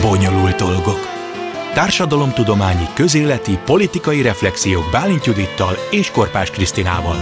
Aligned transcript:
Bonyolult 0.00 0.56
dolgok. 0.56 1.08
Társadalomtudományi, 1.74 2.86
közéleti, 2.94 3.58
politikai 3.64 4.22
reflexiók 4.22 4.90
Bálint 4.90 5.26
Judittal 5.26 5.74
és 5.90 6.10
Korpás 6.10 6.50
Krisztinával. 6.50 7.16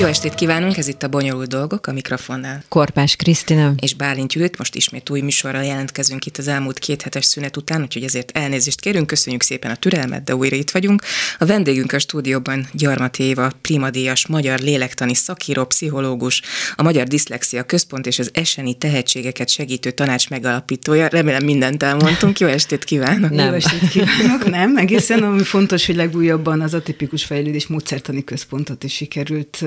Jó 0.00 0.06
estét 0.06 0.34
kívánunk, 0.34 0.76
ez 0.76 0.88
itt 0.88 1.02
a 1.02 1.08
Bonyolult 1.08 1.48
Dolgok 1.48 1.86
a 1.86 1.92
mikrofonnál. 1.92 2.62
Korpás 2.68 3.16
Krisztina. 3.16 3.72
És 3.80 3.94
Bálint 3.94 4.32
Judit, 4.32 4.58
most 4.58 4.74
ismét 4.74 5.10
új 5.10 5.20
műsorral 5.20 5.64
jelentkezünk 5.64 6.26
itt 6.26 6.36
az 6.36 6.48
elmúlt 6.48 6.78
két 6.78 7.02
hetes 7.02 7.24
szünet 7.24 7.56
után, 7.56 7.82
úgyhogy 7.82 8.02
ezért 8.02 8.30
elnézést 8.36 8.80
kérünk, 8.80 9.06
köszönjük 9.06 9.42
szépen 9.42 9.70
a 9.70 9.76
türelmet, 9.76 10.24
de 10.24 10.34
újra 10.34 10.56
itt 10.56 10.70
vagyunk. 10.70 11.02
A 11.38 11.44
vendégünk 11.44 11.92
a 11.92 11.98
stúdióban 11.98 12.68
Gyarmati 12.72 13.22
Éva, 13.22 13.50
primadíjas, 13.60 14.26
magyar 14.26 14.58
lélektani 14.58 15.14
szakíró, 15.14 15.64
pszichológus, 15.64 16.42
a 16.74 16.82
Magyar 16.82 17.06
Diszlexia 17.06 17.62
Központ 17.62 18.06
és 18.06 18.18
az 18.18 18.30
eseni 18.32 18.74
tehetségeket 18.74 19.48
segítő 19.48 19.90
tanács 19.90 20.28
megalapítója. 20.28 21.06
Remélem 21.06 21.44
mindent 21.44 21.82
elmondtunk. 21.82 22.38
Jó 22.38 22.46
estét 22.46 22.84
kívánok! 22.84 23.30
Nem. 23.30 23.46
Jó 23.46 23.52
estét 23.52 23.88
kívánok! 23.88 24.50
Nem, 24.50 24.76
egészen 24.76 25.22
ami 25.22 25.42
fontos, 25.42 25.86
hogy 25.86 25.96
legújabban 25.96 26.60
az 26.60 26.74
atipikus 26.74 27.24
fejlődés 27.24 27.66
módszertani 27.66 28.24
központot 28.24 28.84
is 28.84 28.94
sikerült 28.94 29.64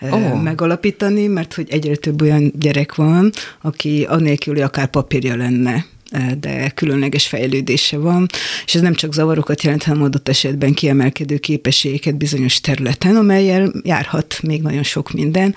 oh. 0.00 0.42
megalapítani, 0.42 1.26
mert 1.26 1.54
hogy 1.54 1.70
egyre 1.70 1.96
több 1.96 2.22
olyan 2.22 2.52
gyerek 2.58 2.94
van, 2.94 3.30
aki 3.62 4.04
anélkül, 4.08 4.54
hogy 4.54 4.62
akár 4.62 4.86
papírja 4.86 5.36
lenne 5.36 5.84
de 6.38 6.70
különleges 6.70 7.26
fejlődése 7.26 7.98
van, 7.98 8.26
és 8.66 8.74
ez 8.74 8.80
nem 8.80 8.94
csak 8.94 9.14
zavarokat 9.14 9.62
jelent, 9.62 9.82
hanem 9.82 10.02
adott 10.02 10.28
esetben 10.28 10.74
kiemelkedő 10.74 11.38
képességeket 11.38 12.16
bizonyos 12.16 12.60
területen, 12.60 13.16
amelyel 13.16 13.72
járhat 13.82 14.38
még 14.42 14.62
nagyon 14.62 14.82
sok 14.82 15.12
minden. 15.12 15.54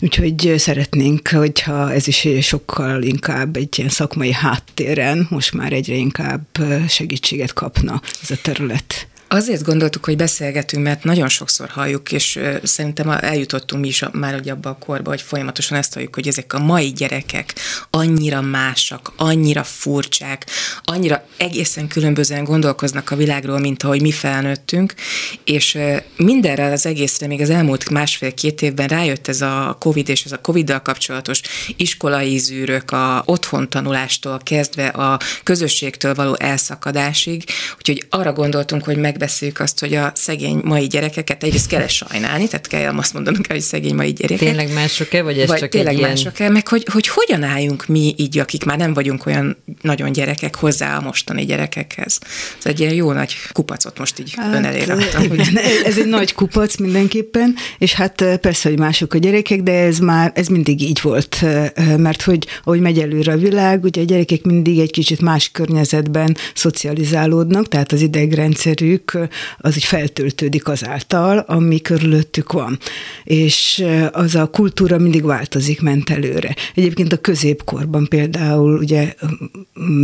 Úgyhogy 0.00 0.54
szeretnénk, 0.56 1.28
hogyha 1.28 1.92
ez 1.92 2.06
is 2.06 2.28
sokkal 2.40 3.02
inkább 3.02 3.56
egy 3.56 3.78
ilyen 3.78 3.90
szakmai 3.90 4.32
háttéren 4.32 5.26
most 5.30 5.54
már 5.54 5.72
egyre 5.72 5.94
inkább 5.94 6.46
segítséget 6.88 7.52
kapna 7.52 8.00
ez 8.22 8.30
a 8.30 8.36
terület. 8.42 9.06
Azért 9.34 9.64
gondoltuk, 9.64 10.04
hogy 10.04 10.16
beszélgetünk, 10.16 10.82
mert 10.82 11.04
nagyon 11.04 11.28
sokszor 11.28 11.68
halljuk, 11.68 12.12
és 12.12 12.38
szerintem 12.62 13.10
eljutottunk 13.10 13.82
mi 13.82 13.88
is 13.88 14.04
már 14.12 14.34
ugye 14.34 14.52
abba 14.52 14.70
a 14.70 14.76
korba, 14.78 15.10
hogy 15.10 15.22
folyamatosan 15.22 15.78
ezt 15.78 15.94
halljuk, 15.94 16.14
hogy 16.14 16.28
ezek 16.28 16.52
a 16.52 16.58
mai 16.58 16.92
gyerekek 16.92 17.54
annyira 17.90 18.40
másak, 18.40 19.12
annyira 19.16 19.62
furcsák, 19.62 20.46
annyira 20.84 21.24
egészen 21.36 21.88
különbözően 21.88 22.44
gondolkoznak 22.44 23.10
a 23.10 23.16
világról, 23.16 23.58
mint 23.58 23.82
ahogy 23.82 24.00
mi 24.00 24.12
felnőttünk, 24.12 24.94
és 25.44 25.78
mindenre 26.16 26.64
az 26.64 26.86
egészre 26.86 27.26
még 27.26 27.40
az 27.40 27.50
elmúlt 27.50 27.90
másfél-két 27.90 28.62
évben 28.62 28.88
rájött 28.88 29.28
ez 29.28 29.40
a 29.40 29.76
COVID 29.80 30.08
és 30.08 30.24
ez 30.24 30.32
a 30.32 30.40
COVID-dal 30.40 30.82
kapcsolatos 30.82 31.40
iskolai 31.76 32.38
zűrök, 32.38 32.90
a 32.90 33.22
otthon 33.26 33.68
tanulástól 33.68 34.40
kezdve 34.44 34.86
a 34.86 35.18
közösségtől 35.42 36.14
való 36.14 36.36
elszakadásig, 36.38 37.44
úgyhogy 37.78 38.06
arra 38.10 38.32
gondoltunk, 38.32 38.84
hogy 38.84 38.96
meg 38.96 39.20
megbeszéljük 39.22 39.60
azt, 39.60 39.80
hogy 39.80 39.94
a 39.94 40.12
szegény 40.14 40.60
mai 40.64 40.86
gyerekeket 40.86 41.42
egyrészt 41.42 41.66
kell 41.66 41.86
sajnálni, 41.86 42.48
tehát 42.48 42.66
kell 42.66 42.94
azt 42.96 43.12
mondanunk, 43.12 43.46
hogy 43.46 43.60
szegény 43.60 43.94
mai 43.94 44.12
gyerekek. 44.12 44.48
Tényleg 44.48 44.72
mások-e, 44.72 45.22
vagy 45.22 45.38
ez 45.38 45.48
vagy 45.48 45.58
csak 45.58 45.68
tényleg 45.68 45.94
egy 45.94 46.00
mások-e, 46.00 46.48
meg 46.48 46.68
hogy, 46.68 46.86
hogy 46.92 47.08
hogyan 47.08 47.42
álljunk 47.42 47.86
mi 47.86 48.14
így, 48.16 48.38
akik 48.38 48.64
már 48.64 48.78
nem 48.78 48.94
vagyunk 48.94 49.26
olyan 49.26 49.56
nagyon 49.80 50.12
gyerekek 50.12 50.56
hozzá 50.56 50.96
a 50.96 51.00
mostani 51.00 51.44
gyerekekhez. 51.44 52.18
Ez 52.58 52.66
egy 52.66 52.80
ilyen 52.80 52.94
jó 52.94 53.12
nagy 53.12 53.34
kupacot 53.52 53.98
most 53.98 54.18
így 54.18 54.34
hát, 54.36 54.54
ön 54.54 54.64
elé 54.64 54.82
raktam. 54.82 55.28
Hogy... 55.28 55.40
ez 55.84 55.98
egy 55.98 56.08
nagy 56.08 56.34
kupac 56.34 56.76
mindenképpen, 56.76 57.54
és 57.78 57.92
hát 57.92 58.24
persze, 58.40 58.68
hogy 58.68 58.78
mások 58.78 59.14
a 59.14 59.18
gyerekek, 59.18 59.62
de 59.62 59.72
ez 59.72 59.98
már, 59.98 60.32
ez 60.34 60.46
mindig 60.46 60.82
így 60.82 61.00
volt, 61.02 61.44
mert 61.96 62.22
hogy 62.22 62.46
ahogy 62.64 62.80
megy 62.80 62.98
előre 62.98 63.32
a 63.32 63.36
világ, 63.36 63.84
ugye 63.84 64.00
a 64.00 64.04
gyerekek 64.04 64.42
mindig 64.42 64.78
egy 64.78 64.90
kicsit 64.90 65.20
más 65.20 65.50
környezetben 65.50 66.36
szocializálódnak, 66.54 67.68
tehát 67.68 67.92
az 67.92 68.00
idegrendszerük 68.00 69.11
az 69.58 69.76
így 69.76 69.84
feltöltődik 69.84 70.68
azáltal, 70.68 71.38
ami 71.38 71.80
körülöttük 71.80 72.52
van. 72.52 72.78
És 73.24 73.84
az 74.12 74.34
a 74.34 74.46
kultúra 74.46 74.98
mindig 74.98 75.24
változik, 75.24 75.80
ment 75.80 76.10
előre. 76.10 76.54
Egyébként 76.74 77.12
a 77.12 77.16
középkorban 77.16 78.06
például 78.08 78.78
ugye 78.78 79.14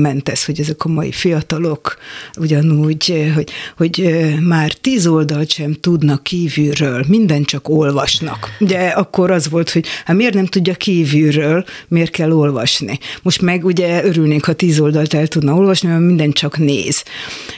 ment 0.00 0.28
ez, 0.28 0.44
hogy 0.44 0.60
ezek 0.60 0.84
a 0.84 0.88
mai 0.88 1.12
fiatalok 1.12 1.96
ugyanúgy, 2.38 3.32
hogy, 3.34 3.50
hogy 3.76 4.26
már 4.41 4.72
tíz 4.72 5.06
oldalt 5.06 5.50
sem 5.50 5.72
tudnak 5.72 6.22
kívülről, 6.22 7.04
minden 7.08 7.44
csak 7.44 7.69
olvasnak. 7.69 8.56
Ugye 8.60 8.88
akkor 8.88 9.30
az 9.30 9.48
volt, 9.48 9.70
hogy 9.70 9.86
hát 10.04 10.16
miért 10.16 10.34
nem 10.34 10.46
tudja 10.46 10.75
kívülről, 10.75 11.64
miért 11.88 12.10
kell 12.10 12.32
olvasni. 12.32 12.98
Most 13.22 13.42
meg 13.42 13.64
ugye 13.64 14.04
örülnénk, 14.04 14.44
ha 14.44 14.52
tíz 14.52 14.80
oldalt 14.80 15.14
el 15.14 15.26
tudna 15.26 15.54
olvasni, 15.54 15.88
mert 15.88 16.00
minden 16.00 16.32
csak 16.32 16.58
néz. 16.58 17.02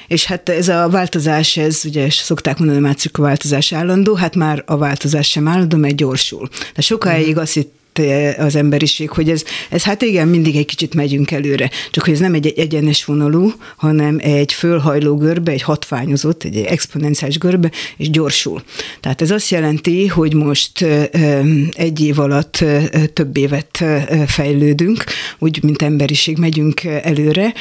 És 0.08 0.24
hát 0.24 0.48
ez 0.48 0.68
a 0.68 0.88
változás 0.88 1.29
változás, 1.30 1.56
ez 1.56 1.82
ugye 1.84 2.10
szokták 2.10 2.58
mondani, 2.58 2.78
hogy 2.80 2.88
a 3.18 3.22
változás 3.22 3.72
állandó, 3.72 4.14
hát 4.14 4.34
már 4.34 4.62
a 4.66 4.76
változás 4.76 5.28
sem 5.28 5.48
állandó, 5.48 5.76
mert 5.76 5.96
gyorsul. 5.96 6.48
De 6.74 6.82
sokáig 6.82 7.38
azt 7.38 7.56
itt 7.56 7.79
az 8.38 8.56
emberiség, 8.56 9.10
hogy 9.10 9.30
ez, 9.30 9.44
ez 9.70 9.82
hát 9.82 10.02
igen, 10.02 10.28
mindig 10.28 10.56
egy 10.56 10.66
kicsit 10.66 10.94
megyünk 10.94 11.30
előre, 11.30 11.70
csak 11.90 12.04
hogy 12.04 12.12
ez 12.12 12.20
nem 12.20 12.34
egy 12.34 12.52
egyenes 12.56 13.04
vonalú, 13.04 13.52
hanem 13.76 14.18
egy 14.22 14.52
fölhajló 14.52 15.16
görbe, 15.16 15.52
egy 15.52 15.62
hatványozott, 15.62 16.44
egy 16.44 16.56
exponenciális 16.56 17.38
görbe, 17.38 17.70
és 17.96 18.10
gyorsul. 18.10 18.62
Tehát 19.00 19.22
ez 19.22 19.30
azt 19.30 19.50
jelenti, 19.50 20.06
hogy 20.06 20.34
most 20.34 20.86
egy 21.72 22.00
év 22.00 22.18
alatt 22.18 22.64
több 23.12 23.36
évet 23.36 23.84
fejlődünk, 24.26 25.04
úgy, 25.38 25.62
mint 25.62 25.82
emberiség 25.82 26.38
megyünk 26.38 26.84
előre, 26.84 27.54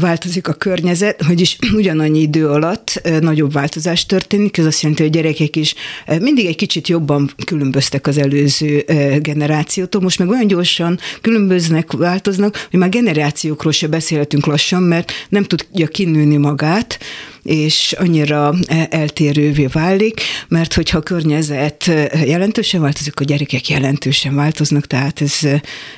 változik 0.00 0.48
a 0.48 0.52
környezet, 0.52 1.22
hogy 1.22 1.40
is 1.40 1.56
ugyanannyi 1.80 2.20
idő 2.20 2.48
alatt 2.48 3.02
nagyobb 3.20 3.52
változás 3.52 4.06
történik, 4.06 4.58
ez 4.58 4.64
azt 4.64 4.82
jelenti, 4.82 5.02
hogy 5.02 5.16
a 5.16 5.20
gyerekek 5.20 5.56
is 5.56 5.74
mindig 6.20 6.46
egy 6.46 6.56
kicsit 6.56 6.88
jobban 6.88 7.30
különböztek 7.44 8.06
az 8.06 8.18
előző 8.18 8.84
generációk, 9.18 9.59
generációtól, 9.60 10.00
most 10.00 10.18
meg 10.18 10.28
olyan 10.28 10.46
gyorsan 10.46 10.98
különböznek, 11.20 11.92
változnak, 11.92 12.66
hogy 12.70 12.78
már 12.78 12.88
generációkról 12.88 13.72
se 13.72 13.86
beszélhetünk 13.86 14.46
lassan, 14.46 14.82
mert 14.82 15.12
nem 15.28 15.44
tudja 15.44 15.86
kinőni 15.86 16.36
magát, 16.36 16.98
és 17.42 17.94
annyira 17.98 18.54
eltérővé 18.90 19.66
válik, 19.66 20.20
mert 20.48 20.74
hogyha 20.74 20.98
a 20.98 21.02
környezet 21.02 21.90
jelentősen 22.24 22.80
változik, 22.80 23.20
a 23.20 23.24
gyerekek 23.24 23.68
jelentősen 23.68 24.34
változnak, 24.34 24.86
tehát 24.86 25.20
ez, 25.20 25.38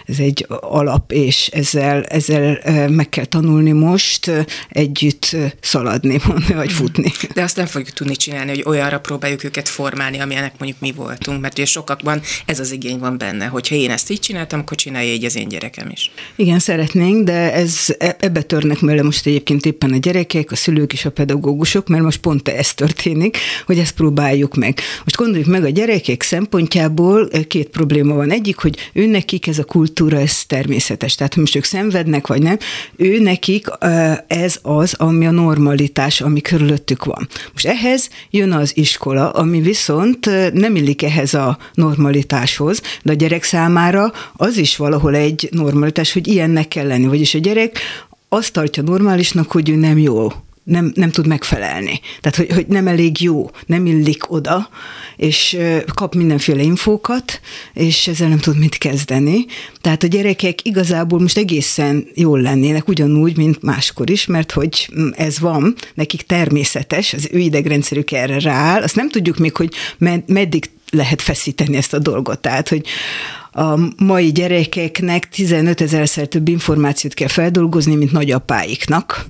ez 0.07 0.19
egy 0.19 0.47
alap, 0.61 1.13
és 1.13 1.47
ezzel, 1.47 2.03
ezzel 2.03 2.59
meg 2.89 3.09
kell 3.09 3.25
tanulni 3.25 3.73
most 3.73 4.31
együtt 4.69 5.37
szaladni, 5.61 6.21
vagy 6.55 6.73
futni. 6.73 7.13
De 7.35 7.43
azt 7.43 7.57
nem 7.57 7.67
fogjuk 7.67 7.91
tudni 7.91 8.17
csinálni, 8.17 8.51
hogy 8.51 8.63
olyanra 8.67 9.01
próbáljuk 9.01 9.45
őket 9.45 9.69
formálni, 9.69 10.19
amilyenek 10.19 10.53
mondjuk 10.59 10.81
mi 10.81 10.93
voltunk, 10.93 11.41
mert 11.41 11.59
ugye 11.59 11.67
sokakban 11.67 12.21
ez 12.47 12.61
az 12.61 12.73
igény 12.73 12.99
van 12.99 13.19
benne, 13.19 13.47
hogyha 13.47 13.75
én 13.75 13.91
ezt 13.91 14.11
így 14.11 14.21
csináltam, 14.21 14.61
akkor 14.61 14.77
csinálja 14.77 15.13
így 15.13 15.25
az 15.25 15.37
én 15.37 15.49
gyerekem 15.49 15.89
is. 15.91 16.11
Igen, 16.37 16.59
szeretnénk, 16.59 17.25
de 17.25 17.53
ez, 17.53 17.87
e, 17.99 18.17
ebbe 18.21 18.43
törnek 18.43 18.81
mellé 18.81 19.01
most 19.01 19.27
egyébként 19.27 19.67
éppen 19.67 19.93
a 19.93 19.97
gyerekek, 19.97 20.51
a 20.51 20.57
szülők 20.57 20.93
és 20.93 21.05
a 21.05 21.11
pedagógusok, 21.11 21.32
pedagógusok, 21.33 21.89
mert 21.89 22.03
most 22.03 22.21
pont 22.21 22.49
ez 22.49 22.75
történik, 22.75 23.37
hogy 23.67 23.79
ezt 23.79 23.95
próbáljuk 23.95 24.55
meg. 24.55 24.79
Most 25.05 25.17
gondoljuk 25.17 25.49
meg 25.49 25.65
a 25.65 25.69
gyerekek 25.69 26.23
szempontjából 26.23 27.29
két 27.49 27.69
probléma 27.69 28.15
van. 28.15 28.31
Egyik, 28.31 28.59
hogy 28.59 28.77
ő 28.93 29.07
nekik 29.07 29.47
ez 29.47 29.59
a 29.59 29.65
kultúra, 29.65 30.19
ez 30.19 30.45
természetes. 30.45 31.15
Tehát, 31.15 31.37
most 31.37 31.57
ők 31.57 31.65
szenvednek, 31.65 32.27
vagy 32.27 32.43
nem, 32.43 32.57
ő 32.97 33.19
nekik 33.19 33.67
ez 34.27 34.59
az, 34.63 34.95
ami 34.95 35.27
a 35.27 35.31
normalitás, 35.31 36.21
ami 36.21 36.41
körülöttük 36.41 37.05
van. 37.05 37.29
Most 37.53 37.67
ehhez 37.67 38.09
jön 38.31 38.53
az 38.53 38.77
iskola, 38.77 39.31
ami 39.31 39.61
viszont 39.61 40.53
nem 40.53 40.77
illik 40.77 41.03
ehhez 41.03 41.35
a 41.35 41.59
normalitáshoz, 41.75 42.83
de 43.03 43.13
a 43.13 43.17
gyerek 43.17 43.43
számára 43.43 44.13
az 44.37 44.57
is 44.57 44.77
valahol 44.77 45.15
egy 45.15 45.49
normalitás, 45.51 46.13
hogy 46.13 46.29
ilyennek 46.29 46.69
kell 46.69 46.87
lenni. 46.87 47.07
Vagyis 47.07 47.35
a 47.35 47.39
gyerek 47.39 47.79
azt 48.29 48.53
tartja 48.53 48.83
normálisnak, 48.83 49.51
hogy 49.51 49.69
ő 49.69 49.75
nem 49.75 49.99
jó 49.99 50.33
nem, 50.65 50.93
nem 50.95 51.11
tud 51.11 51.27
megfelelni. 51.27 52.01
Tehát, 52.21 52.37
hogy, 52.37 52.53
hogy 52.53 52.67
nem 52.67 52.87
elég 52.87 53.21
jó, 53.21 53.51
nem 53.67 53.87
illik 53.87 54.33
oda, 54.33 54.69
és 55.17 55.59
kap 55.95 56.15
mindenféle 56.15 56.63
infókat, 56.63 57.41
és 57.75 58.07
ezzel 58.07 58.29
nem 58.29 58.39
tud 58.39 58.59
mit 58.59 58.79
kezdeni. 58.79 59.45
Tehát 59.81 60.03
a 60.03 60.07
gyerekek 60.07 60.65
igazából 60.65 61.21
most 61.21 61.37
egészen 61.37 62.07
jól 62.15 62.41
lennének, 62.41 62.89
ugyanúgy, 62.89 63.37
mint 63.37 63.63
máskor 63.63 64.11
is, 64.11 64.27
mert 64.27 64.53
hogy 64.53 64.89
mm, 64.99 65.09
ez 65.17 65.39
van, 65.39 65.75
nekik 65.95 66.23
természetes, 66.23 67.13
az 67.13 67.29
ő 67.33 67.39
idegrendszerük 67.39 68.13
erre 68.13 68.41
rááll, 68.41 68.83
azt 68.83 68.97
nem 68.97 69.09
tudjuk 69.09 69.37
még, 69.37 69.57
hogy 69.57 69.75
meddig 70.27 70.71
lehet 70.91 71.23
feszíteni 71.23 71.77
ezt 71.77 71.95
a 71.95 71.99
dolgot. 71.99 72.41
Tehát, 72.41 72.69
hogy 72.69 72.87
a 73.53 73.79
mai 73.97 74.33
gyerekeknek 74.33 75.29
15 75.29 75.81
ezerszer 75.81 76.27
több 76.27 76.49
információt 76.49 77.15
kell 77.15 77.29
feldolgozni, 77.29 77.95
mint 77.95 78.13
nagyapáiknak, 78.13 79.27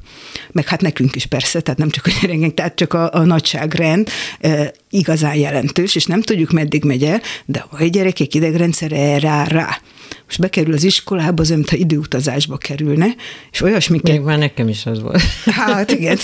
meg 0.52 0.68
hát 0.68 0.80
nekünk 0.80 1.16
is 1.16 1.26
persze, 1.26 1.60
tehát 1.60 1.78
nem 1.78 1.90
csak 1.90 2.06
a 2.06 2.10
gyerekek, 2.20 2.54
tehát 2.54 2.74
csak 2.74 2.92
a, 2.92 3.12
a 3.12 3.24
nagyságrend 3.24 4.08
e, 4.40 4.72
igazán 4.90 5.34
jelentős, 5.34 5.94
és 5.94 6.04
nem 6.04 6.22
tudjuk 6.22 6.50
meddig 6.50 6.84
megy 6.84 7.04
el, 7.04 7.20
de 7.44 7.64
a 7.70 7.84
gyerekek 7.84 8.34
idegrendszere 8.34 9.18
rá 9.18 9.44
rá. 9.44 9.80
Most 10.26 10.40
bekerül 10.40 10.74
az 10.74 10.84
iskolába, 10.84 11.42
az 11.42 11.48
mintha 11.48 11.76
időutazásba 11.76 12.56
kerülne, 12.56 13.06
és 13.52 13.62
olyasmiket... 13.62 14.12
Még 14.12 14.20
már 14.20 14.38
nekem 14.38 14.68
is 14.68 14.86
az 14.86 15.02
volt. 15.02 15.22
Hát 15.44 15.90
igen. 15.90 16.18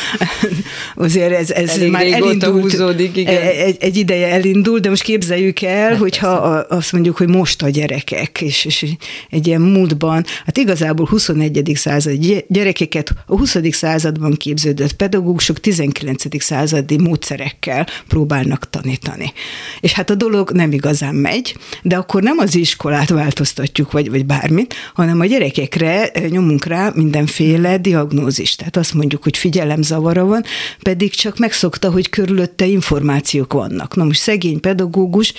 Azért 0.96 1.32
ez, 1.32 1.50
ez 1.50 1.68
Elég 1.68 1.90
már 1.90 2.06
elindult, 2.06 2.62
húzódik, 2.62 3.16
igen. 3.16 3.42
Egy, 3.42 3.76
egy 3.80 3.96
ideje 3.96 4.28
elindult, 4.28 4.82
de 4.82 4.88
most 4.88 5.02
képzeljük 5.02 5.62
el, 5.62 5.88
Hát 5.90 5.98
hogyha 5.98 6.28
a, 6.28 6.66
azt 6.68 6.92
mondjuk, 6.92 7.16
hogy 7.16 7.28
most 7.28 7.62
a 7.62 7.68
gyerekek, 7.68 8.40
és, 8.40 8.64
és 8.64 8.86
egy 9.30 9.46
ilyen 9.46 9.60
múltban, 9.60 10.24
hát 10.44 10.56
igazából 10.56 11.06
21. 11.06 11.72
század 11.74 12.44
gyerekeket 12.48 13.12
a 13.26 13.36
20. 13.36 13.56
században 13.70 14.34
képződött 14.34 14.92
pedagógusok 14.92 15.60
19. 15.60 16.42
századi 16.42 16.98
módszerekkel 16.98 17.86
próbálnak 18.08 18.70
tanítani. 18.70 19.32
És 19.80 19.92
hát 19.92 20.10
a 20.10 20.14
dolog 20.14 20.50
nem 20.50 20.72
igazán 20.72 21.14
megy, 21.14 21.56
de 21.82 21.96
akkor 21.96 22.22
nem 22.22 22.38
az 22.38 22.54
iskolát 23.00 23.24
változtatjuk, 23.24 23.92
vagy, 23.92 24.10
vagy 24.10 24.26
bármit, 24.26 24.74
hanem 24.94 25.20
a 25.20 25.24
gyerekekre 25.24 26.10
nyomunk 26.28 26.64
rá 26.64 26.92
mindenféle 26.94 27.78
diagnózist. 27.78 28.58
Tehát 28.58 28.76
azt 28.76 28.94
mondjuk, 28.94 29.22
hogy 29.22 29.36
figyelemzavara 29.36 30.24
van, 30.24 30.44
pedig 30.82 31.14
csak 31.14 31.38
megszokta, 31.38 31.90
hogy 31.90 32.08
körülötte 32.10 32.66
információk 32.66 33.52
vannak. 33.52 33.96
Na 33.96 34.04
most 34.04 34.20
szegény 34.20 34.60
pedagógus 34.60 35.32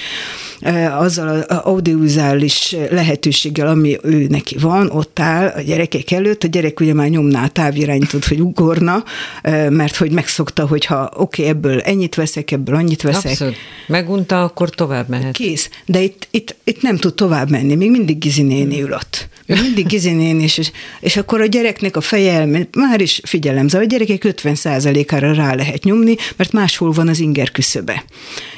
eh, 0.60 1.02
azzal 1.02 1.28
az 1.28 1.58
audiovizuális 1.58 2.76
lehetőséggel, 2.90 3.68
ami 3.68 3.98
ő 4.04 4.28
neki 4.30 4.58
van, 4.58 4.90
ott 4.90 5.20
áll 5.20 5.48
a 5.48 5.62
gyerekek 5.62 6.12
előtt, 6.12 6.44
a 6.44 6.48
gyerek 6.48 6.80
ugye 6.80 6.94
már 6.94 7.10
nyomná 7.10 7.44
a 7.44 7.48
távirányítót, 7.48 8.26
hogy 8.26 8.42
ugorna, 8.42 9.04
eh, 9.42 9.70
mert 9.70 9.96
hogy 9.96 10.12
megszokta, 10.12 10.68
hogy 10.68 10.86
ha 10.86 11.12
oké, 11.16 11.42
okay, 11.42 11.46
ebből 11.46 11.80
ennyit 11.80 12.16
veszek, 12.16 12.52
ebből 12.52 12.76
annyit 12.76 13.02
veszek. 13.02 13.32
Abszolút. 13.32 13.56
Megunta, 13.88 14.44
akkor 14.44 14.70
tovább 14.70 15.10
mehet. 15.10 15.34
Kész. 15.34 15.70
De 15.86 16.02
itt, 16.02 16.28
itt, 16.32 16.56
itt 16.64 16.82
nem 16.82 16.98
tud 16.98 17.14
tovább 17.14 17.50
menni, 17.52 17.76
még 17.76 17.92
mindig 17.92 18.18
Gizi 18.18 18.42
néni 18.42 18.82
ül 18.82 18.94
ott. 18.94 19.30
Mindig 19.46 19.86
Gizi 19.86 20.12
néni, 20.12 20.44
és, 20.44 20.72
és 21.00 21.18
akkor 21.18 21.42
a 21.42 21.46
gyereknek 21.46 21.96
a 21.96 22.02
feje 22.02 22.34
elmegy, 22.34 22.68
már 22.76 23.02
is 23.02 23.22
figyelemzavar, 23.24 23.86
a 23.86 23.90
gyerekek 23.90 24.22
50%-ára 24.26 25.34
rá 25.34 25.54
lehet 25.54 25.84
nyomni, 25.84 26.16
mert 26.36 26.52
máshol 26.52 26.92
van 26.92 27.08
az 27.08 27.20
inger 27.20 27.52
küszöbe. 27.52 28.04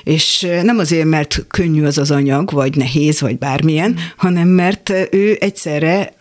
És 0.04 0.48
nem 0.63 0.78
azért, 0.78 1.06
mert 1.06 1.45
könnyű 1.48 1.84
az 1.84 1.98
az 1.98 2.12
anyag, 2.12 2.51
vagy 2.51 2.75
nehéz, 2.75 3.22
vagy 3.22 3.38
bármilyen, 3.38 3.95
hanem 4.18 4.48
mert 4.48 4.94
ő 5.12 5.38
egyszerre 5.39 6.13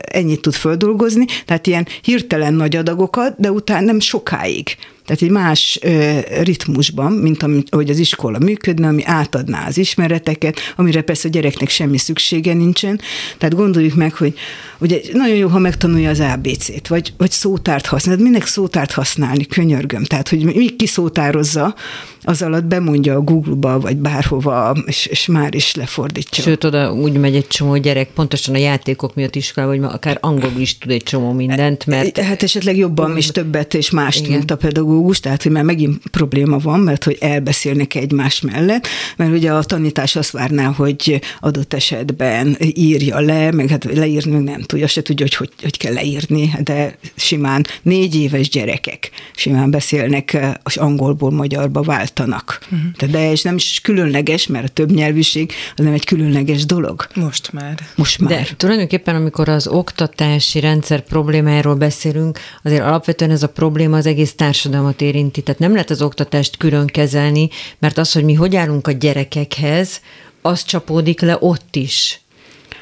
ennyit 0.00 0.40
tud 0.40 0.54
földolgozni, 0.54 1.24
tehát 1.44 1.66
ilyen 1.66 1.86
hirtelen 2.02 2.54
nagy 2.54 2.76
adagokat, 2.76 3.34
de 3.38 3.50
utána 3.50 3.84
nem 3.84 4.00
sokáig. 4.00 4.76
Tehát 5.10 5.24
egy 5.24 5.30
más 5.30 5.78
ö, 5.82 6.18
ritmusban, 6.42 7.12
mint 7.12 7.42
ami, 7.42 7.62
ahogy 7.68 7.90
az 7.90 7.98
iskola 7.98 8.38
működne, 8.38 8.86
ami 8.86 9.02
átadná 9.04 9.66
az 9.66 9.78
ismereteket, 9.78 10.58
amire 10.76 11.02
persze 11.02 11.28
a 11.28 11.30
gyereknek 11.30 11.68
semmi 11.68 11.98
szüksége 11.98 12.54
nincsen. 12.54 13.00
Tehát 13.38 13.54
gondoljuk 13.54 13.94
meg, 13.94 14.14
hogy 14.14 14.34
ugye 14.78 15.00
nagyon 15.12 15.36
jó, 15.36 15.48
ha 15.48 15.58
megtanulja 15.58 16.10
az 16.10 16.20
ABC-t, 16.20 16.88
vagy, 16.88 17.12
vagy 17.16 17.30
szótárt 17.30 17.86
használni. 17.86 18.22
Minek 18.22 18.46
szótárt 18.46 18.92
használni? 18.92 19.46
Könyörgöm. 19.46 20.04
Tehát, 20.04 20.28
hogy 20.28 20.44
mi 20.44 20.76
kiszótározza, 20.76 21.74
az 22.22 22.42
alatt 22.42 22.64
bemondja 22.64 23.14
a 23.14 23.20
Google-ba, 23.20 23.80
vagy 23.80 23.96
bárhova, 23.96 24.76
és, 24.86 25.06
és 25.06 25.26
már 25.26 25.54
is 25.54 25.74
lefordítja. 25.74 26.42
Sőt, 26.42 26.64
oda 26.64 26.92
úgy 26.92 27.12
megy 27.12 27.34
egy 27.34 27.46
csomó 27.46 27.76
gyerek, 27.76 28.10
pontosan 28.10 28.54
a 28.54 28.58
játékok 28.58 29.14
miatt 29.14 29.34
is 29.34 29.52
kell, 29.52 29.66
vagy 29.66 29.82
akár 29.82 30.18
angolul 30.20 30.60
is 30.60 30.78
tud 30.78 30.90
egy 30.90 31.02
csomó 31.02 31.32
mindent, 31.32 31.86
mert... 31.86 32.18
Hát 32.18 32.42
esetleg 32.42 32.76
jobban 32.76 33.16
is 33.16 33.26
többet 33.26 33.74
és 33.74 33.90
mást, 33.90 34.20
Igen. 34.20 34.36
mint 34.36 34.50
a 34.50 34.56
pedagógus, 34.56 34.99
tehát 35.20 35.42
hogy 35.42 35.52
már 35.52 35.64
megint 35.64 36.02
probléma 36.10 36.58
van, 36.58 36.80
mert 36.80 37.04
hogy 37.04 37.16
elbeszélnek 37.20 37.94
egymás 37.94 38.40
mellett, 38.40 38.86
mert 39.16 39.32
ugye 39.32 39.52
a 39.52 39.62
tanítás 39.62 40.16
azt 40.16 40.30
várná, 40.30 40.64
hogy 40.64 41.20
adott 41.40 41.74
esetben 41.74 42.56
írja 42.60 43.20
le, 43.20 43.50
meg 43.50 43.68
hát 43.68 43.84
leírni 43.84 44.32
meg 44.32 44.42
nem 44.42 44.60
tudja, 44.60 44.86
se 44.86 45.02
tudja, 45.02 45.24
hogy, 45.24 45.34
hogy 45.34 45.70
hogy 45.70 45.76
kell 45.76 45.92
leírni, 45.92 46.52
de 46.62 46.98
simán 47.14 47.66
négy 47.82 48.14
éves 48.14 48.48
gyerekek 48.48 49.10
simán 49.34 49.70
beszélnek, 49.70 50.38
és 50.64 50.76
angolból 50.76 51.30
magyarba 51.30 51.82
váltanak. 51.82 52.58
Uh-huh. 52.64 53.10
De 53.10 53.18
ez 53.18 53.40
nem 53.42 53.54
is 53.54 53.80
különleges, 53.82 54.46
mert 54.46 54.64
a 54.64 54.68
többnyelvűség 54.68 55.52
az 55.76 55.84
nem 55.84 55.92
egy 55.92 56.04
különleges 56.04 56.66
dolog. 56.66 57.06
Most 57.14 57.52
már. 57.52 57.78
Most 57.94 58.20
már. 58.20 58.30
De 58.30 58.48
tulajdonképpen, 58.56 59.14
amikor 59.14 59.48
az 59.48 59.66
oktatási 59.66 60.60
rendszer 60.60 61.00
problémájáról 61.00 61.74
beszélünk, 61.74 62.38
azért 62.62 62.82
alapvetően 62.82 63.30
ez 63.30 63.42
a 63.42 63.48
probléma 63.48 63.96
az 63.96 64.06
egész 64.06 64.32
társadalmat 64.80 65.00
érinti. 65.00 65.42
Tehát 65.42 65.60
nem 65.60 65.72
lehet 65.72 65.90
az 65.90 66.02
oktatást 66.02 66.56
külön 66.56 66.86
kezelni, 66.86 67.48
mert 67.78 67.98
az, 67.98 68.12
hogy 68.12 68.24
mi 68.24 68.34
hogy 68.34 68.56
állunk 68.56 68.86
a 68.86 68.92
gyerekekhez, 68.92 70.00
az 70.42 70.64
csapódik 70.64 71.20
le 71.20 71.36
ott 71.40 71.76
is. 71.76 72.20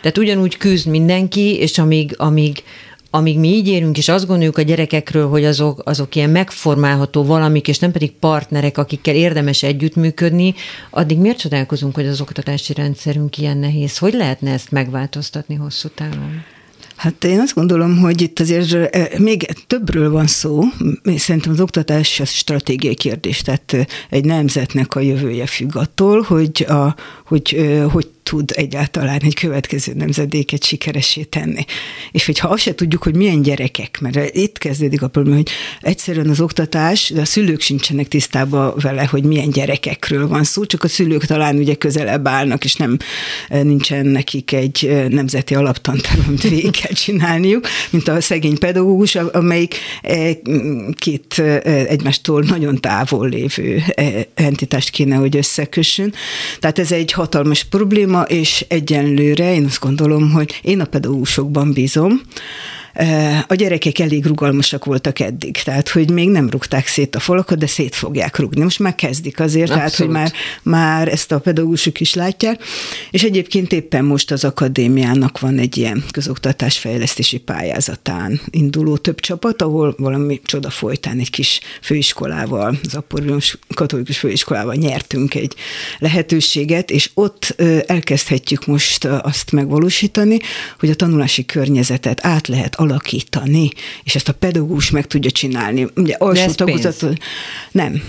Tehát 0.02 0.18
ugyanúgy 0.18 0.56
küzd 0.56 0.86
mindenki, 0.86 1.56
és 1.56 1.78
amíg, 1.78 2.14
amíg, 2.16 2.62
amíg 3.10 3.38
mi 3.38 3.48
így 3.48 3.68
érünk, 3.68 3.98
és 3.98 4.08
azt 4.08 4.26
gondoljuk 4.26 4.58
a 4.58 4.62
gyerekekről, 4.62 5.28
hogy 5.28 5.44
azok, 5.44 5.82
azok 5.84 6.14
ilyen 6.14 6.30
megformálható 6.30 7.24
valamik, 7.24 7.68
és 7.68 7.78
nem 7.78 7.92
pedig 7.92 8.12
partnerek, 8.12 8.78
akikkel 8.78 9.14
érdemes 9.14 9.62
együttműködni, 9.62 10.54
addig 10.90 11.18
miért 11.18 11.38
csodálkozunk, 11.38 11.94
hogy 11.94 12.06
az 12.06 12.20
oktatási 12.20 12.72
rendszerünk 12.72 13.38
ilyen 13.38 13.58
nehéz? 13.58 13.98
Hogy 13.98 14.12
lehetne 14.14 14.52
ezt 14.52 14.70
megváltoztatni 14.70 15.54
hosszú 15.54 15.88
távon? 15.88 16.44
Hát 16.98 17.24
én 17.24 17.40
azt 17.40 17.54
gondolom, 17.54 17.98
hogy 17.98 18.20
itt 18.20 18.40
azért 18.40 19.18
még 19.18 19.42
többről 19.66 20.10
van 20.10 20.26
szó. 20.26 20.62
Szerintem 21.16 21.52
az 21.52 21.60
oktatás 21.60 22.20
az 22.20 22.30
stratégiai 22.30 22.94
kérdés, 22.94 23.42
tehát 23.42 23.86
egy 24.10 24.24
nemzetnek 24.24 24.94
a 24.94 25.00
jövője 25.00 25.46
függ 25.46 25.76
attól, 25.76 26.20
hogy, 26.22 26.66
a, 26.68 26.94
hogy, 27.24 27.70
hogy 27.90 28.08
tud 28.28 28.52
egyáltalán 28.54 29.20
egy 29.22 29.34
következő 29.34 29.92
nemzedéket 29.94 30.64
sikeresé 30.64 31.22
tenni. 31.22 31.64
És 32.10 32.26
hogyha 32.26 32.48
azt 32.48 32.62
se 32.62 32.74
tudjuk, 32.74 33.02
hogy 33.02 33.16
milyen 33.16 33.42
gyerekek, 33.42 34.00
mert 34.00 34.34
itt 34.34 34.58
kezdődik 34.58 35.02
a 35.02 35.08
probléma, 35.08 35.36
hogy 35.36 35.50
egyszerűen 35.80 36.28
az 36.28 36.40
oktatás, 36.40 37.10
de 37.10 37.20
a 37.20 37.24
szülők 37.24 37.60
sincsenek 37.60 38.08
tisztában 38.08 38.72
vele, 38.80 39.04
hogy 39.04 39.22
milyen 39.24 39.50
gyerekekről 39.50 40.28
van 40.28 40.44
szó, 40.44 40.64
csak 40.64 40.84
a 40.84 40.88
szülők 40.88 41.24
talán 41.24 41.56
ugye 41.56 41.74
közelebb 41.74 42.28
állnak, 42.28 42.64
és 42.64 42.74
nem 42.74 42.96
nincsen 43.48 44.06
nekik 44.06 44.52
egy 44.52 45.06
nemzeti 45.08 45.54
alaptanterv, 45.54 46.26
amit 46.26 46.42
végig 46.42 46.70
kell 46.80 46.92
csinálniuk, 46.92 47.66
mint 47.90 48.08
a 48.08 48.20
szegény 48.20 48.58
pedagógus, 48.58 49.14
amelyik 49.14 49.76
két 50.94 51.38
egymástól 51.88 52.42
nagyon 52.42 52.80
távol 52.80 53.28
lévő 53.28 53.82
entitást 54.34 54.90
kéne, 54.90 55.16
hogy 55.16 55.36
összekössön. 55.36 56.14
Tehát 56.58 56.78
ez 56.78 56.92
egy 56.92 57.12
hatalmas 57.12 57.64
probléma, 57.64 58.17
és 58.26 58.64
egyenlőre 58.68 59.54
én 59.54 59.64
azt 59.64 59.80
gondolom, 59.80 60.30
hogy 60.30 60.60
én 60.62 60.80
a 60.80 60.84
pedagógusokban 60.84 61.72
bízom, 61.72 62.20
a 63.46 63.54
gyerekek 63.54 63.98
elég 63.98 64.26
rugalmasak 64.26 64.84
voltak 64.84 65.20
eddig, 65.20 65.62
tehát 65.62 65.88
hogy 65.88 66.10
még 66.10 66.28
nem 66.28 66.50
rúgták 66.50 66.86
szét 66.86 67.14
a 67.14 67.20
falakat, 67.20 67.58
de 67.58 67.66
szét 67.66 67.94
fogják 67.94 68.38
rúgni. 68.38 68.62
Most 68.62 68.78
már 68.78 68.94
kezdik 68.94 69.40
azért, 69.40 69.70
Abszolút. 69.70 69.78
tehát 69.78 69.96
hogy 69.96 70.08
már, 70.08 70.32
már 70.62 71.08
ezt 71.08 71.32
a 71.32 71.38
pedagógusok 71.38 72.00
is 72.00 72.14
látják, 72.14 72.62
és 73.10 73.22
egyébként 73.22 73.72
éppen 73.72 74.04
most 74.04 74.30
az 74.30 74.44
akadémiának 74.44 75.40
van 75.40 75.58
egy 75.58 75.76
ilyen 75.76 76.04
közoktatásfejlesztési 76.10 77.38
pályázatán 77.38 78.40
induló 78.50 78.96
több 78.96 79.20
csapat, 79.20 79.62
ahol 79.62 79.94
valami 79.98 80.40
csoda 80.44 80.70
folytán 80.70 81.18
egy 81.18 81.30
kis 81.30 81.60
főiskolával, 81.82 82.78
az 82.84 82.94
Aporius 82.94 83.58
Katolikus 83.74 84.18
Főiskolával 84.18 84.74
nyertünk 84.74 85.34
egy 85.34 85.54
lehetőséget, 85.98 86.90
és 86.90 87.10
ott 87.14 87.54
elkezdhetjük 87.86 88.66
most 88.66 89.04
azt 89.04 89.52
megvalósítani, 89.52 90.38
hogy 90.78 90.90
a 90.90 90.94
tanulási 90.94 91.44
környezetet 91.44 92.26
át 92.26 92.48
lehet 92.48 92.76
alakítani, 92.78 93.70
és 94.02 94.14
ezt 94.14 94.28
a 94.28 94.32
pedagógus 94.32 94.90
meg 94.90 95.06
tudja 95.06 95.30
csinálni. 95.30 95.86
Ugye 95.96 96.14
alsó 96.18 96.50
tagozatot... 96.50 97.18
Nem. 97.70 98.02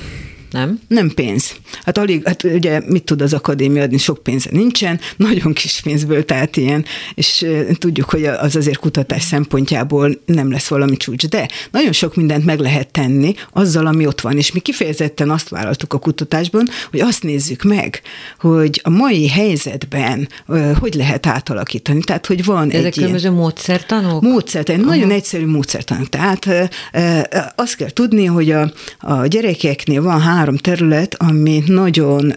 Nem? 0.52 0.80
Nem 0.88 1.10
pénz. 1.10 1.56
Hát 1.84 1.98
alig, 1.98 2.22
hát 2.26 2.44
ugye 2.44 2.82
mit 2.86 3.04
tud 3.04 3.22
az 3.22 3.34
akadémia 3.34 3.84
adni, 3.84 3.98
sok 3.98 4.24
pénze 4.24 4.50
nincsen, 4.52 5.00
nagyon 5.18 5.54
kis 5.54 5.82
pénzből, 5.82 6.26
tehát 6.26 6.58
ilyen, 6.58 6.86
és 7.14 7.46
tudjuk, 7.74 8.10
hogy 8.10 8.26
az 8.26 8.56
azért 8.56 8.78
kutatás 8.78 9.24
szempontjából 9.24 10.22
nem 10.26 10.52
lesz 10.52 10.68
valami 10.68 10.98
csúcs, 10.98 11.28
de 11.28 11.48
nagyon 11.72 11.92
sok 11.92 12.16
mindent 12.16 12.46
meg 12.46 12.60
lehet 12.60 12.92
tenni 12.92 13.34
azzal, 13.54 13.86
ami 13.86 14.06
ott 14.06 14.22
van, 14.22 14.38
és 14.38 14.52
mi 14.52 14.60
kifejezetten 14.60 15.30
azt 15.30 15.50
vállaltuk 15.50 15.94
a 15.94 16.00
kutatásban, 16.00 16.68
hogy 16.90 17.00
azt 17.00 17.24
nézzük 17.24 17.64
meg, 17.64 18.02
hogy 18.40 18.82
a 18.84 18.90
mai 18.90 19.28
helyzetben 19.28 20.30
hogy 20.80 20.94
lehet 20.94 21.26
átalakítani, 21.26 22.00
tehát 22.00 22.26
hogy 22.26 22.46
van 22.46 22.70
Ezek 22.70 22.86
egy 22.86 22.94
különböző 22.94 23.28
ilyen... 23.28 23.40
módszertanok? 23.40 24.22
Módszertan, 24.22 24.80
nagyon 24.80 25.12
egyszerű 25.12 25.46
módszertanok. 25.46 26.10
Tehát 26.10 26.48
azt 27.56 27.76
kell 27.76 27.90
tudni, 27.90 28.26
hogy 28.26 28.52
a, 28.52 28.74
a 29.00 29.26
gyerekeknél 29.26 30.02
van 30.02 30.22
három 30.22 30.39
terület, 30.58 31.16
ami 31.18 31.64
nagyon 31.66 32.36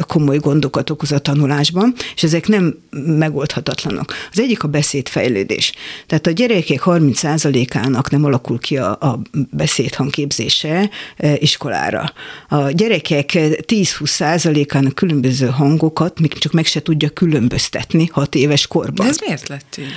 komoly 0.00 0.38
gondokat 0.38 0.90
okoz 0.90 1.12
a 1.12 1.18
tanulásban, 1.18 1.94
és 2.14 2.22
ezek 2.22 2.46
nem 2.46 2.74
megoldhatatlanok. 2.90 4.14
Az 4.30 4.40
egyik 4.40 4.62
a 4.62 4.68
beszédfejlődés. 4.68 5.72
Tehát 6.06 6.26
a 6.26 6.30
gyerekek 6.30 6.82
30%-ának 6.84 8.10
nem 8.10 8.24
alakul 8.24 8.58
ki 8.58 8.76
a, 8.76 8.90
a 8.90 9.20
beszédhangképzése 9.50 10.90
iskolára. 11.38 12.12
A 12.48 12.70
gyerekek 12.70 13.30
10-20%-ának 13.32 14.94
különböző 14.94 15.46
hangokat 15.46 16.20
még 16.20 16.32
csak 16.32 16.52
meg 16.52 16.64
se 16.64 16.82
tudja 16.82 17.08
különböztetni 17.08 18.08
hat 18.12 18.34
éves 18.34 18.66
korban. 18.66 19.06
De 19.06 19.12
ez 19.12 19.18
miért 19.26 19.48
lett 19.48 19.78
így? 19.78 19.92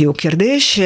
Jó 0.00 0.12
kérdés. 0.12 0.80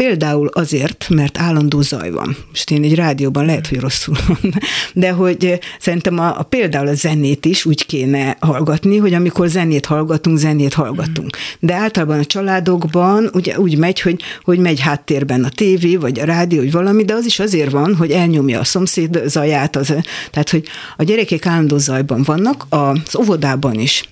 Például 0.00 0.46
azért, 0.46 1.06
mert 1.08 1.38
állandó 1.38 1.80
zaj 1.80 2.10
van. 2.10 2.36
Most 2.48 2.70
én 2.70 2.82
egy 2.82 2.94
rádióban 2.94 3.44
lehet, 3.44 3.66
hogy 3.66 3.80
rosszul 3.80 4.16
van, 4.26 4.54
de 4.92 5.10
hogy 5.10 5.58
szerintem 5.80 6.18
a, 6.18 6.38
a 6.38 6.42
például 6.42 6.88
a 6.88 6.94
zenét 6.94 7.44
is 7.44 7.64
úgy 7.64 7.86
kéne 7.86 8.36
hallgatni, 8.40 8.96
hogy 8.96 9.14
amikor 9.14 9.48
zenét 9.48 9.86
hallgatunk, 9.86 10.38
zenét 10.38 10.74
hallgatunk. 10.74 11.36
De 11.58 11.74
általában 11.74 12.18
a 12.18 12.24
családokban 12.24 13.30
ugye 13.32 13.58
úgy 13.58 13.78
megy, 13.78 14.00
hogy, 14.00 14.22
hogy 14.42 14.58
megy 14.58 14.80
háttérben 14.80 15.44
a 15.44 15.48
tévé, 15.48 15.96
vagy 15.96 16.20
a 16.20 16.24
rádió, 16.24 16.58
vagy 16.60 16.72
valami, 16.72 17.04
de 17.04 17.14
az 17.14 17.26
is 17.26 17.38
azért 17.38 17.70
van, 17.70 17.96
hogy 17.96 18.10
elnyomja 18.10 18.60
a 18.60 18.64
szomszéd 18.64 19.22
zaját. 19.26 19.76
Az, 19.76 19.94
tehát, 20.30 20.50
hogy 20.50 20.64
a 20.96 21.02
gyerekek 21.02 21.46
állandó 21.46 21.78
zajban 21.78 22.22
vannak, 22.22 22.66
az 22.68 23.16
óvodában 23.16 23.74
is 23.74 24.04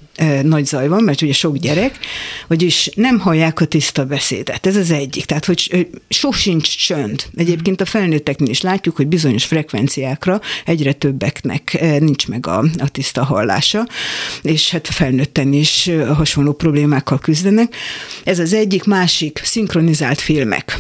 nagy 0.42 0.66
zaj 0.66 0.88
van, 0.88 1.02
mert 1.02 1.22
ugye 1.22 1.32
sok 1.32 1.56
gyerek, 1.56 1.98
vagyis 2.46 2.90
nem 2.94 3.18
hallják 3.18 3.60
a 3.60 3.64
tiszta 3.64 4.04
beszédet. 4.04 4.66
Ez 4.66 4.76
az 4.76 4.90
egyik. 4.90 5.24
Tehát, 5.24 5.44
hogy 5.44 5.88
sosincs 6.08 6.76
csönd. 6.76 7.24
Egyébként 7.36 7.80
a 7.80 7.84
felnőtteknél 7.84 8.48
is 8.48 8.60
látjuk, 8.60 8.96
hogy 8.96 9.06
bizonyos 9.06 9.44
frekvenciákra 9.44 10.40
egyre 10.64 10.92
többeknek 10.92 11.78
nincs 11.98 12.28
meg 12.28 12.46
a, 12.46 12.58
a 12.58 12.88
tiszta 12.88 13.24
hallása, 13.24 13.86
és 14.42 14.70
hát 14.70 14.86
felnőtten 15.38 15.52
is 15.52 15.90
hasonló 16.14 16.52
problémákkal 16.52 17.18
küzdenek. 17.18 17.74
Ez 18.24 18.38
az 18.38 18.52
egyik, 18.52 18.84
másik, 18.84 19.40
szinkronizált 19.44 20.20
filmek. 20.20 20.78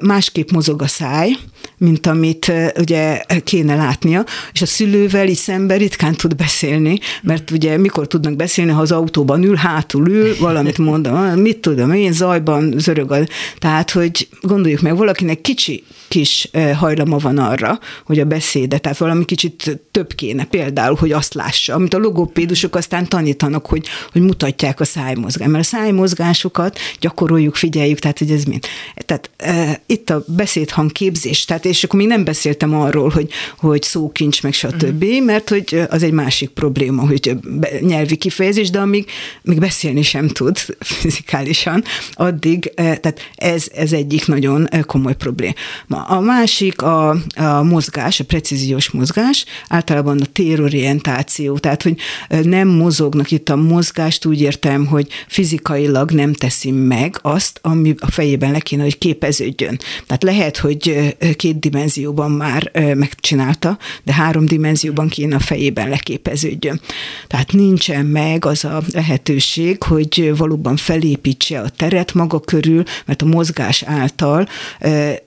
Másképp 0.00 0.50
mozog 0.50 0.82
a 0.82 0.86
száj, 0.86 1.36
mint 1.78 2.06
amit 2.06 2.52
ugye 2.78 3.22
kéne 3.44 3.74
látnia, 3.74 4.24
és 4.52 4.62
a 4.62 4.66
szülővel 4.66 5.28
is 5.28 5.38
szemben 5.38 5.78
ritkán 5.78 6.14
tud 6.14 6.36
beszélni, 6.36 6.98
mert 7.22 7.50
ugye 7.50 7.76
mikor 7.76 8.06
tudnak 8.06 8.36
beszélni, 8.36 8.70
ha 8.70 8.80
az 8.80 8.92
autóban 8.92 9.42
ül, 9.42 9.54
hátul 9.54 10.08
ül, 10.08 10.36
valamit 10.38 10.78
mond, 10.78 11.10
mit 11.36 11.58
tudom 11.58 11.92
én, 11.92 12.12
zajban 12.12 12.74
zörög. 12.76 13.10
A, 13.10 13.18
tehát, 13.58 13.90
hogy 13.90 14.28
gondoljuk 14.40 14.80
meg, 14.80 14.96
valakinek 14.96 15.40
kicsi 15.40 15.84
kis 16.08 16.50
hajlama 16.74 17.18
van 17.18 17.38
arra, 17.38 17.78
hogy 18.04 18.20
a 18.20 18.24
beszéde, 18.24 18.78
tehát 18.78 18.98
valami 18.98 19.24
kicsit 19.24 19.80
több 19.90 20.12
kéne, 20.14 20.44
például, 20.44 20.96
hogy 20.96 21.12
azt 21.12 21.34
lássa, 21.34 21.74
amit 21.74 21.94
a 21.94 21.98
logopédusok 21.98 22.74
aztán 22.74 23.08
tanítanak, 23.08 23.66
hogy, 23.66 23.86
hogy 24.12 24.22
mutatják 24.22 24.80
a 24.80 24.84
szájmozgást, 24.84 25.50
mert 25.50 25.64
a 25.64 25.68
szájmozgásokat 25.68 26.78
gyakoroljuk, 27.00 27.54
figyeljük, 27.54 27.98
tehát 27.98 28.18
hogy 28.18 28.30
ez 28.30 28.44
mind. 28.44 28.64
Tehát 28.94 29.30
e, 29.36 29.80
itt 29.86 30.10
a 30.10 30.24
beszédhang 30.26 30.92
képzés, 30.92 31.44
tehát 31.44 31.64
és 31.64 31.84
akkor 31.84 31.98
még 31.98 32.08
nem 32.08 32.24
beszéltem 32.24 32.74
arról, 32.74 33.08
hogy, 33.08 33.30
hogy 33.58 33.82
szókincs, 33.82 34.42
meg 34.42 34.52
stb., 34.52 35.04
mm. 35.04 35.24
mert 35.24 35.48
hogy 35.48 35.86
az 35.90 36.02
egy 36.02 36.12
másik 36.12 36.48
probléma, 36.48 37.06
hogy 37.06 37.36
nyelvi 37.80 38.16
kifejezés, 38.16 38.70
de 38.70 38.78
amíg 38.78 39.10
még 39.42 39.58
beszélni 39.58 40.02
sem 40.02 40.28
tud 40.28 40.58
fizikálisan, 41.00 41.84
addig, 42.12 42.72
tehát 42.74 43.20
ez, 43.34 43.66
ez 43.74 43.92
egyik 43.92 44.26
nagyon 44.26 44.68
komoly 44.86 45.16
probléma. 45.16 45.54
A 45.88 46.20
másik 46.20 46.82
a, 46.82 47.08
a 47.34 47.62
mozgás, 47.62 48.20
a 48.20 48.24
precíziós 48.24 48.90
mozgás, 48.90 49.44
általában 49.68 50.20
a 50.20 50.26
térorientáció, 50.32 51.58
tehát 51.58 51.82
hogy 51.82 51.96
nem 52.42 52.68
mozognak 52.68 53.30
itt 53.30 53.48
a 53.48 53.56
mozgást, 53.86 54.24
úgy 54.24 54.40
értem, 54.40 54.86
hogy 54.86 55.08
fizikailag 55.28 56.10
nem 56.10 56.32
teszi 56.32 56.70
meg 56.70 57.18
azt, 57.22 57.58
ami 57.62 57.94
a 57.98 58.10
fejében 58.10 58.50
le 58.50 58.58
kéne, 58.58 58.82
hogy 58.82 58.98
képeződjön. 58.98 59.78
Tehát 60.06 60.22
lehet, 60.22 60.56
hogy 60.56 61.14
két 61.36 61.58
dimenzióban 61.58 62.30
már 62.30 62.70
megcsinálta, 62.94 63.78
de 64.04 64.12
három 64.12 64.46
dimenzióban 64.46 65.08
kéne 65.08 65.34
a 65.34 65.38
fejében 65.38 65.88
leképeződjön. 65.88 66.80
Tehát 67.26 67.52
nincsen 67.52 68.06
meg 68.06 68.44
az 68.44 68.64
a 68.64 68.82
lehetőség, 68.92 69.82
hogy 69.82 70.32
valóban 70.36 70.76
felépítse 70.76 71.60
a 71.60 71.68
teret 71.68 72.14
maga 72.14 72.40
körül, 72.40 72.82
mert 73.04 73.22
a 73.22 73.26
mozgás 73.26 73.82
által, 73.82 74.48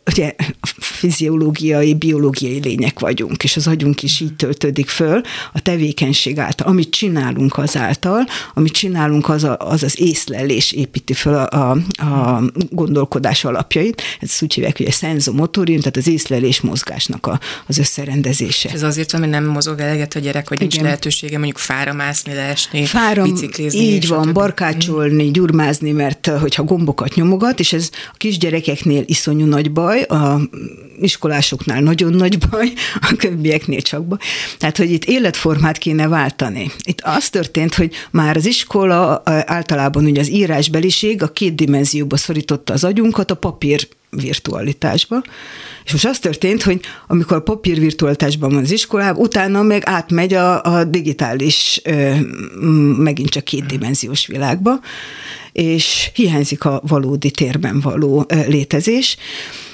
ugye 0.06 0.36
fiziológiai, 0.80 1.94
biológiai 1.94 2.60
lények 2.64 3.00
vagyunk, 3.00 3.44
és 3.44 3.56
az 3.56 3.68
agyunk 3.68 4.04
is 4.04 4.20
így 4.20 4.36
töltődik 4.36 4.90
föl 4.90 5.22
a 5.54 5.62
tevékenység 5.62 6.40
által. 6.40 6.68
Amit 6.68 6.90
csinálunk 6.90 7.58
azáltal, 7.58 8.26
amit 8.54 8.74
csinálunk, 8.74 9.30
az 9.30 9.44
a, 9.44 9.58
az, 9.60 9.84
az 9.84 10.00
észlelés 10.00 10.72
építi 10.72 11.14
föl 11.14 11.34
a, 11.34 11.72
a, 11.72 12.04
a 12.04 12.44
gondolkodás 12.70 13.46
alapjait. 13.46 14.02
Ez 14.20 14.38
úgy 14.42 14.54
hívják, 14.54 14.78
hogy 14.78 14.86
a 14.86 14.92
szenzomotorium, 14.92 15.80
tehát 15.80 15.98
az 15.98 16.08
észlelés 16.08 16.62
mozgásnak 16.62 17.28
a, 17.28 17.40
az 17.68 17.78
összerendezése. 17.78 18.70
Ez 18.70 18.84
azért 18.84 19.12
van, 19.12 19.22
hogy 19.22 19.30
nem 19.30 19.46
mozog 19.46 19.80
eleget 19.80 20.16
a 20.16 20.20
gyerek, 20.20 20.48
hogy 20.48 20.60
nincs 20.60 20.74
Igen. 20.74 20.86
lehetősége 20.86 21.38
mondjuk 21.38 21.58
fára 21.58 21.94
mászni, 21.94 22.34
leesni, 22.34 22.86
Fára, 22.86 23.24
biciklizni. 23.24 23.80
Így 23.80 24.08
van, 24.08 24.34
barkácsolni, 24.34 25.32
gyurmázni, 25.32 25.92
mert 25.92 26.28
hogyha 26.28 26.64
gombokat 26.64 27.16
nyomogat, 27.16 27.60
és 27.60 27.74
ez 27.74 27.90
a 28.12 28.16
kisgyerekeknél 28.18 29.04
iszonyú 29.06 29.46
nagy 29.46 29.72
baj, 29.72 30.02
a 30.02 30.42
iskolásoknál 31.02 31.82
nagyon 31.82 32.14
nagy 32.14 32.38
baj, 32.50 32.74
a 33.02 33.16
többieknél 33.18 33.82
csak 33.82 34.06
baj. 34.06 34.18
Tehát, 34.58 34.78
hogy 34.78 34.92
itt 34.92 35.06
életformát 35.06 35.78
kéne 35.78 36.08
váltani. 36.08 36.72
Itt 36.84 37.02
az 37.04 37.30
történt, 37.30 37.76
hogy 37.76 37.94
már 38.12 38.29
az 38.38 38.46
iskola 38.46 39.22
általában 39.26 40.06
ugye 40.06 40.20
az 40.20 40.30
írásbeliség 40.30 41.24
a 41.24 41.32
két 41.32 41.56
dimenzióba 41.56 42.18
szorította 42.18 42.74
az 42.74 42.84
agyunkat 42.84 43.32
a 43.32 43.36
papír 43.36 43.88
virtualitásba. 44.10 45.24
És 45.86 45.92
most 45.92 46.06
az 46.06 46.20
történt, 46.20 46.64
hogy 46.64 46.80
amikor 47.08 47.44
papír 47.44 47.80
virtualitásban 47.80 48.50
van 48.50 48.64
az 48.64 48.72
iskolában, 48.72 49.22
utána 49.22 49.62
meg 49.62 49.82
átmegy 49.86 50.34
a, 50.34 50.64
a 50.64 50.84
digitális, 50.84 51.82
megint 52.98 53.30
csak 53.30 53.44
kétdimenziós 53.44 54.28
világba, 54.28 54.80
és 55.52 56.12
hiányzik 56.14 56.66
a 56.66 56.82
valódi 56.88 57.32
térben 57.32 57.80
való 57.80 58.26
létezés 58.48 59.18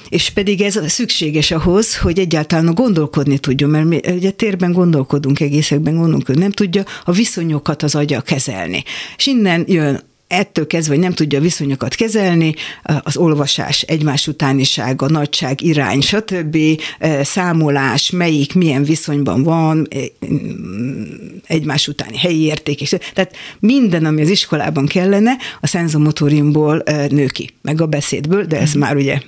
és 0.08 0.30
pedig 0.30 0.60
ez 0.60 0.78
szükséges 0.86 1.50
ahhoz, 1.50 1.96
hogy 1.96 2.18
egyáltalán 2.18 2.74
gondolkodni 2.74 3.38
tudjon, 3.38 3.70
mert 3.70 3.84
mi 3.84 4.00
ugye 4.06 4.30
térben 4.30 4.72
gondolkodunk, 4.72 5.40
egészekben 5.40 5.96
gondolkodunk, 5.96 6.38
nem 6.38 6.50
tudja 6.50 6.84
a 7.04 7.12
viszonyokat 7.12 7.82
az 7.82 7.94
agya 7.94 8.20
kezelni. 8.20 8.82
És 9.16 9.26
innen 9.26 9.64
jön 9.68 10.02
ettől 10.28 10.66
kezdve, 10.66 10.94
hogy 10.94 11.02
nem 11.02 11.12
tudja 11.12 11.38
a 11.38 11.42
viszonyokat 11.42 11.94
kezelni, 11.94 12.54
az 12.82 13.16
olvasás 13.16 13.82
egymás 13.82 14.26
utánisága, 14.26 15.08
nagyság, 15.08 15.62
irány, 15.62 16.00
stb., 16.00 16.56
számolás, 17.22 18.10
melyik 18.10 18.54
milyen 18.54 18.84
viszonyban 18.84 19.42
van, 19.42 19.88
egymás 21.46 21.88
utáni 21.88 22.18
helyi 22.18 22.42
érték, 22.42 22.80
és 22.80 22.94
tehát 23.14 23.36
minden, 23.58 24.04
ami 24.04 24.22
az 24.22 24.28
iskolában 24.28 24.86
kellene, 24.86 25.36
a 25.60 25.66
szenzomotoriumból 25.66 26.82
nő 27.08 27.26
ki, 27.26 27.50
meg 27.62 27.80
a 27.80 27.86
beszédből, 27.86 28.44
de 28.44 28.60
ez 28.60 28.76
mm. 28.76 28.80
már 28.80 28.96
ugye 28.96 29.20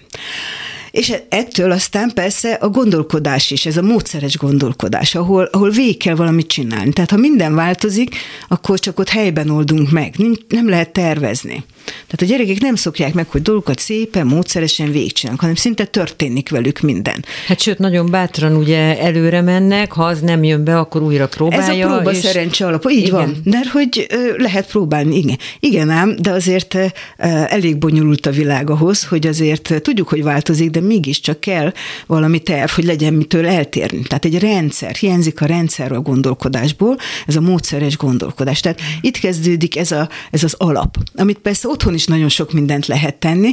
és 0.90 1.12
ettől 1.28 1.70
aztán 1.70 2.10
persze 2.14 2.52
a 2.52 2.68
gondolkodás 2.68 3.50
is, 3.50 3.66
ez 3.66 3.76
a 3.76 3.82
módszeres 3.82 4.36
gondolkodás, 4.36 5.14
ahol, 5.14 5.48
ahol 5.52 5.70
végig 5.70 5.96
kell 5.96 6.14
valamit 6.14 6.46
csinálni. 6.46 6.92
Tehát 6.92 7.10
ha 7.10 7.16
minden 7.16 7.54
változik, 7.54 8.16
akkor 8.48 8.78
csak 8.78 8.98
ott 8.98 9.08
helyben 9.08 9.50
oldunk 9.50 9.90
meg, 9.90 10.14
nem 10.48 10.68
lehet 10.68 10.90
tervezni. 10.92 11.64
Tehát 12.06 12.22
a 12.22 12.24
gyerekek 12.24 12.60
nem 12.60 12.74
szokják 12.74 13.14
meg, 13.14 13.28
hogy 13.28 13.42
dolgokat 13.42 13.78
szépen, 13.78 14.26
módszeresen 14.26 14.90
végigcsinálnak, 14.90 15.40
hanem 15.40 15.56
szinte 15.56 15.84
történik 15.84 16.50
velük 16.50 16.80
minden. 16.80 17.24
Hát 17.46 17.60
sőt, 17.60 17.78
nagyon 17.78 18.10
bátran 18.10 18.56
ugye 18.56 19.00
előre 19.00 19.40
mennek, 19.40 19.92
ha 19.92 20.04
az 20.04 20.20
nem 20.20 20.44
jön 20.44 20.64
be, 20.64 20.78
akkor 20.78 21.02
újra 21.02 21.28
próbálja. 21.28 21.84
Ez 21.84 21.90
a 21.90 21.94
próba 21.94 22.10
és... 22.10 22.18
szerencse 22.18 22.66
alap, 22.66 22.90
így 22.90 23.06
igen. 23.06 23.10
van. 23.12 23.36
De 23.44 23.58
hogy 23.72 24.06
lehet 24.36 24.66
próbálni, 24.66 25.16
igen. 25.16 25.38
Igen 25.60 25.90
ám, 25.90 26.16
de 26.20 26.30
azért 26.30 26.76
elég 27.46 27.78
bonyolult 27.78 28.26
a 28.26 28.30
világ 28.30 28.70
ahhoz, 28.70 29.04
hogy 29.04 29.26
azért 29.26 29.82
tudjuk, 29.82 30.08
hogy 30.08 30.22
változik, 30.22 30.70
de 30.70 30.77
mégiscsak 30.82 31.40
kell 31.40 31.72
valami 32.06 32.38
terv, 32.38 32.70
hogy 32.70 32.84
legyen 32.84 33.14
mitől 33.14 33.46
eltérni. 33.46 34.02
Tehát 34.02 34.24
egy 34.24 34.38
rendszer, 34.38 34.94
hiányzik 34.94 35.40
a 35.40 35.46
rendszer 35.46 35.92
a 35.92 36.00
gondolkodásból, 36.00 36.96
ez 37.26 37.36
a 37.36 37.40
módszeres 37.40 37.96
gondolkodás. 37.96 38.60
Tehát 38.60 38.80
itt 39.00 39.18
kezdődik 39.18 39.76
ez, 39.76 39.92
a, 39.92 40.08
ez 40.30 40.42
az 40.42 40.54
alap, 40.58 40.96
amit 41.16 41.38
persze 41.38 41.68
otthon 41.68 41.94
is 41.94 42.04
nagyon 42.04 42.28
sok 42.28 42.52
mindent 42.52 42.86
lehet 42.86 43.14
tenni. 43.14 43.52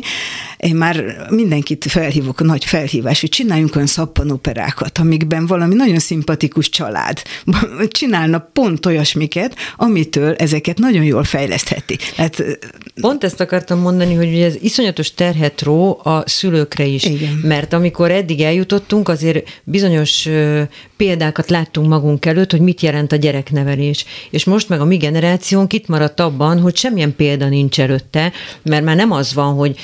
Én 0.58 0.76
már 0.76 1.04
mindenkit 1.30 1.86
felhívok, 1.90 2.40
a 2.40 2.44
nagy 2.44 2.66
felhívás, 2.66 3.20
hogy 3.20 3.30
csináljunk 3.30 3.76
olyan 3.76 3.88
szappanoperákat, 3.88 4.98
amikben 4.98 5.46
valami 5.46 5.76
nagyon 5.76 6.00
szimpatikus 6.00 6.70
család 6.70 7.22
csinálna 7.88 8.50
pont 8.54 8.86
olyasmiket, 8.86 9.56
amitől 9.78 10.36
ezeket 10.36 10.78
nagyon 10.78 11.04
jól 11.04 11.24
fejlesztheti. 11.24 11.98
Hát, 12.16 12.44
pont 13.02 13.24
ezt 13.24 13.40
akartam 13.40 13.80
mondani, 13.80 14.14
hogy 14.14 14.40
ez 14.40 14.56
iszonyatos 14.62 15.14
terhet 15.14 15.62
ró 15.62 16.00
a 16.04 16.24
szülőkre 16.26 16.86
is. 16.86 17.04
Igen. 17.16 17.40
Mert 17.44 17.74
amikor 17.74 18.12
eddig 18.12 18.42
eljutottunk, 18.42 19.10
azért 19.10 19.62
bizonyos 19.64 20.30
példákat 20.98 21.50
láttunk 21.50 21.88
magunk 21.88 22.26
előtt, 22.26 22.52
hogy 22.52 22.60
mit 22.60 22.82
jelent 22.82 23.12
a 23.12 23.16
gyereknevelés. 23.16 24.06
És 24.30 24.44
most 24.44 24.70
meg 24.70 24.80
a 24.80 24.86
mi 24.86 24.98
generációnk 24.98 25.74
itt 25.74 25.88
maradt 25.88 26.20
abban, 26.20 26.60
hogy 26.60 26.76
semmilyen 26.76 27.16
példa 27.16 27.48
nincs 27.48 27.80
előtte, 27.80 28.32
mert 28.64 28.84
már 28.84 28.96
nem 28.96 29.12
az 29.12 29.34
van, 29.34 29.54
hogy 29.54 29.76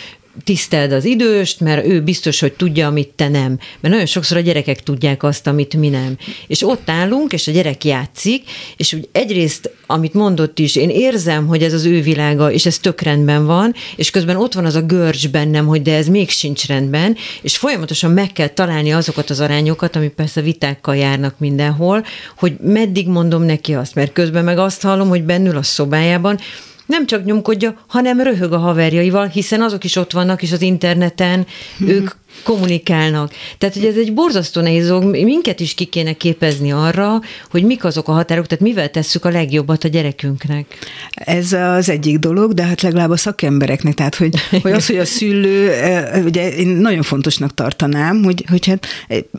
tiszteld 0.44 0.92
az 0.92 1.06
időst, 1.06 1.60
mert 1.60 1.86
ő 1.86 2.02
biztos, 2.02 2.40
hogy 2.40 2.54
tudja, 2.54 2.88
amit 2.88 3.10
te 3.10 3.28
nem. 3.28 3.60
Mert 3.80 3.94
nagyon 3.94 4.06
sokszor 4.06 4.38
a 4.38 4.42
gyerekek 4.42 4.84
tudják 4.84 5.24
azt, 5.24 5.48
amit 5.48 5.76
mi 5.76 5.90
nem. 5.90 6.18
És 6.48 6.64
ott 6.64 6.90
állunk, 6.90 7.34
és 7.34 7.48
a 7.48 7.52
gyerek 7.52 7.84
játszik, 7.84 8.44
és 8.78 8.94
úgy 8.94 9.10
egyrészt, 9.12 9.72
amit 9.88 10.14
mondott 10.14 10.60
is, 10.60 10.76
én 10.76 10.90
érzem, 10.90 11.48
hogy 11.48 11.64
ez 11.64 11.74
az 11.74 11.86
ő 11.86 12.02
világa, 12.02 12.52
és 12.52 12.66
ez 12.66 12.78
tök 12.78 13.02
rendben 13.02 13.46
van, 13.46 13.74
és 13.96 14.10
közben 14.10 14.36
ott 14.36 14.54
van 14.54 14.66
az 14.66 14.76
a 14.76 14.82
görcs 14.82 15.30
bennem, 15.30 15.66
hogy 15.66 15.82
de 15.82 15.96
ez 15.96 16.08
még 16.08 16.30
sincs 16.30 16.66
rendben, 16.66 17.16
és 17.42 17.58
folyamatosan 17.58 18.12
meg 18.12 18.32
kell 18.34 18.48
találni 18.48 18.94
azokat 18.94 19.30
az 19.30 19.40
arányokat, 19.40 19.96
ami 19.96 20.08
persze 20.08 20.42
vitákkal 20.42 20.96
járnak 20.96 21.36
mindenhol, 21.40 22.06
hogy 22.38 22.56
meddig 22.62 23.08
mondom 23.08 23.44
neki 23.44 23.74
azt, 23.74 23.96
mert 23.96 24.14
közben 24.14 24.44
meg 24.44 24.58
azt 24.58 24.82
hallom, 24.82 25.10
hogy 25.10 25.24
bennül 25.24 25.58
a 25.58 25.64
szobájában, 25.64 26.40
nem 26.92 27.06
csak 27.06 27.26
nyomkodja, 27.26 27.76
hanem 27.88 28.22
röhög 28.22 28.54
a 28.54 28.58
haverjaival, 28.58 29.28
hiszen 29.28 29.62
azok 29.62 29.84
is 29.84 29.96
ott 29.96 30.12
vannak, 30.12 30.42
és 30.42 30.52
az 30.52 30.62
interneten. 30.62 31.46
Ők 31.88 32.10
kommunikálnak. 32.44 33.32
Tehát, 33.58 33.76
hogy 33.76 33.86
ez 33.86 33.96
egy 33.96 34.14
borzasztó 34.14 34.62
nehéz 34.62 34.88
dolog, 34.88 35.04
minket 35.04 35.60
is 35.60 35.74
ki 35.74 35.86
kéne 35.86 36.14
képezni 36.14 36.72
arra, 36.72 37.22
hogy 37.50 37.64
mik 37.64 37.84
azok 37.84 38.08
a 38.08 38.12
határok, 38.12 38.48
tehát 38.48 38.64
mivel 38.64 38.90
tesszük 38.90 39.26
a 39.26 39.30
legjobbat 39.30 39.84
a 39.84 39.88
gyerekünknek. 39.88 40.66
Ez 41.12 41.54
az 41.54 41.90
egyik 41.90 42.20
dolog, 42.20 42.54
de 42.54 42.64
hát 42.64 42.82
legalább 42.82 43.10
a 43.10 43.18
szakembereknek, 43.18 43.94
tehát, 43.94 44.16
hogy, 44.16 44.34
hogy 44.62 44.72
az, 44.72 44.88
hogy 44.88 44.98
a 44.98 45.06
szülő, 45.06 45.72
ugye 46.26 46.50
én 46.50 46.68
nagyon 46.68 47.02
fontosnak 47.02 47.54
tartanám, 47.54 48.24
hogy, 48.24 48.44
hogy 48.50 48.66
hát 48.66 48.88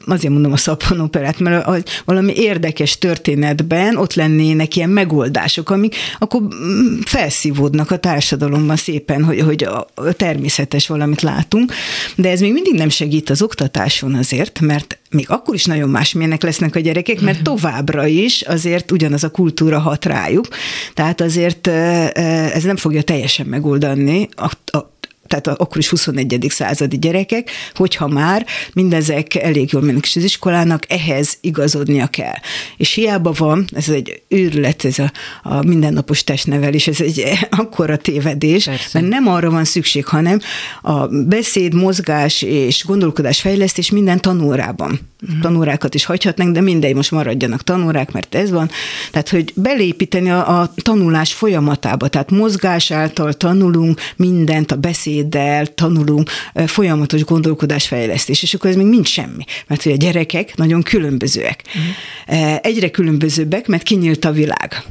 azért 0.06 0.32
mondom 0.32 0.52
a 0.52 0.56
szappanoperát, 0.56 1.38
mert 1.38 2.02
valami 2.04 2.32
érdekes 2.36 2.98
történetben 2.98 3.96
ott 3.96 4.14
lennének 4.14 4.76
ilyen 4.76 4.90
megoldások, 4.90 5.70
amik 5.70 5.96
akkor 6.18 6.40
mm, 6.40 6.98
felszívódnak 7.04 7.90
a 7.90 7.96
társadalomban 7.96 8.76
szépen, 8.76 9.24
hogy, 9.24 9.40
hogy 9.40 9.64
a 9.64 10.12
természetes 10.12 10.86
valamit 10.86 11.22
látunk, 11.22 11.72
de 12.16 12.30
ez 12.30 12.40
még 12.40 12.52
mindig 12.52 12.74
nem 12.82 12.90
segít 12.90 13.30
az 13.30 13.42
oktatáson 13.42 14.14
azért, 14.14 14.60
mert 14.60 14.98
még 15.10 15.30
akkor 15.30 15.54
is 15.54 15.64
nagyon 15.64 15.88
másmilyenek 15.88 16.42
lesznek 16.42 16.76
a 16.76 16.80
gyerekek, 16.80 17.20
mert 17.20 17.36
mhm. 17.36 17.44
továbbra 17.44 18.06
is 18.06 18.42
azért 18.42 18.90
ugyanaz 18.90 19.24
a 19.24 19.30
kultúra 19.30 19.78
hat 19.78 20.04
rájuk. 20.04 20.48
Tehát 20.94 21.20
azért 21.20 21.66
ez 21.66 22.62
nem 22.62 22.76
fogja 22.76 23.02
teljesen 23.02 23.46
megoldani 23.46 24.28
a, 24.36 24.76
a 24.76 24.92
tehát 25.40 25.60
akkor 25.60 25.78
is 25.78 25.88
21. 25.88 26.46
századi 26.48 26.98
gyerekek, 26.98 27.50
hogyha 27.74 28.08
már 28.08 28.46
mindezek 28.72 29.34
elég 29.34 29.72
jól 29.72 29.82
mennek 29.82 30.06
is 30.06 30.16
az 30.16 30.24
iskolának, 30.24 30.84
ehhez 30.88 31.38
igazodnia 31.40 32.06
kell. 32.06 32.34
És 32.76 32.92
hiába 32.92 33.32
van, 33.38 33.64
ez 33.74 33.88
egy 33.88 34.22
őrület, 34.28 34.84
ez 34.84 34.98
a, 34.98 35.12
a 35.42 35.62
mindennapos 35.62 36.24
testnevelés, 36.24 36.86
ez 36.86 37.00
egy 37.00 37.24
akkora 37.62 37.96
tévedés, 37.96 38.64
Persze. 38.64 39.00
mert 39.00 39.12
nem 39.12 39.26
arra 39.26 39.50
van 39.50 39.64
szükség, 39.64 40.06
hanem 40.06 40.38
a 40.82 41.06
beszéd, 41.06 41.74
mozgás 41.74 42.42
és 42.42 42.84
gondolkodás 42.84 43.40
fejlesztés 43.40 43.90
minden 43.90 44.20
tanórában. 44.20 45.11
Uh-huh. 45.22 45.40
Tanórákat 45.40 45.94
is 45.94 46.04
hagyhatnánk, 46.04 46.54
de 46.54 46.60
mindegy, 46.60 46.94
most 46.94 47.10
maradjanak 47.10 47.62
tanórák, 47.62 48.12
mert 48.12 48.34
ez 48.34 48.50
van. 48.50 48.70
Tehát, 49.10 49.28
hogy 49.28 49.52
belépíteni 49.56 50.30
a, 50.30 50.60
a 50.60 50.74
tanulás 50.76 51.32
folyamatába, 51.32 52.08
tehát 52.08 52.30
mozgás 52.30 52.90
által 52.90 53.32
tanulunk 53.32 54.00
mindent, 54.16 54.72
a 54.72 54.76
beszéd 54.76 55.22
beszéddel 55.22 55.66
tanulunk, 55.66 56.30
folyamatos 56.54 57.24
gondolkodásfejlesztés, 57.24 58.42
és 58.42 58.54
akkor 58.54 58.70
ez 58.70 58.76
még 58.76 58.86
mind 58.86 59.06
semmi, 59.06 59.44
mert 59.66 59.82
hogy 59.82 59.92
a 59.92 59.96
gyerekek 59.96 60.56
nagyon 60.56 60.82
különbözőek. 60.82 61.62
Uh-huh. 61.66 62.58
Egyre 62.62 62.90
különbözőbbek, 62.90 63.66
mert 63.66 63.82
kinyílt 63.82 64.24
a 64.24 64.32
világ. 64.32 64.82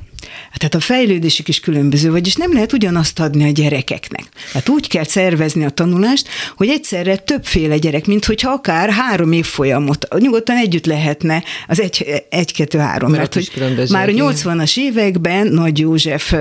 Tehát 0.53 0.75
a 0.75 0.79
fejlődésük 0.79 1.47
is 1.47 1.59
különböző, 1.59 2.11
vagyis 2.11 2.35
nem 2.35 2.53
lehet 2.53 2.73
ugyanazt 2.73 3.19
adni 3.19 3.43
a 3.43 3.51
gyerekeknek. 3.51 4.23
Hát 4.53 4.69
úgy 4.69 4.87
kell 4.87 5.03
szervezni 5.03 5.65
a 5.65 5.69
tanulást, 5.69 6.27
hogy 6.55 6.69
egyszerre 6.69 7.15
többféle 7.15 7.77
gyerek, 7.77 8.05
mint 8.05 8.25
hogyha 8.25 8.51
akár 8.51 8.89
három 8.89 9.31
év 9.31 9.45
folyamot, 9.45 10.07
nyugodtan 10.19 10.57
együtt 10.57 10.85
lehetne 10.85 11.43
az 11.67 11.81
egy, 11.81 12.23
egy 12.29 12.53
kettő, 12.53 12.77
három. 12.77 13.11
Mert, 13.11 13.35
mert 13.35 13.53
hogy 13.77 13.89
már 13.89 14.09
a 14.09 14.11
80-as 14.11 14.77
években 14.77 15.47
Nagy 15.47 15.79
József 15.79 16.33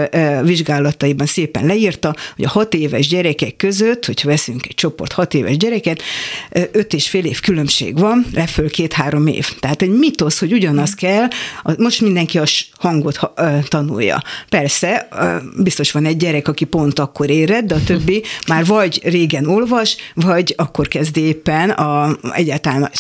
vizsgálataiban 0.43 1.27
szépen 1.27 1.67
leírta, 1.67 2.17
hogy 2.37 2.45
a 2.45 2.49
hat 2.49 2.75
éves 2.75 3.09
gyerekek 3.09 3.57
között, 3.57 4.07
hogyha 4.07 4.29
veszünk 4.29 4.67
egy 4.67 4.75
csoport 4.75 5.13
hat 5.13 5.35
éves 5.35 5.57
gyereket, 5.57 6.03
öt 6.73 6.95
és 6.95 7.09
fél 7.09 7.25
év 7.25 7.41
különbség 7.41 7.99
van, 7.99 8.27
leföl 8.35 8.71
két-három 8.71 9.27
év. 9.27 9.49
Tehát 9.61 9.83
egy 9.83 9.91
mitosz, 9.91 10.39
hogy 10.39 10.53
ugyanaz 10.53 10.95
kell, 10.95 11.29
most 11.79 12.01
mindenki 12.01 12.39
a 12.39 12.45
hangot 12.79 13.19
tanulja. 13.81 14.23
Persze, 14.49 15.09
biztos 15.57 15.93
van 15.93 16.05
egy 16.05 16.17
gyerek, 16.17 16.49
aki 16.49 16.65
pont 16.65 16.99
akkor 16.99 17.31
éred, 17.31 17.65
de 17.65 17.75
a 17.75 17.83
többi 17.85 18.23
már 18.49 18.65
vagy 18.65 19.01
régen 19.05 19.47
olvas, 19.47 19.97
vagy 20.15 20.55
akkor 20.57 20.89
kezd 20.89 21.17
éppen 21.17 21.71
a, 21.71 22.17
egyáltalán 22.33 22.91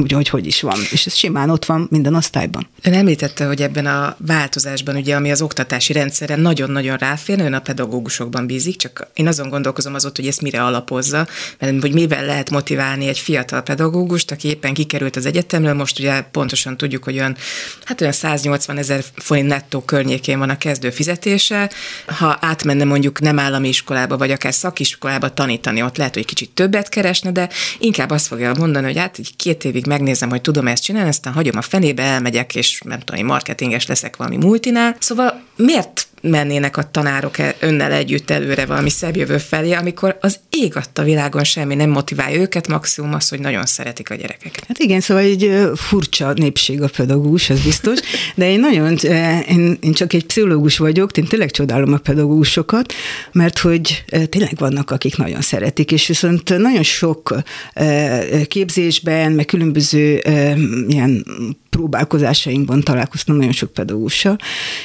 úgy, 0.00 0.12
hogy 0.12 0.28
hogy 0.28 0.46
is 0.46 0.60
van. 0.60 0.78
És 0.90 1.06
ez 1.06 1.14
simán 1.14 1.50
ott 1.50 1.64
van 1.64 1.86
minden 1.90 2.14
osztályban. 2.14 2.68
Ön 2.82 2.92
említette, 2.92 3.46
hogy 3.46 3.62
ebben 3.62 3.86
a 3.86 4.16
változásban, 4.26 4.96
ugye, 4.96 5.16
ami 5.16 5.30
az 5.30 5.42
oktatási 5.42 5.92
rendszeren 5.92 6.40
nagyon-nagyon 6.40 6.96
ráfér, 6.96 7.40
ön 7.40 7.52
a 7.52 7.60
pedagógusokban 7.60 8.46
bízik, 8.46 8.76
csak 8.76 9.06
én 9.14 9.26
azon 9.26 9.48
gondolkozom 9.48 9.94
azot, 9.94 10.16
hogy 10.16 10.26
ezt 10.26 10.42
mire 10.42 10.62
alapozza, 10.62 11.26
mert 11.58 11.80
hogy 11.80 11.92
mivel 11.92 12.24
lehet 12.24 12.50
motiválni 12.50 13.08
egy 13.08 13.18
fiatal 13.18 13.62
pedagógust, 13.62 14.30
aki 14.30 14.48
éppen 14.48 14.74
kikerült 14.74 15.16
az 15.16 15.26
egyetemről, 15.26 15.74
most 15.74 15.98
ugye 15.98 16.20
pontosan 16.20 16.76
tudjuk, 16.76 17.04
hogy 17.04 17.14
olyan, 17.14 17.36
hát 17.84 18.00
olyan 18.00 18.12
180 18.12 18.78
ezer 18.78 19.04
forint 19.14 19.48
nettó 19.48 19.80
környékén 19.88 20.38
van 20.38 20.50
a 20.50 20.58
kezdő 20.58 20.90
fizetése. 20.90 21.70
Ha 22.06 22.38
átmenne 22.40 22.84
mondjuk 22.84 23.20
nem 23.20 23.38
állami 23.38 23.68
iskolába, 23.68 24.16
vagy 24.16 24.30
akár 24.30 24.54
szakiskolába 24.54 25.34
tanítani, 25.34 25.82
ott 25.82 25.96
lehet, 25.96 26.14
hogy 26.14 26.24
kicsit 26.24 26.50
többet 26.50 26.88
keresne, 26.88 27.32
de 27.32 27.48
inkább 27.78 28.10
azt 28.10 28.26
fogja 28.26 28.54
mondani, 28.58 28.86
hogy 28.86 28.98
hát 28.98 29.18
így 29.18 29.36
két 29.36 29.64
évig 29.64 29.86
megnézem, 29.86 30.28
hogy 30.28 30.40
tudom 30.40 30.66
ezt 30.66 30.82
csinálni, 30.82 31.08
aztán 31.08 31.32
hagyom 31.32 31.56
a 31.56 31.62
fenébe, 31.62 32.02
elmegyek, 32.02 32.54
és 32.54 32.80
nem 32.84 33.00
tudom, 33.00 33.26
marketinges 33.26 33.86
leszek 33.86 34.16
valami 34.16 34.36
multinál. 34.36 34.96
Szóval 34.98 35.42
miért 35.56 36.07
mennének 36.20 36.76
a 36.76 36.90
tanárok 36.90 37.38
e- 37.38 37.56
önnel 37.60 37.92
együtt 37.92 38.30
előre 38.30 38.66
valami 38.66 38.90
szebb 38.90 39.16
jövő 39.16 39.38
felé, 39.38 39.72
amikor 39.72 40.18
az 40.20 40.38
ég 40.50 40.76
adta 40.76 41.02
világon 41.02 41.44
semmi 41.44 41.74
nem 41.74 41.90
motiválja 41.90 42.40
őket, 42.40 42.68
maximum 42.68 43.14
az, 43.14 43.28
hogy 43.28 43.40
nagyon 43.40 43.66
szeretik 43.66 44.10
a 44.10 44.14
gyerekeket. 44.14 44.64
Hát 44.68 44.78
igen, 44.78 45.00
szóval 45.00 45.22
egy 45.22 45.60
furcsa 45.74 46.32
népség 46.32 46.82
a 46.82 46.88
pedagógus, 46.96 47.50
ez 47.50 47.60
biztos, 47.60 47.98
de 48.34 48.50
én 48.50 48.60
nagyon, 48.60 48.96
én, 49.48 49.78
én 49.80 49.92
csak 49.92 50.12
egy 50.12 50.26
pszichológus 50.26 50.78
vagyok, 50.78 51.16
én 51.16 51.24
tényleg 51.24 51.50
csodálom 51.50 51.92
a 51.92 51.98
pedagógusokat, 51.98 52.92
mert 53.32 53.58
hogy 53.58 54.04
tényleg 54.28 54.52
vannak, 54.56 54.90
akik 54.90 55.16
nagyon 55.16 55.40
szeretik, 55.40 55.92
és 55.92 56.06
viszont 56.06 56.58
nagyon 56.58 56.82
sok 56.82 57.34
képzésben, 58.48 59.32
meg 59.32 59.44
különböző 59.44 60.22
ilyen 60.88 61.24
próbálkozásainkban 61.70 62.80
találkoztam 62.80 63.36
nagyon 63.36 63.52
sok 63.52 63.72
pedagógussal, 63.72 64.36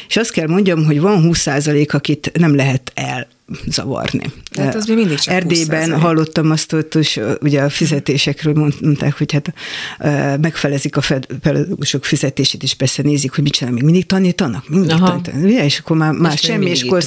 és 0.07 0.17
azt 0.17 0.31
kell 0.31 0.47
mondjam, 0.47 0.85
hogy 0.85 1.01
van 1.01 1.21
20% 1.23 1.87
akit 1.87 2.31
nem 2.37 2.55
lehet 2.55 2.91
el 2.93 3.27
zavarni. 3.65 4.31
Tehát 4.51 4.75
az 4.75 4.85
még 4.85 4.97
mindig 4.97 5.17
csak 5.19 5.33
Erdélyben 5.33 5.99
hallottam 5.99 6.51
azt, 6.51 6.71
hogy 6.71 7.23
ugye 7.41 7.61
a 7.61 7.69
fizetésekről 7.69 8.53
mondták, 8.53 9.17
hogy 9.17 9.31
hát 9.31 9.53
megfelezik 10.39 10.97
a 10.97 11.01
pedagógusok 11.41 12.05
fizetését, 12.05 12.63
és 12.63 12.73
persze 12.73 13.01
nézik, 13.01 13.33
hogy 13.33 13.43
mit 13.43 13.53
csinál, 13.53 13.73
még 13.73 13.83
mindig 13.83 14.05
tanítanak, 14.05 14.69
mindig 14.69 14.91
Aha. 14.91 15.21
tanítanak, 15.21 15.63
és 15.63 15.79
akkor 15.79 15.97
már 15.97 16.11
más 16.11 16.39
semmi, 16.39 16.69
és 16.69 16.81
akkor 16.81 17.03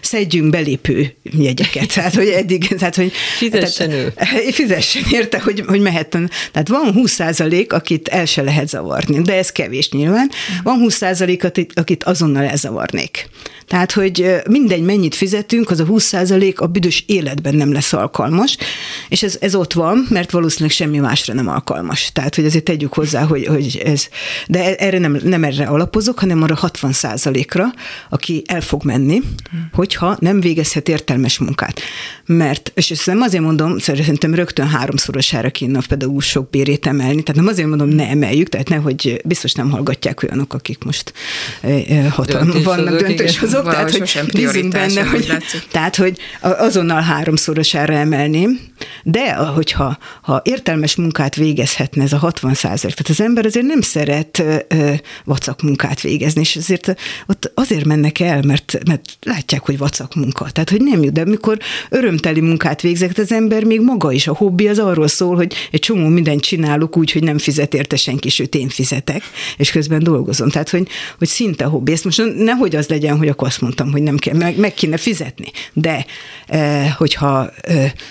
szedjünk 0.00 0.50
belépő 0.50 1.14
jegyeket. 1.22 1.92
Tehát, 1.94 2.14
hogy 2.14 2.28
eddig, 2.28 2.68
tehát, 2.68 2.94
hogy 2.94 3.12
fizessen 3.36 3.88
tehát, 3.88 4.32
ő. 4.42 4.50
Fizessen 4.62 5.02
érte, 5.10 5.40
hogy, 5.40 5.62
hogy 5.66 5.80
mehetten. 5.80 6.30
Tehát 6.52 6.68
van 6.68 6.92
20 6.92 7.12
százalék, 7.12 7.72
akit 7.72 8.08
el 8.08 8.24
se 8.24 8.42
lehet 8.42 8.68
zavarni, 8.68 9.22
de 9.22 9.36
ez 9.36 9.50
kevés 9.50 9.90
nyilván. 9.90 10.30
Van 10.62 10.78
20 10.78 10.94
százalék, 10.94 11.44
akit 11.74 12.04
azonnal 12.04 12.44
elzavarnék. 12.44 13.28
Tehát, 13.66 13.92
hogy 13.92 14.34
mindegy, 14.48 14.82
mennyit 14.82 15.14
fizetünk, 15.14 15.70
az 15.72 15.80
a 15.80 15.84
20% 15.84 16.56
a 16.56 16.66
büdös 16.66 17.04
életben 17.06 17.54
nem 17.54 17.72
lesz 17.72 17.92
alkalmas, 17.92 18.56
és 19.08 19.22
ez, 19.22 19.36
ez 19.40 19.54
ott 19.54 19.72
van, 19.72 20.06
mert 20.10 20.30
valószínűleg 20.30 20.74
semmi 20.74 20.98
másra 20.98 21.34
nem 21.34 21.48
alkalmas. 21.48 22.10
Tehát, 22.12 22.34
hogy 22.34 22.44
azért 22.44 22.64
tegyük 22.64 22.92
hozzá, 22.92 23.22
hogy, 23.22 23.46
hogy 23.46 23.82
ez, 23.84 24.08
de 24.46 24.76
erre 24.76 24.98
nem, 24.98 25.18
nem 25.24 25.44
erre 25.44 25.64
alapozok, 25.64 26.18
hanem 26.18 26.42
arra 26.42 26.58
60% 26.62 27.46
ra 27.52 27.72
aki 28.08 28.42
el 28.46 28.60
fog 28.60 28.84
menni, 28.84 29.22
hogyha 29.72 30.16
nem 30.20 30.40
végezhet 30.40 30.88
értelmes 30.88 31.38
munkát. 31.38 31.80
Mert, 32.26 32.72
és 32.74 32.90
ezt 32.90 33.06
nem 33.06 33.20
azért 33.20 33.42
mondom, 33.42 33.78
szerintem 33.78 34.34
rögtön 34.34 34.68
háromszorosára 34.68 35.50
kéne 35.50 35.78
a 35.78 35.82
pedagógusok 35.88 36.50
bérét 36.50 36.86
emelni, 36.86 37.22
tehát 37.22 37.40
nem 37.40 37.50
azért 37.50 37.68
mondom, 37.68 37.88
ne 37.88 38.08
emeljük, 38.08 38.48
tehát 38.48 38.68
nehogy 38.68 39.20
biztos 39.24 39.52
nem 39.52 39.70
hallgatják 39.70 40.22
olyanok, 40.22 40.54
akik 40.54 40.84
most 40.84 41.12
hatalma 42.10 42.60
vannak 42.62 43.00
döntéshozók, 43.00 43.64
tehát 43.70 43.90
hogy 43.90 44.20
bízunk 44.32 44.72
benne, 44.72 45.02
hogy, 45.02 45.36
Tehát, 45.70 45.96
hogy 45.96 46.18
azonnal 46.40 47.00
háromszorosára 47.00 47.94
emelném, 47.94 48.60
de 49.02 49.34
hogyha 49.34 49.98
ha 50.22 50.40
értelmes 50.44 50.96
munkát 50.96 51.34
végezhetne 51.34 52.02
ez 52.02 52.12
a 52.12 52.18
60 52.18 52.54
százalék, 52.54 52.96
tehát 52.96 53.18
az 53.18 53.20
ember 53.20 53.46
azért 53.46 53.66
nem 53.66 53.80
szeret 53.80 54.42
vacak 55.24 55.62
munkát 55.62 56.00
végezni, 56.00 56.40
és 56.40 56.56
azért 56.56 56.94
ott 57.26 57.52
azért 57.54 57.84
mennek 57.84 58.20
el, 58.20 58.42
mert, 58.42 58.78
mert 58.86 59.16
látják, 59.22 59.64
hogy 59.64 59.78
vacak 59.78 60.14
munka. 60.14 60.50
Tehát, 60.50 60.70
hogy 60.70 60.80
nem 60.80 61.02
jut, 61.02 61.12
de 61.12 61.20
amikor 61.20 61.58
örömteli 61.90 62.40
munkát 62.40 62.80
végzek, 62.80 63.18
az 63.18 63.32
ember 63.32 63.64
még 63.64 63.80
maga 63.80 64.12
is, 64.12 64.26
a 64.26 64.34
hobbi 64.34 64.68
az 64.68 64.78
arról 64.78 65.08
szól, 65.08 65.36
hogy 65.36 65.54
egy 65.70 65.80
csomó 65.80 66.08
mindent 66.08 66.40
csinálok 66.40 66.96
úgy, 66.96 67.12
hogy 67.12 67.22
nem 67.22 67.38
fizet 67.38 67.74
érte 67.74 67.96
senki, 67.96 68.28
sőt 68.28 68.54
én 68.54 68.68
fizetek, 68.68 69.22
és 69.56 69.70
közben 69.70 70.02
dolgozom. 70.02 70.48
Tehát, 70.48 70.70
hogy, 70.70 70.88
hogy 71.18 71.28
szinte 71.28 71.64
hobbi. 71.64 71.92
Ezt 71.92 72.04
most 72.04 72.22
nehogy 72.36 72.76
az 72.76 72.88
legyen, 72.88 73.18
hogy 73.18 73.28
akkor 73.28 73.48
azt 73.48 73.60
mondtam, 73.60 73.92
hogy 73.92 74.02
nem 74.02 74.16
kell, 74.16 74.36
meg, 74.36 74.56
meg 74.58 74.74
kéne 74.74 74.96
fizetni. 74.96 75.51
De 75.72 76.06
hogyha 76.96 77.50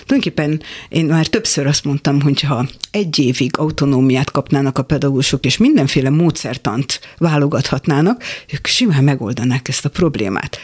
tulajdonképpen 0.06 0.62
én 0.88 1.04
már 1.04 1.26
többször 1.26 1.66
azt 1.66 1.84
mondtam, 1.84 2.20
hogy 2.20 2.40
ha 2.40 2.66
egy 2.90 3.18
évig 3.18 3.58
autonómiát 3.58 4.30
kapnának 4.30 4.78
a 4.78 4.82
pedagógusok, 4.82 5.44
és 5.44 5.56
mindenféle 5.56 6.10
módszertant 6.10 7.00
válogathatnának, 7.18 8.22
ők 8.52 8.66
simán 8.66 9.04
megoldanák 9.04 9.68
ezt 9.68 9.84
a 9.84 9.90
problémát. 9.90 10.58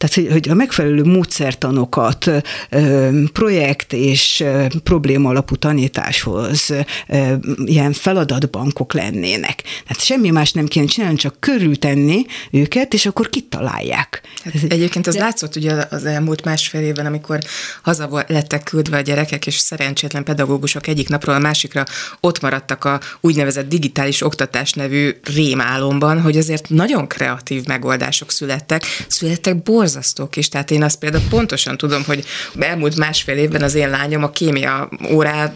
Tehát, 0.00 0.14
hogy, 0.14 0.28
hogy 0.30 0.48
a 0.48 0.54
megfelelő 0.54 1.04
módszertanokat 1.04 2.30
projekt 3.32 3.92
és 3.92 4.44
probléma 4.82 5.28
alapú 5.28 5.56
tanításhoz 5.56 6.72
ilyen 7.64 7.92
feladatbankok 7.92 8.92
lennének. 8.92 9.62
Tehát 9.62 10.02
semmi 10.02 10.30
más 10.30 10.52
nem 10.52 10.66
kéne 10.66 10.86
csinálni, 10.86 11.16
csak 11.16 11.36
körültenni 11.40 12.26
őket, 12.50 12.94
és 12.94 13.06
akkor 13.06 13.28
kitalálják. 13.28 14.20
Hát 14.44 14.54
egyébként 14.68 15.06
az 15.06 15.14
De... 15.14 15.20
látszott 15.20 15.56
ugye 15.56 15.84
az 15.90 16.04
elmúlt 16.04 16.44
másfél 16.44 16.80
évben, 16.80 17.06
amikor 17.06 17.38
haza 17.82 18.24
lettek 18.28 18.62
küldve 18.62 18.96
a 18.96 19.00
gyerekek, 19.00 19.46
és 19.46 19.54
szerencsétlen 19.54 20.24
pedagógusok 20.24 20.86
egyik 20.86 21.08
napról 21.08 21.34
a 21.34 21.38
másikra 21.38 21.84
ott 22.20 22.40
maradtak 22.40 22.84
a 22.84 23.00
úgynevezett 23.20 23.68
digitális 23.68 24.22
oktatás 24.22 24.72
nevű 24.72 25.10
rémálomban, 25.34 26.20
hogy 26.20 26.36
azért 26.36 26.68
nagyon 26.68 27.06
kreatív 27.06 27.64
megoldások 27.66 28.30
születtek, 28.30 28.84
születtek 29.08 29.62
borz 29.62 29.88
borzasztók 29.90 30.36
is. 30.36 30.48
Tehát 30.48 30.70
én 30.70 30.82
azt 30.82 30.98
például 30.98 31.24
pontosan 31.28 31.76
tudom, 31.76 32.04
hogy 32.04 32.24
elmúlt 32.58 32.96
másfél 32.96 33.36
évben 33.36 33.62
az 33.62 33.74
én 33.74 33.90
lányom 33.90 34.22
a 34.22 34.30
kémia 34.30 34.88
órá 35.12 35.52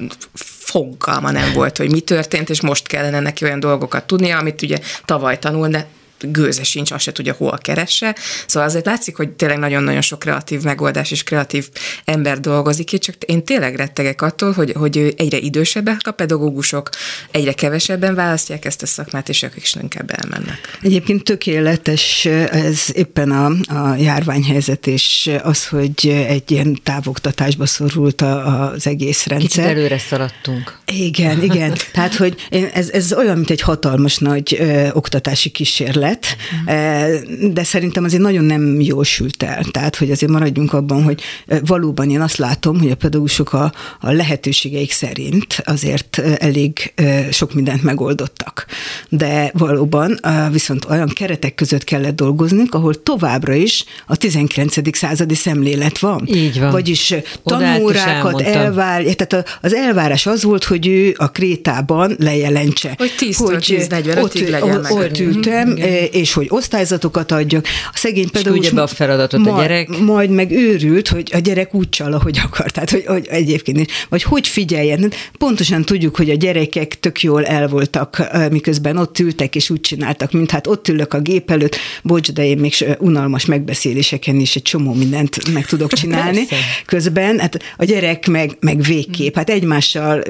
fogalma 0.58 1.30
nem 1.30 1.52
volt, 1.52 1.76
hogy 1.76 1.90
mi 1.90 2.00
történt, 2.00 2.50
és 2.50 2.60
most 2.60 2.86
kellene 2.86 3.20
neki 3.20 3.44
olyan 3.44 3.60
dolgokat 3.60 4.06
tudnia, 4.06 4.38
amit 4.38 4.62
ugye 4.62 4.78
tavaly 5.04 5.38
tanul, 5.38 5.68
de 5.68 5.86
gőze 6.30 6.62
sincs, 6.62 6.90
azt 6.90 7.02
se 7.02 7.12
tudja, 7.12 7.32
hol 7.32 7.58
keresse. 7.58 8.16
Szóval 8.46 8.68
azért 8.68 8.86
látszik, 8.86 9.16
hogy 9.16 9.30
tényleg 9.30 9.58
nagyon-nagyon 9.58 10.00
sok 10.00 10.18
kreatív 10.18 10.62
megoldás 10.62 11.10
és 11.10 11.22
kreatív 11.22 11.68
ember 12.04 12.40
dolgozik 12.40 12.92
itt, 12.92 13.02
csak 13.02 13.14
én 13.26 13.44
tényleg 13.44 13.74
rettegek 13.76 14.22
attól, 14.22 14.52
hogy, 14.52 14.72
hogy 14.72 15.14
egyre 15.16 15.38
idősebbek 15.38 15.98
a 16.02 16.10
pedagógusok, 16.10 16.90
egyre 17.30 17.52
kevesebben 17.52 18.14
választják 18.14 18.64
ezt 18.64 18.82
a 18.82 18.86
szakmát, 18.86 19.28
és 19.28 19.42
ők 19.42 19.56
is 19.56 19.74
inkább 19.74 20.10
elmennek. 20.16 20.78
Egyébként 20.82 21.24
tökéletes 21.24 22.24
ez 22.24 22.82
éppen 22.92 23.30
a, 23.30 23.46
a 23.74 23.96
járványhelyzet, 23.96 24.86
és 24.86 25.30
az, 25.42 25.66
hogy 25.66 26.24
egy 26.28 26.50
ilyen 26.50 26.80
távoktatásba 26.82 27.66
szorult 27.66 28.20
a, 28.20 28.70
az 28.70 28.86
egész 28.86 29.26
rendszer. 29.26 29.48
Kicsit 29.48 29.64
előre 29.64 29.98
szaladtunk. 29.98 30.78
Igen, 30.86 31.42
igen. 31.42 31.72
Tehát, 31.92 32.14
hogy 32.14 32.46
ez, 32.72 32.90
ez 32.90 33.12
olyan, 33.12 33.36
mint 33.36 33.50
egy 33.50 33.60
hatalmas 33.60 34.18
nagy 34.18 34.56
ö, 34.58 34.88
oktatási 34.92 35.50
kísérlet, 35.50 36.13
lett, 36.14 36.36
uh-huh. 36.66 37.52
de 37.52 37.64
szerintem 37.64 38.04
azért 38.04 38.22
nagyon 38.22 38.44
nem 38.44 38.80
jól 38.80 39.04
sült 39.04 39.42
el. 39.42 39.64
Tehát, 39.70 39.96
hogy 39.96 40.10
azért 40.10 40.32
maradjunk 40.32 40.72
abban, 40.72 41.02
hogy 41.02 41.22
eh, 41.46 41.58
valóban 41.64 42.10
én 42.10 42.20
azt 42.20 42.36
látom, 42.36 42.78
hogy 42.78 42.90
a 42.90 42.94
pedagógusok 42.94 43.52
a, 43.52 43.72
a 44.00 44.10
lehetőségeik 44.10 44.92
szerint 44.92 45.62
azért 45.64 46.18
eh, 46.18 46.34
elég 46.38 46.92
sok 47.30 47.54
mindent 47.54 47.82
megoldottak. 47.82 48.66
De 49.08 49.50
valóban 49.54 50.20
viszont 50.52 50.84
olyan 50.84 51.08
keretek 51.08 51.54
között 51.54 51.84
kellett 51.84 52.16
dolgoznunk, 52.16 52.74
ahol 52.74 53.02
továbbra 53.02 53.54
is 53.54 53.84
a 54.06 54.16
19. 54.16 54.96
századi 54.96 55.34
szemlélet 55.34 55.98
van. 55.98 56.22
Így 56.26 56.60
van. 56.60 56.70
Vagyis 56.70 57.14
tanórákat 57.44 58.40
elvár, 58.40 59.02
tehát 59.02 59.58
az 59.62 59.74
elvárás 59.74 60.26
az 60.26 60.42
volt, 60.42 60.64
hogy 60.64 60.86
ő 60.86 61.14
a 61.16 61.30
krétában 61.30 62.16
lejelentse. 62.18 62.94
Hogy 62.98 63.14
10 63.18 63.36
hogy 63.36 63.58
10 63.58 63.82
ott, 64.16 64.48
legyen 64.48 64.78
ott, 64.78 64.90
ott 64.90 65.18
ültem, 65.18 65.68
mhm 65.68 65.93
és 66.12 66.32
hogy 66.32 66.46
osztályzatokat 66.48 67.32
adjak. 67.32 67.66
A 67.92 67.98
szegény 67.98 68.30
pedagógus... 68.30 68.70
be 68.70 68.82
a 68.82 68.86
feladatot 68.86 69.40
majd, 69.40 69.56
a 69.56 69.60
gyerek. 69.60 69.98
Majd 69.98 70.30
meg 70.30 70.50
őrült, 70.50 71.08
hogy 71.08 71.30
a 71.34 71.38
gyerek 71.38 71.74
úgy 71.74 71.88
csal, 71.88 72.12
ahogy 72.12 72.40
akar. 72.44 72.70
Tehát, 72.70 72.90
hogy, 72.90 73.04
hogy 73.06 73.26
egyébként 73.30 73.78
is. 73.80 73.86
Vagy 74.08 74.22
hogy 74.22 74.48
figyeljen. 74.48 75.12
Pontosan 75.38 75.84
tudjuk, 75.84 76.16
hogy 76.16 76.30
a 76.30 76.34
gyerekek 76.34 77.00
tök 77.00 77.22
jól 77.22 77.44
el 77.44 77.68
voltak, 77.68 78.28
miközben 78.50 78.96
ott 78.96 79.18
ültek, 79.18 79.54
és 79.54 79.70
úgy 79.70 79.80
csináltak, 79.80 80.32
mint 80.32 80.50
hát 80.50 80.66
ott 80.66 80.88
ülök 80.88 81.14
a 81.14 81.20
gép 81.20 81.50
előtt, 81.50 81.76
bocs, 82.02 82.32
de 82.32 82.44
én 82.44 82.58
még 82.58 82.74
unalmas 82.98 83.44
megbeszéléseken 83.44 84.40
is 84.40 84.56
egy 84.56 84.62
csomó 84.62 84.92
mindent 84.92 85.52
meg 85.52 85.66
tudok 85.66 85.92
csinálni. 86.00 86.46
Közben 86.86 87.38
hát 87.38 87.58
a 87.76 87.84
gyerek 87.84 88.26
meg, 88.26 88.56
meg 88.60 88.82
végképp, 88.82 89.34
hát 89.34 89.50
egymással 89.50 90.22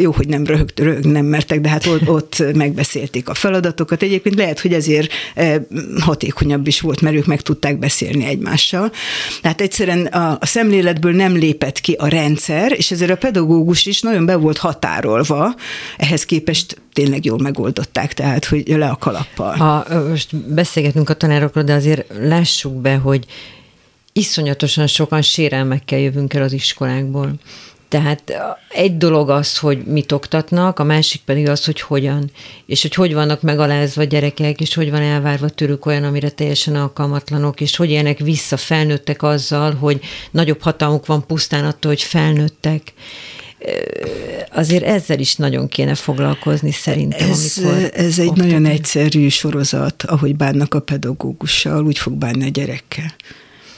jó, 0.00 0.12
hogy 0.12 0.28
nem 0.28 0.46
röhögt, 0.46 0.80
röhög, 0.80 1.04
nem 1.04 1.24
mertek, 1.24 1.60
de 1.60 1.68
hát 1.68 1.86
ott, 1.86 2.08
ott 2.08 2.54
megbeszélték 2.54 3.28
a 3.28 3.34
feladatokat. 3.34 4.02
Egyébként 4.02 4.34
lehet, 4.34 4.60
hogy 4.60 4.72
ezért 4.72 5.11
hatékonyabb 6.00 6.66
is 6.66 6.80
volt, 6.80 7.00
mert 7.00 7.16
ők 7.16 7.26
meg 7.26 7.40
tudták 7.40 7.78
beszélni 7.78 8.24
egymással. 8.24 8.92
Tehát 9.40 9.60
egyszerűen 9.60 10.06
a, 10.06 10.36
a 10.40 10.46
szemléletből 10.46 11.12
nem 11.12 11.36
lépett 11.36 11.80
ki 11.80 11.92
a 11.92 12.08
rendszer, 12.08 12.72
és 12.72 12.90
ezért 12.90 13.10
a 13.10 13.16
pedagógus 13.16 13.86
is 13.86 14.00
nagyon 14.00 14.26
be 14.26 14.36
volt 14.36 14.58
határolva, 14.58 15.54
ehhez 15.96 16.24
képest 16.24 16.80
tényleg 16.92 17.24
jól 17.24 17.38
megoldották, 17.38 18.14
tehát 18.14 18.44
hogy 18.44 18.62
le 18.66 18.88
a 18.88 18.96
kalappal. 18.96 19.56
Ha 19.56 19.86
most 20.08 20.36
beszélgetünk 20.36 21.08
a 21.08 21.14
tanárokról, 21.14 21.64
de 21.64 21.72
azért 21.72 22.12
lássuk 22.20 22.80
be, 22.80 22.94
hogy 22.94 23.26
iszonyatosan 24.12 24.86
sokan 24.86 25.22
sérelmekkel 25.22 25.98
jövünk 25.98 26.34
el 26.34 26.42
az 26.42 26.52
iskolákból. 26.52 27.32
Tehát 27.92 28.32
egy 28.68 28.96
dolog 28.96 29.30
az, 29.30 29.58
hogy 29.58 29.84
mit 29.84 30.12
oktatnak, 30.12 30.78
a 30.78 30.84
másik 30.84 31.20
pedig 31.24 31.48
az, 31.48 31.64
hogy 31.64 31.80
hogyan, 31.80 32.30
és 32.66 32.82
hogy 32.82 32.94
hogy 32.94 33.14
vannak 33.14 33.42
megalázva 33.42 34.04
gyerekek, 34.04 34.60
és 34.60 34.74
hogy 34.74 34.90
van 34.90 35.02
elvárva 35.02 35.48
tőlük 35.48 35.86
olyan, 35.86 36.04
amire 36.04 36.30
teljesen 36.30 36.74
alkalmatlanok, 36.74 37.60
és 37.60 37.76
hogy 37.76 37.90
élnek 37.90 38.18
vissza 38.18 38.56
felnőttek 38.56 39.22
azzal, 39.22 39.74
hogy 39.74 40.00
nagyobb 40.30 40.62
hatalmuk 40.62 41.06
van 41.06 41.26
pusztán 41.26 41.64
attól, 41.64 41.90
hogy 41.90 42.02
felnőttek 42.02 42.92
azért 44.52 44.84
ezzel 44.84 45.18
is 45.18 45.36
nagyon 45.36 45.68
kéne 45.68 45.94
foglalkozni 45.94 46.70
szerintem, 46.70 47.30
ez, 47.30 47.58
amikor 47.62 47.90
Ez 47.94 48.18
egy 48.18 48.28
oktatni. 48.28 48.50
nagyon 48.50 48.66
egyszerű 48.66 49.28
sorozat, 49.28 50.02
ahogy 50.02 50.36
bánnak 50.36 50.74
a 50.74 50.80
pedagógussal, 50.80 51.84
úgy 51.84 51.98
fog 51.98 52.12
bánni 52.12 52.44
a 52.44 52.50
gyerekkel. 52.50 53.14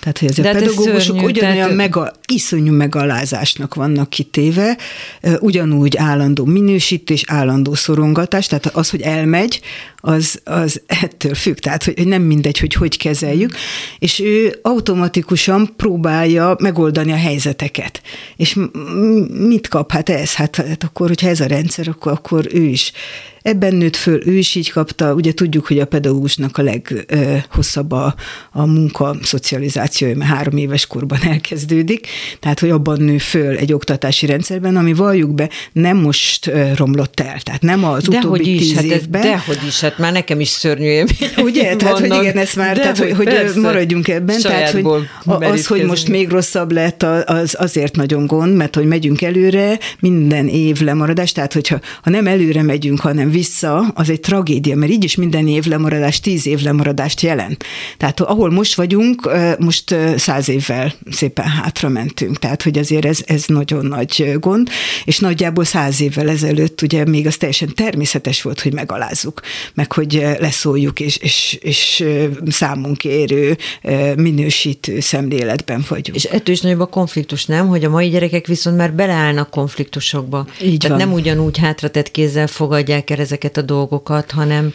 Tehát, 0.04 0.18
hogy 0.18 0.28
ezek 0.28 0.44
a 0.44 0.58
pedagógusok 0.58 1.00
szörnyű, 1.00 1.24
ugyanolyan 1.24 1.56
tehát... 1.56 1.76
mega, 1.76 2.12
iszonyú 2.26 2.72
megalázásnak 2.72 3.74
vannak 3.74 4.10
kitéve, 4.10 4.76
ugyanúgy 5.40 5.96
állandó 5.96 6.44
minősítés, 6.44 7.24
állandó 7.26 7.74
szorongatás, 7.74 8.46
tehát 8.46 8.66
az, 8.66 8.90
hogy 8.90 9.00
elmegy, 9.00 9.60
az, 10.06 10.40
az 10.44 10.82
ettől 10.86 11.34
függ, 11.34 11.56
tehát 11.56 11.84
hogy 11.84 12.06
nem 12.06 12.22
mindegy, 12.22 12.58
hogy 12.58 12.74
hogy 12.74 12.96
kezeljük, 12.96 13.56
és 13.98 14.20
ő 14.20 14.58
automatikusan 14.62 15.72
próbálja 15.76 16.56
megoldani 16.58 17.12
a 17.12 17.16
helyzeteket. 17.16 18.02
És 18.36 18.58
mit 19.28 19.68
kap? 19.68 19.92
Hát 19.92 20.08
ez, 20.08 20.34
hát, 20.34 20.56
hát 20.56 20.84
akkor, 20.84 21.08
hogyha 21.08 21.28
ez 21.28 21.40
a 21.40 21.46
rendszer, 21.46 21.88
akkor, 21.88 22.12
akkor 22.12 22.46
ő 22.52 22.62
is. 22.62 22.92
Ebben 23.44 23.74
nőtt 23.74 23.96
föl, 23.96 24.26
ő 24.26 24.36
is 24.36 24.54
így 24.54 24.70
kapta, 24.70 25.14
ugye 25.14 25.32
tudjuk, 25.34 25.66
hogy 25.66 25.78
a 25.78 25.86
pedagógusnak 25.86 26.58
a 26.58 26.62
leghosszabb 26.62 27.92
a, 27.92 28.14
a 28.52 28.66
munka 28.66 29.16
szocializációja, 29.22 30.16
mert 30.16 30.30
három 30.30 30.56
éves 30.56 30.86
korban 30.86 31.18
elkezdődik, 31.32 32.06
tehát 32.40 32.60
hogy 32.60 32.70
abban 32.70 33.00
nő 33.00 33.18
föl 33.18 33.56
egy 33.56 33.72
oktatási 33.72 34.26
rendszerben, 34.26 34.76
ami 34.76 34.92
valljuk 34.92 35.34
be, 35.34 35.48
nem 35.72 35.96
most 35.96 36.50
romlott 36.74 37.20
el, 37.20 37.40
tehát 37.40 37.62
nem 37.62 37.84
az 37.84 38.04
de 38.04 38.18
utóbbi 38.18 38.54
is, 38.54 38.60
tíz 38.60 38.74
hát 38.74 38.84
évben. 38.84 39.22
Dehogy 39.22 39.66
is, 39.66 39.80
hát 39.80 39.93
már 39.96 40.12
nekem 40.12 40.40
is 40.40 40.48
szörnyű 40.48 40.86
élmény. 40.86 41.30
Ugye? 41.48 41.76
Tehát, 41.76 41.98
hogy 41.98 42.14
igen, 42.22 42.36
ez 42.36 42.54
már, 42.54 42.76
tehát, 42.76 42.98
hogy, 42.98 43.12
hogy 43.12 43.50
maradjunk 43.54 44.08
ebben. 44.08 44.40
Tehát, 44.40 44.70
hogy 44.70 44.86
az, 45.24 45.66
hogy 45.66 45.84
most 45.84 46.08
még 46.08 46.28
rosszabb 46.28 46.72
lett, 46.72 47.02
az 47.02 47.56
azért 47.58 47.96
nagyon 47.96 48.26
gond, 48.26 48.56
mert 48.56 48.74
hogy 48.74 48.86
megyünk 48.86 49.22
előre, 49.22 49.78
minden 50.00 50.48
év 50.48 50.80
lemaradás, 50.80 51.32
tehát 51.32 51.52
hogyha 51.52 51.80
ha 52.02 52.10
nem 52.10 52.26
előre 52.26 52.62
megyünk, 52.62 53.00
hanem 53.00 53.30
vissza, 53.30 53.78
az 53.94 54.10
egy 54.10 54.20
tragédia, 54.20 54.76
mert 54.76 54.92
így 54.92 55.04
is 55.04 55.14
minden 55.14 55.48
év 55.48 55.64
lemaradás, 55.64 56.20
tíz 56.20 56.46
év 56.46 56.60
lemaradást 56.60 57.20
jelent. 57.20 57.64
Tehát 57.96 58.20
ahol 58.20 58.50
most 58.50 58.74
vagyunk, 58.74 59.30
most 59.58 59.94
száz 60.16 60.48
évvel 60.48 60.92
szépen 61.10 61.46
hátra 61.46 61.88
mentünk. 61.88 62.38
Tehát, 62.38 62.62
hogy 62.62 62.78
azért 62.78 63.04
ez, 63.04 63.18
ez 63.26 63.44
nagyon 63.46 63.86
nagy 63.86 64.34
gond, 64.40 64.68
és 65.04 65.18
nagyjából 65.18 65.64
száz 65.64 66.00
évvel 66.00 66.28
ezelőtt 66.28 66.82
ugye 66.82 67.04
még 67.04 67.26
az 67.26 67.36
teljesen 67.36 67.74
természetes 67.74 68.42
volt, 68.42 68.60
hogy 68.60 68.72
megalázzuk. 68.72 69.40
Mert 69.74 69.83
meg 69.84 69.92
hogy 69.92 70.38
leszóljuk, 70.40 71.00
és, 71.00 71.16
és, 71.16 71.58
és 71.62 72.04
számunk 72.46 73.04
érő, 73.04 73.56
minősítő 74.16 75.00
szemléletben 75.00 75.84
vagyunk. 75.88 76.16
És 76.16 76.24
ettől 76.24 76.54
is 76.54 76.60
nagyobb 76.60 76.80
a 76.80 76.86
konfliktus, 76.86 77.44
nem? 77.44 77.68
Hogy 77.68 77.84
a 77.84 77.88
mai 77.88 78.08
gyerekek 78.08 78.46
viszont 78.46 78.76
már 78.76 78.92
beleállnak 78.92 79.50
konfliktusokba. 79.50 80.46
Így 80.62 80.78
Tehát 80.78 80.98
van. 80.98 81.08
nem 81.08 81.16
ugyanúgy 81.16 81.58
hátratett 81.58 82.10
kézzel 82.10 82.46
fogadják 82.46 83.10
el 83.10 83.18
ezeket 83.18 83.56
a 83.56 83.62
dolgokat, 83.62 84.30
hanem 84.30 84.72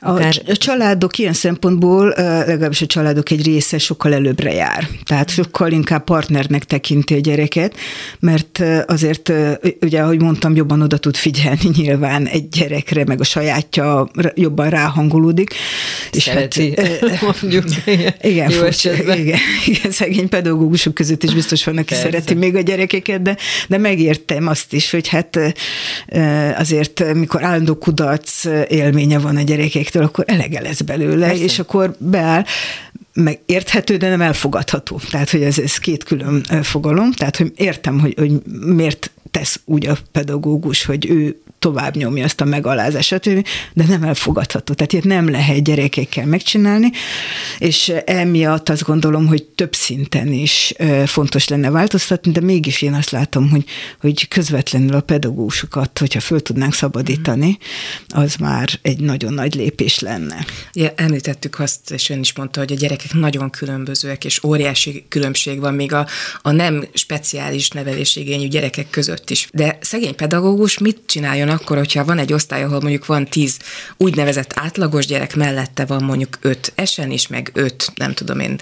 Akár... 0.00 0.42
A 0.46 0.56
családok 0.56 1.18
ilyen 1.18 1.32
szempontból, 1.32 2.14
legalábbis 2.46 2.82
a 2.82 2.86
családok 2.86 3.30
egy 3.30 3.44
része 3.44 3.78
sokkal 3.78 4.14
előbbre 4.14 4.52
jár. 4.52 4.88
Tehát 5.04 5.30
sokkal 5.30 5.72
inkább 5.72 6.04
partnernek 6.04 6.64
tekinti 6.64 7.14
a 7.14 7.18
gyereket, 7.18 7.76
mert 8.20 8.62
azért, 8.86 9.32
ugye, 9.80 10.00
ahogy 10.00 10.20
mondtam, 10.20 10.54
jobban 10.54 10.82
oda 10.82 10.96
tud 10.96 11.16
figyelni 11.16 11.70
nyilván 11.76 12.26
egy 12.26 12.48
gyerekre, 12.48 13.04
meg 13.04 13.20
a 13.20 13.24
sajátja 13.24 14.10
jobban 14.34 14.70
ráhangolódik. 14.70 15.54
És 16.12 16.22
Szereti, 16.22 16.74
hát, 16.76 17.20
mondjuk. 17.42 17.64
Igen, 18.20 18.50
jó 18.50 18.58
furcsa, 18.58 18.92
igen, 18.92 19.38
igen, 19.66 19.90
szegény 19.90 20.28
pedagógusok 20.28 20.94
között 20.94 21.22
is 21.22 21.34
biztos 21.34 21.64
van, 21.64 21.76
aki 21.76 21.84
Persze. 21.84 22.02
szereti 22.02 22.34
még 22.34 22.56
a 22.56 22.60
gyerekeket, 22.60 23.22
de, 23.22 23.36
de 23.68 23.78
megértem 23.78 24.46
azt 24.46 24.72
is, 24.72 24.90
hogy 24.90 25.08
hát 25.08 25.38
azért, 26.56 27.14
mikor 27.14 27.44
állandó 27.44 27.74
kudarc 27.74 28.44
élménye 28.68 29.18
van 29.18 29.36
a 29.36 29.42
gyerekek 29.42 29.89
gyerektől, 29.90 30.02
akkor 30.02 30.24
elege 30.26 30.60
lesz 30.60 30.80
belőle, 30.80 31.26
Persze. 31.26 31.42
és 31.42 31.58
akkor 31.58 31.96
beáll, 31.98 32.44
meg 33.12 33.40
érthető, 33.46 33.96
de 33.96 34.08
nem 34.08 34.20
elfogadható. 34.20 35.00
Tehát, 35.10 35.30
hogy 35.30 35.42
ez, 35.42 35.58
ez 35.58 35.78
két 35.78 36.04
külön 36.04 36.44
fogalom. 36.62 37.12
Tehát, 37.12 37.36
hogy 37.36 37.52
értem, 37.56 38.00
hogy, 38.00 38.14
hogy 38.18 38.32
miért 38.64 39.10
tesz 39.30 39.60
úgy 39.64 39.86
a 39.86 39.96
pedagógus, 40.12 40.84
hogy 40.84 41.10
ő 41.10 41.40
tovább 41.60 41.96
nyomja 41.96 42.24
azt 42.24 42.40
a 42.40 42.44
megalázását, 42.44 43.28
de 43.72 43.84
nem 43.88 44.02
elfogadható. 44.02 44.74
Tehát 44.74 44.92
ilyet 44.92 45.04
nem 45.04 45.30
lehet 45.30 45.64
gyerekekkel 45.64 46.26
megcsinálni, 46.26 46.90
és 47.58 47.92
emiatt 48.04 48.68
azt 48.68 48.82
gondolom, 48.82 49.26
hogy 49.26 49.44
több 49.44 49.74
szinten 49.74 50.32
is 50.32 50.74
fontos 51.06 51.48
lenne 51.48 51.70
változtatni, 51.70 52.32
de 52.32 52.40
mégis 52.40 52.82
én 52.82 52.94
azt 52.94 53.10
látom, 53.10 53.50
hogy, 53.50 53.64
hogy 54.00 54.28
közvetlenül 54.28 54.94
a 54.94 55.00
pedagógusokat, 55.00 55.98
hogyha 55.98 56.20
föl 56.20 56.40
tudnánk 56.40 56.74
szabadítani, 56.74 57.58
az 58.08 58.34
már 58.36 58.68
egy 58.82 59.00
nagyon 59.00 59.32
nagy 59.32 59.54
lépés 59.54 59.98
lenne. 59.98 60.44
Ja, 60.72 60.92
említettük 60.96 61.58
azt, 61.58 61.90
és 61.90 62.10
ön 62.10 62.20
is 62.20 62.34
mondta, 62.34 62.60
hogy 62.60 62.72
a 62.72 62.76
gyerekek 62.76 63.12
nagyon 63.12 63.50
különbözőek, 63.50 64.24
és 64.24 64.44
óriási 64.44 65.04
különbség 65.08 65.60
van 65.60 65.74
még 65.74 65.92
a, 65.92 66.06
a 66.42 66.50
nem 66.50 66.84
speciális 66.92 67.68
nevelésigényű 67.68 68.48
gyerekek 68.48 68.90
között 68.90 69.30
is. 69.30 69.48
De 69.52 69.78
szegény 69.80 70.14
pedagógus 70.14 70.78
mit 70.78 70.98
csináljon 71.06 71.48
akkor, 71.50 71.76
hogyha 71.76 72.04
van 72.04 72.18
egy 72.18 72.32
osztály, 72.32 72.62
ahol 72.62 72.80
mondjuk 72.80 73.06
van 73.06 73.24
tíz 73.24 73.58
úgynevezett 73.96 74.52
átlagos 74.54 75.06
gyerek, 75.06 75.36
mellette 75.36 75.84
van 75.84 76.04
mondjuk 76.04 76.38
öt 76.40 76.72
esen 76.74 77.10
is, 77.10 77.26
meg 77.26 77.50
öt, 77.54 77.92
nem 77.94 78.14
tudom 78.14 78.40
én, 78.40 78.58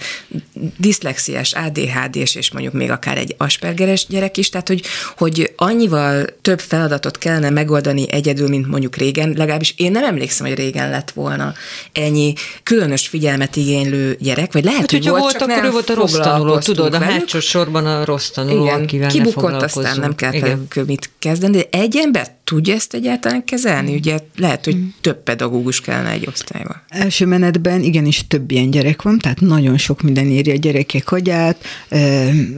diszlexiás, 0.77 1.53
ADHD-s, 1.53 2.35
és 2.35 2.51
mondjuk 2.51 2.73
még 2.73 2.91
akár 2.91 3.17
egy 3.17 3.35
aspergeres 3.37 4.05
gyerek 4.07 4.37
is, 4.37 4.49
tehát 4.49 4.67
hogy, 4.67 4.81
hogy 5.17 5.53
annyival 5.55 6.25
több 6.41 6.59
feladatot 6.59 7.17
kellene 7.17 7.49
megoldani 7.49 8.11
egyedül, 8.11 8.47
mint 8.47 8.67
mondjuk 8.67 8.95
régen, 8.95 9.33
legalábbis 9.37 9.73
én 9.77 9.91
nem 9.91 10.03
emlékszem, 10.03 10.47
hogy 10.47 10.55
régen 10.55 10.89
lett 10.89 11.11
volna 11.11 11.53
ennyi 11.91 12.33
különös 12.63 13.07
figyelmet 13.07 13.55
igénylő 13.55 14.17
gyerek, 14.19 14.53
vagy 14.53 14.63
lehet, 14.63 14.79
hát, 14.79 14.91
hogy 14.91 15.09
volt, 15.09 15.21
volt 15.21 15.41
akkor 15.41 15.63
ő 15.63 15.71
volt 15.71 15.89
a 15.89 15.93
rossz 15.93 16.13
tanuló, 16.13 16.57
tudod, 16.57 16.93
a 16.93 16.99
hátsó 16.99 17.39
sorban 17.39 17.85
a 17.85 18.05
rossz 18.05 18.29
tanuló, 18.29 18.63
Igen, 18.63 18.81
akivel 18.81 19.09
kibukott, 19.09 19.61
aztán 19.61 19.99
nem 19.99 20.15
kellett 20.15 20.85
mit 20.85 21.09
kezdeni, 21.19 21.57
de 21.57 21.77
egy 21.77 21.97
ember 21.97 22.37
tudja 22.49 22.73
ezt 22.73 22.93
egyáltalán 22.93 23.43
kezelni? 23.43 23.95
Ugye 23.95 24.19
lehet, 24.35 24.65
hogy 24.65 24.77
több 25.01 25.23
pedagógus 25.23 25.81
kellene 25.81 26.09
egy 26.09 26.27
osztályban. 26.27 26.81
Első 26.87 27.25
menetben 27.25 27.81
igenis 27.81 28.27
több 28.27 28.51
ilyen 28.51 28.69
gyerek 28.69 29.01
van, 29.01 29.17
tehát 29.17 29.39
nagyon 29.39 29.77
sok 29.77 30.01
minden 30.01 30.25
éri 30.25 30.51
a 30.51 30.55
gyerekek 30.55 31.11
agyát, 31.11 31.63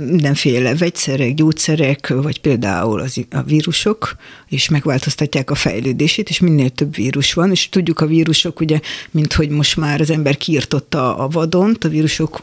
mindenféle 0.08 0.75
vegyszerek, 0.75 1.34
gyógyszerek, 1.34 2.08
vagy 2.08 2.41
például 2.41 2.99
az, 2.99 3.25
a 3.32 3.41
vírusok, 3.41 4.15
és 4.49 4.69
megváltoztatják 4.69 5.51
a 5.51 5.56
fejlődését, 5.56 6.30
és 6.30 6.39
minél 6.39 6.69
több 6.69 6.95
vírus 6.95 7.34
van, 7.34 7.51
és 7.51 7.69
tudjuk 7.69 7.99
a 7.99 8.06
vírusok, 8.06 8.60
ugye, 8.60 8.80
mint 9.12 9.34
hogy 9.34 9.49
most 9.49 9.77
már 9.77 10.01
az 10.01 10.10
ember 10.10 10.38
kiirtotta 10.38 11.17
a 11.17 11.27
vadont, 11.27 11.84
a 11.84 11.89
vírusok 11.89 12.41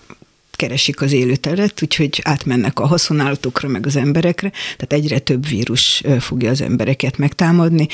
keresik 0.59 1.01
az 1.01 1.13
élőteret, 1.13 1.83
úgyhogy 1.83 2.21
átmennek 2.25 2.79
a 2.81 2.87
haszonállatokra, 2.87 3.69
meg 3.69 3.87
az 3.87 3.97
emberekre, 3.97 4.51
tehát 4.51 5.05
egyre 5.05 5.19
több 5.19 5.49
vírus 5.49 6.03
fogja 6.19 6.51
az 6.51 6.61
embereket 6.61 7.19
megtámadni, 7.19 7.87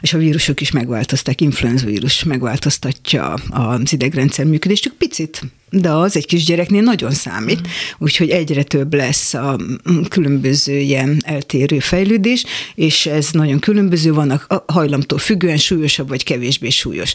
és 0.00 0.12
a 0.12 0.18
vírusok 0.18 0.60
is 0.60 0.70
megváltozták, 0.70 1.40
influenza 1.40 1.86
vírus 1.86 2.24
megváltoztatja 2.24 3.32
az 3.50 3.92
idegrendszer 3.92 4.44
működést, 4.44 4.82
csak 4.82 4.92
picit 4.92 5.40
de 5.70 5.90
az 5.90 6.16
egy 6.16 6.26
kisgyereknél 6.26 6.82
nagyon 6.82 7.10
számít, 7.10 7.68
úgyhogy 7.98 8.30
egyre 8.30 8.62
több 8.62 8.94
lesz 8.94 9.34
a 9.34 9.58
különböző 10.08 10.78
ilyen 10.78 11.22
eltérő 11.24 11.78
fejlődés, 11.78 12.44
és 12.74 13.06
ez 13.06 13.28
nagyon 13.32 13.58
különböző 13.58 14.12
van 14.12 14.30
a 14.30 14.64
hajlamtól 14.66 15.18
függően 15.18 15.56
súlyosabb 15.56 16.08
vagy 16.08 16.24
kevésbé 16.24 16.68
súlyos. 16.68 17.14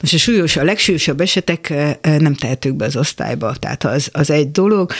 Most 0.00 0.14
a 0.14 0.18
súlyos, 0.18 0.56
a 0.56 0.64
legsúlyosabb 0.64 1.20
esetek 1.20 1.70
eh, 1.70 1.96
eh, 2.00 2.18
nem 2.18 2.34
tehetők 2.34 2.74
be 2.74 2.84
az 2.84 2.96
osztályba, 2.96 3.54
tehát 3.54 3.84
az, 3.84 4.08
az 4.12 4.30
egy 4.30 4.50
dolog. 4.50 4.92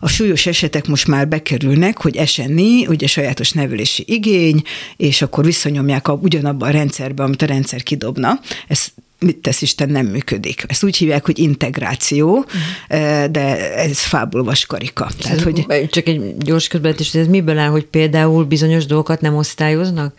A 0.00 0.08
súlyos 0.08 0.46
esetek 0.46 0.86
most 0.86 1.06
már 1.06 1.28
bekerülnek, 1.28 2.02
hogy 2.02 2.16
esenni, 2.16 2.86
ugye 2.86 3.06
sajátos 3.06 3.50
nevelési 3.50 4.04
igény, 4.06 4.62
és 4.96 5.22
akkor 5.22 5.44
visszanyomják 5.44 6.08
a, 6.08 6.12
ugyanabban 6.12 6.68
a 6.68 6.72
rendszerbe, 6.72 7.22
amit 7.22 7.42
a 7.42 7.46
rendszer 7.46 7.82
kidobna. 7.82 8.40
Ez 8.68 8.86
mit 9.20 9.36
tesz 9.36 9.62
Isten, 9.62 9.88
nem 9.88 10.06
működik. 10.06 10.64
Ezt 10.66 10.84
úgy 10.84 10.96
hívják, 10.96 11.24
hogy 11.24 11.38
integráció, 11.38 12.36
uh-huh. 12.36 13.24
de 13.24 13.74
ez 13.74 13.98
fából 13.98 14.44
vaskarika. 14.44 15.08
Tehát, 15.22 15.36
ez 15.38 15.42
hogy... 15.42 15.88
Csak 15.90 16.06
egy 16.06 16.36
gyors 16.36 16.68
közbevetés, 16.68 17.14
ez 17.14 17.26
miből 17.26 17.58
áll, 17.58 17.68
hogy 17.68 17.84
például 17.84 18.44
bizonyos 18.44 18.86
dolgokat 18.86 19.20
nem 19.20 19.36
osztályoznak? 19.36 20.14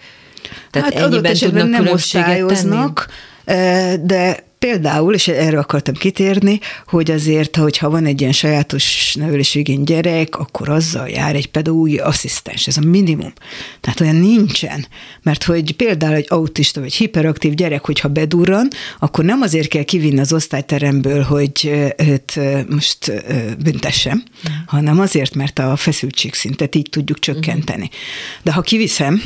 Tehát 0.71 0.93
hát 0.93 1.03
ennyiben 1.03 1.35
tudnak 1.35 1.69
nem 1.69 1.87
osztályoznak, 1.87 3.07
tenni? 3.45 4.05
de 4.05 4.50
Például, 4.65 5.13
és 5.13 5.27
erre 5.27 5.59
akartam 5.59 5.93
kitérni, 5.93 6.59
hogy 6.87 7.11
azért, 7.11 7.55
hogyha 7.55 7.89
van 7.89 8.05
egy 8.05 8.21
ilyen 8.21 8.33
sajátos 8.33 9.13
nevelésvégén 9.19 9.85
gyerek, 9.85 10.39
akkor 10.39 10.69
azzal 10.69 11.07
jár 11.07 11.35
egy 11.35 11.47
pedagógiai 11.47 11.99
asszisztens, 11.99 12.67
ez 12.67 12.77
a 12.77 12.81
minimum. 12.85 13.33
Tehát 13.79 13.99
olyan 13.99 14.15
nincsen, 14.15 14.87
mert 15.21 15.43
hogy 15.43 15.75
például 15.75 16.13
egy 16.13 16.25
autista 16.29 16.79
vagy 16.79 16.93
hiperaktív 16.93 17.53
gyerek, 17.53 17.85
hogyha 17.85 18.07
bedurran, 18.07 18.67
akkor 18.99 19.25
nem 19.25 19.41
azért 19.41 19.67
kell 19.67 19.83
kivinni 19.83 20.19
az 20.19 20.33
osztályteremből, 20.33 21.21
hogy 21.21 21.71
őt 21.97 22.39
most 22.69 23.11
büntessem, 23.63 24.17
mm. 24.17 24.53
hanem 24.65 24.99
azért, 24.99 25.35
mert 25.35 25.59
a 25.59 25.75
feszültségszintet 25.75 26.75
így 26.75 26.87
tudjuk 26.89 27.19
csökkenteni. 27.19 27.89
De 28.43 28.53
ha 28.53 28.61
kiviszem, 28.61 29.21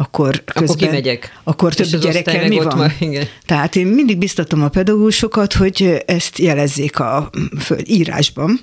akkor 0.00 0.42
közben... 0.44 0.64
Akkor 0.64 0.76
kimegyek. 0.76 1.38
Akkor 1.44 1.74
több 1.74 2.00
gyerekkel 2.00 2.48
mi 2.48 2.56
van? 2.56 2.78
Már, 2.78 2.94
igen. 2.98 3.26
Tehát 3.46 3.76
én 3.76 3.86
mindig 3.86 4.18
biztatom 4.18 4.62
a 4.62 4.68
pedagógusokat, 4.68 5.52
hogy 5.52 6.02
ezt 6.06 6.38
jelezzék 6.38 6.98
a 6.98 7.30
föld 7.58 7.88
írásban. 7.88 8.60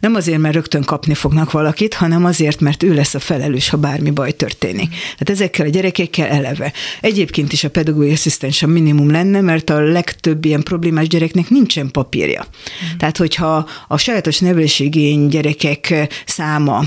Nem 0.00 0.14
azért, 0.14 0.38
mert 0.38 0.54
rögtön 0.54 0.82
kapni 0.82 1.14
fognak 1.14 1.50
valakit, 1.50 1.94
hanem 1.94 2.24
azért, 2.24 2.60
mert 2.60 2.82
ő 2.82 2.94
lesz 2.94 3.14
a 3.14 3.18
felelős, 3.18 3.68
ha 3.68 3.76
bármi 3.76 4.10
baj 4.10 4.32
történik. 4.32 4.88
Tehát 4.88 5.30
ezekkel 5.30 5.66
a 5.66 5.68
gyerekekkel 5.68 6.26
eleve. 6.26 6.72
Egyébként 7.00 7.52
is 7.52 7.64
a 7.64 7.70
pedagógiai 7.70 8.12
asszisztens 8.12 8.62
a 8.62 8.66
minimum 8.66 9.10
lenne, 9.10 9.40
mert 9.40 9.70
a 9.70 9.80
legtöbb 9.80 10.44
ilyen 10.44 10.62
problémás 10.62 11.08
gyereknek 11.08 11.48
nincsen 11.48 11.90
papírja. 11.90 12.46
Mm. 12.48 12.96
Tehát, 12.96 13.16
hogyha 13.16 13.68
a 13.88 13.98
sajátos 13.98 14.38
nevelésigény 14.38 15.28
gyerekek 15.28 16.08
száma 16.26 16.84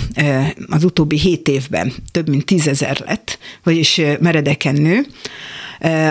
az 0.68 0.84
utóbbi 0.84 1.20
hét 1.20 1.48
évben 1.48 1.94
több 2.12 2.30
mint 2.30 2.46
tízezer 2.46 3.04
lett, 3.06 3.40
vagy 3.64 3.73
vagyis 3.74 4.02
meredeken 4.20 4.76
nő, 4.76 5.06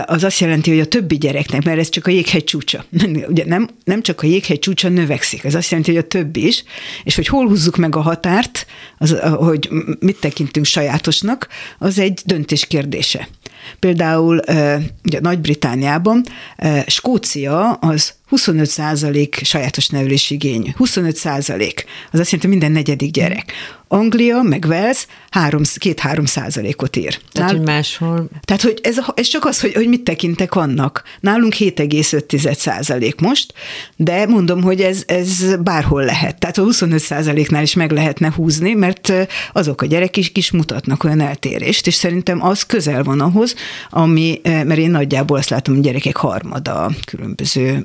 az 0.04 0.24
azt 0.24 0.38
jelenti, 0.38 0.70
hogy 0.70 0.80
a 0.80 0.86
többi 0.86 1.16
gyereknek, 1.16 1.64
mert 1.64 1.78
ez 1.78 1.88
csak 1.88 2.06
a 2.06 2.10
jéghegy 2.10 2.44
csúcsa. 2.44 2.84
Ugye 3.28 3.44
nem, 3.46 3.68
nem 3.84 4.02
csak 4.02 4.22
a 4.22 4.26
jéghegy 4.26 4.58
csúcsa 4.58 4.88
növekszik, 4.88 5.44
ez 5.44 5.54
azt 5.54 5.70
jelenti, 5.70 5.90
hogy 5.90 6.00
a 6.04 6.06
többi 6.06 6.46
is, 6.46 6.64
és 7.04 7.14
hogy 7.14 7.26
hol 7.26 7.46
húzzuk 7.46 7.76
meg 7.76 7.96
a 7.96 8.00
határt, 8.00 8.66
az, 8.98 9.16
hogy 9.20 9.68
mit 10.00 10.20
tekintünk 10.20 10.66
sajátosnak, 10.66 11.48
az 11.78 11.98
egy 11.98 12.20
döntés 12.24 12.66
kérdése. 12.66 13.28
Például 13.78 14.40
ugye 15.04 15.20
Nagy-Britániában 15.20 16.22
Skócia 16.86 17.72
az 17.72 18.12
25 18.28 18.66
százalék 18.68 19.40
sajátos 19.44 19.88
nevelési 19.88 20.34
igényű. 20.34 20.70
25 20.76 21.16
százalék. 21.16 21.84
Az 22.10 22.20
azt 22.20 22.30
jelenti, 22.30 22.50
minden 22.50 22.72
negyedik 22.72 23.10
gyerek. 23.10 23.52
Anglia, 23.92 24.42
meg 24.42 24.64
Wales 24.68 25.06
két-három 25.78 26.24
százalékot 26.24 26.96
ír. 26.96 27.18
Tehát, 27.32 27.50
Nál... 27.50 27.58
hogy 27.58 27.66
máshol... 27.66 28.28
Tehát, 28.40 28.62
hogy 28.62 28.78
ez, 28.82 28.96
ez 29.14 29.26
csak 29.26 29.44
az, 29.44 29.60
hogy, 29.60 29.72
hogy 29.72 29.88
mit 29.88 30.02
tekintek 30.02 30.54
annak. 30.54 31.02
Nálunk 31.20 31.54
7,5 31.54 32.54
százalék 32.54 33.20
most, 33.20 33.54
de 33.96 34.26
mondom, 34.26 34.62
hogy 34.62 34.80
ez, 34.80 35.02
ez 35.06 35.56
bárhol 35.62 36.04
lehet. 36.04 36.38
Tehát 36.38 36.58
a 36.58 36.62
25 36.62 36.98
százaléknál 36.98 37.62
is 37.62 37.74
meg 37.74 37.90
lehetne 37.90 38.32
húzni, 38.36 38.74
mert 38.74 39.12
azok 39.52 39.82
a 39.82 39.86
gyerekek 39.86 40.16
is, 40.16 40.30
is 40.34 40.50
mutatnak 40.50 41.04
olyan 41.04 41.20
eltérést, 41.20 41.86
és 41.86 41.94
szerintem 41.94 42.44
az 42.44 42.62
közel 42.62 43.02
van 43.02 43.20
ahhoz, 43.20 43.54
ami, 43.90 44.40
mert 44.42 44.76
én 44.76 44.90
nagyjából 44.90 45.38
azt 45.38 45.50
látom, 45.50 45.74
hogy 45.74 45.84
gyerekek 45.84 46.16
harmada 46.16 46.90
különböző 47.04 47.84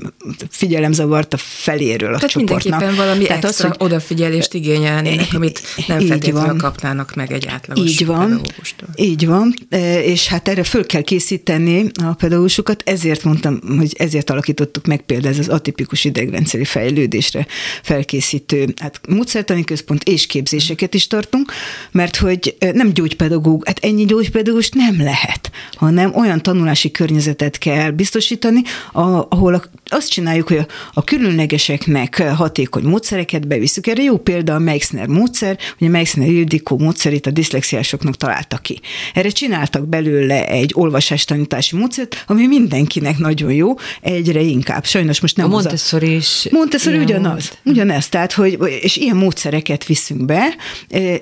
figyelemzavart 0.49 1.33
a 1.33 1.37
feléről 1.37 2.13
a 2.13 2.15
Tehát 2.15 2.29
csoportnak. 2.29 2.63
mindenképpen 2.63 3.05
valami 3.05 3.25
Tehát 3.25 3.43
extra 3.43 3.69
az, 3.69 3.75
hogy 3.75 3.87
odafigyelést 3.87 4.53
igényelnének, 4.53 5.33
amit 5.33 5.61
nem 5.87 5.96
így 6.01 6.07
feltétlenül 6.07 6.47
van. 6.47 6.57
kapnának 6.57 7.15
meg 7.15 7.31
egy 7.31 7.47
átlagos 7.47 7.89
így 7.89 8.05
van, 8.05 8.29
pedagógustól. 8.29 8.89
Így 8.95 9.25
van, 9.25 9.53
e, 9.69 10.03
és 10.03 10.27
hát 10.27 10.47
erre 10.47 10.63
föl 10.63 10.85
kell 10.85 11.01
készíteni 11.01 11.85
a 12.03 12.13
pedagógusokat, 12.13 12.83
ezért 12.85 13.23
mondtam, 13.23 13.59
hogy 13.77 13.95
ezért 13.97 14.29
alakítottuk 14.29 14.85
meg 14.85 15.01
például 15.01 15.33
ez 15.33 15.39
az 15.39 15.47
atipikus 15.47 16.05
idegrendszeri 16.05 16.65
fejlődésre 16.65 17.45
felkészítő 17.83 18.73
hát 18.79 19.01
módszertani 19.09 19.63
központ 19.63 20.03
és 20.03 20.25
képzéseket 20.25 20.93
is 20.93 21.07
tartunk, 21.07 21.51
mert 21.91 22.15
hogy 22.15 22.55
e, 22.59 22.71
nem 22.71 22.93
gyógypedagóg, 22.93 23.65
hát 23.65 23.79
ennyi 23.81 24.05
gyógypedagógust 24.05 24.73
nem 24.73 24.97
lehet, 24.97 25.51
hanem 25.73 26.15
olyan 26.15 26.41
tanulási 26.41 26.91
környezetet 26.91 27.57
kell 27.57 27.91
biztosítani, 27.91 28.61
ahol 28.91 29.53
a, 29.53 29.63
azt 29.85 30.09
csináljuk, 30.09 30.47
hogy 30.47 30.57
a, 30.57 30.65
a 30.93 31.03
különlegeseknek 31.03 32.21
hatékony 32.21 32.83
módszereket 32.83 33.47
beviszük. 33.47 33.87
Erre 33.87 34.03
jó 34.03 34.17
példa 34.17 34.55
a 34.55 34.59
Meixner 34.59 35.07
módszer, 35.07 35.57
ugye 35.87 35.97
Meixner 35.97 36.27
Ildikó 36.27 36.77
módszerét 36.77 37.25
a 37.27 37.31
diszlexiásoknak 37.31 38.15
találta 38.15 38.57
ki. 38.57 38.79
Erre 39.13 39.29
csináltak 39.29 39.87
belőle 39.87 40.47
egy 40.47 40.71
olvasástanítási 40.75 41.75
módszert, 41.75 42.23
ami 42.27 42.47
mindenkinek 42.47 43.17
nagyon 43.17 43.53
jó, 43.53 43.73
egyre 44.01 44.41
inkább. 44.41 44.85
Sajnos 44.85 45.19
most 45.19 45.37
nem 45.37 45.45
a 45.45 45.49
Montessori 45.49 46.15
is. 46.15 46.47
Montessori 46.51 46.97
ugyanaz. 46.97 47.57
Ugyanez, 47.65 48.09
tehát, 48.09 48.31
hogy, 48.31 48.57
és 48.81 48.97
ilyen 48.97 49.15
módszereket 49.15 49.85
viszünk 49.85 50.25
be, 50.25 50.55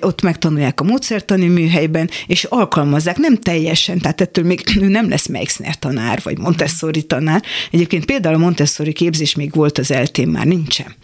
ott 0.00 0.22
megtanulják 0.22 0.80
a 0.80 0.84
módszertani 0.84 1.46
műhelyben, 1.46 2.10
és 2.26 2.44
alkalmazzák, 2.44 3.16
nem 3.16 3.36
teljesen, 3.36 3.98
tehát 3.98 4.20
ettől 4.20 4.44
még 4.44 4.60
ő 4.80 4.88
nem 4.98 5.08
lesz 5.08 5.26
Meixner 5.26 5.78
tanár, 5.78 6.20
vagy 6.22 6.38
Montessori 6.38 7.02
tanár. 7.02 7.42
Egyébként 7.70 8.04
például 8.04 8.34
a 8.34 8.38
Montessori 8.38 8.92
képzés 8.92 9.34
még 9.34 9.54
volt 9.54 9.78
az 9.78 9.90
eltén, 9.90 10.28
már 10.28 10.46
nincsen. 10.46 10.94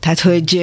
Tehát, 0.00 0.20
hogy... 0.20 0.56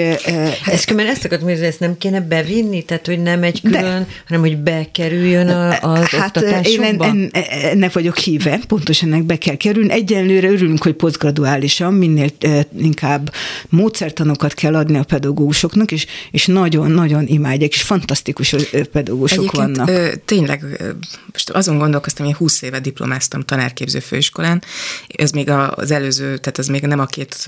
Ezt 0.65 0.85
különben 0.85 1.13
ezt 1.13 1.25
akartam, 1.25 1.47
hogy 1.47 1.59
ezt 1.59 1.79
nem 1.79 1.97
kéne 1.97 2.21
bevinni, 2.21 2.83
tehát, 2.83 3.05
hogy 3.05 3.21
nem 3.21 3.43
egy 3.43 3.61
külön, 3.61 3.81
De. 3.81 4.07
hanem, 4.27 4.41
hogy 4.41 4.57
bekerüljön 4.57 5.47
az 5.47 6.05
hát 6.05 6.37
oktatásokba? 6.37 6.85
én 6.85 7.01
en, 7.01 7.29
en, 7.31 7.43
ennek 7.61 7.93
vagyok 7.93 8.17
híve, 8.17 8.59
pontosan 8.67 9.13
ennek 9.13 9.23
be 9.23 9.37
kell 9.37 9.55
kerülni. 9.55 9.91
Egyenlőre 9.91 10.49
örülünk, 10.49 10.83
hogy 10.83 10.93
posztgraduálisan 10.93 11.93
minél 11.93 12.29
inkább 12.77 13.33
módszertanokat 13.69 14.53
kell 14.53 14.75
adni 14.75 14.97
a 14.97 15.03
pedagógusoknak, 15.03 15.91
és, 15.91 16.05
és 16.31 16.45
nagyon-nagyon 16.45 17.27
imádják, 17.27 17.73
és 17.73 17.81
fantasztikus 17.81 18.55
pedagógusok 18.91 19.37
Egyébként, 19.37 19.75
vannak. 19.77 19.89
Ö, 19.89 20.09
tényleg, 20.25 20.63
most 21.31 21.49
azon 21.49 21.77
gondolkoztam, 21.77 22.25
hogy 22.25 22.35
20 22.35 22.61
éve 22.61 22.79
diplomáztam 22.79 23.41
tanárképző 23.41 23.99
főiskolán, 23.99 24.63
ez 25.07 25.31
még 25.31 25.49
az 25.49 25.91
előző, 25.91 26.37
tehát 26.37 26.57
az 26.57 26.67
még 26.67 26.81
nem 26.81 26.99
a 26.99 27.05
két, 27.05 27.47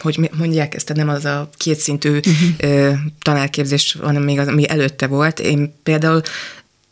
hogy 0.00 0.30
mondják 0.38 0.74
ezt, 0.74 0.92
nem 0.94 1.08
az 1.14 1.24
a 1.24 1.50
kétszintű 1.56 2.18
uh-huh. 2.18 2.94
tanárképzés, 3.22 3.96
hanem 4.02 4.22
még 4.22 4.38
az, 4.38 4.46
ami 4.46 4.68
előtte 4.68 5.06
volt. 5.06 5.40
Én 5.40 5.74
például 5.82 6.22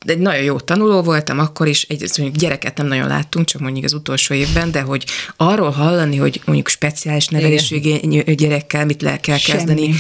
egy 0.07 0.19
nagyon 0.19 0.43
jó 0.43 0.61
tanuló 0.61 1.03
voltam 1.03 1.39
akkor 1.39 1.67
is, 1.69 1.83
egy 1.83 2.11
mondjuk 2.19 2.41
gyereket 2.43 2.77
nem 2.77 2.87
nagyon 2.87 3.07
láttunk, 3.07 3.47
csak 3.47 3.61
mondjuk 3.61 3.85
az 3.85 3.93
utolsó 3.93 4.35
évben, 4.35 4.71
de 4.71 4.81
hogy 4.81 5.05
arról 5.37 5.71
hallani, 5.71 6.17
hogy 6.17 6.41
mondjuk 6.45 6.69
speciális 6.69 7.27
nevelésű 7.27 7.79
gyerekkel 8.35 8.85
mit 8.85 9.03
le 9.03 9.21
kell 9.21 9.39
Semmi. 9.39 9.59
kezdeni, 9.59 9.95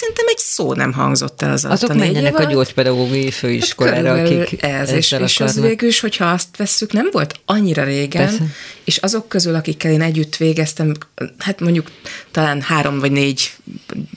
szerintem 0.00 0.26
egy 0.28 0.38
szó 0.38 0.74
nem 0.74 0.92
hangzott 0.92 1.42
el 1.42 1.52
az 1.52 1.64
Azok 1.64 1.94
menjenek 1.94 2.38
a 2.38 2.44
gyógypedagógiai 2.44 3.30
főiskolára, 3.30 4.16
hát 4.16 4.26
akik 4.26 4.62
ez, 4.62 4.90
és, 4.90 5.12
és 5.12 5.40
az 5.40 5.60
végül 5.60 5.88
is, 5.88 6.00
hogyha 6.00 6.24
azt 6.24 6.56
vesszük, 6.56 6.92
nem 6.92 7.08
volt 7.12 7.40
annyira 7.44 7.84
régen, 7.84 8.26
Persze. 8.26 8.44
és 8.84 8.96
azok 8.96 9.28
közül, 9.28 9.54
akikkel 9.54 9.92
én 9.92 10.02
együtt 10.02 10.36
végeztem, 10.36 10.92
hát 11.38 11.60
mondjuk 11.60 11.90
talán 12.30 12.60
három 12.60 12.98
vagy 12.98 13.12
négy, 13.12 13.50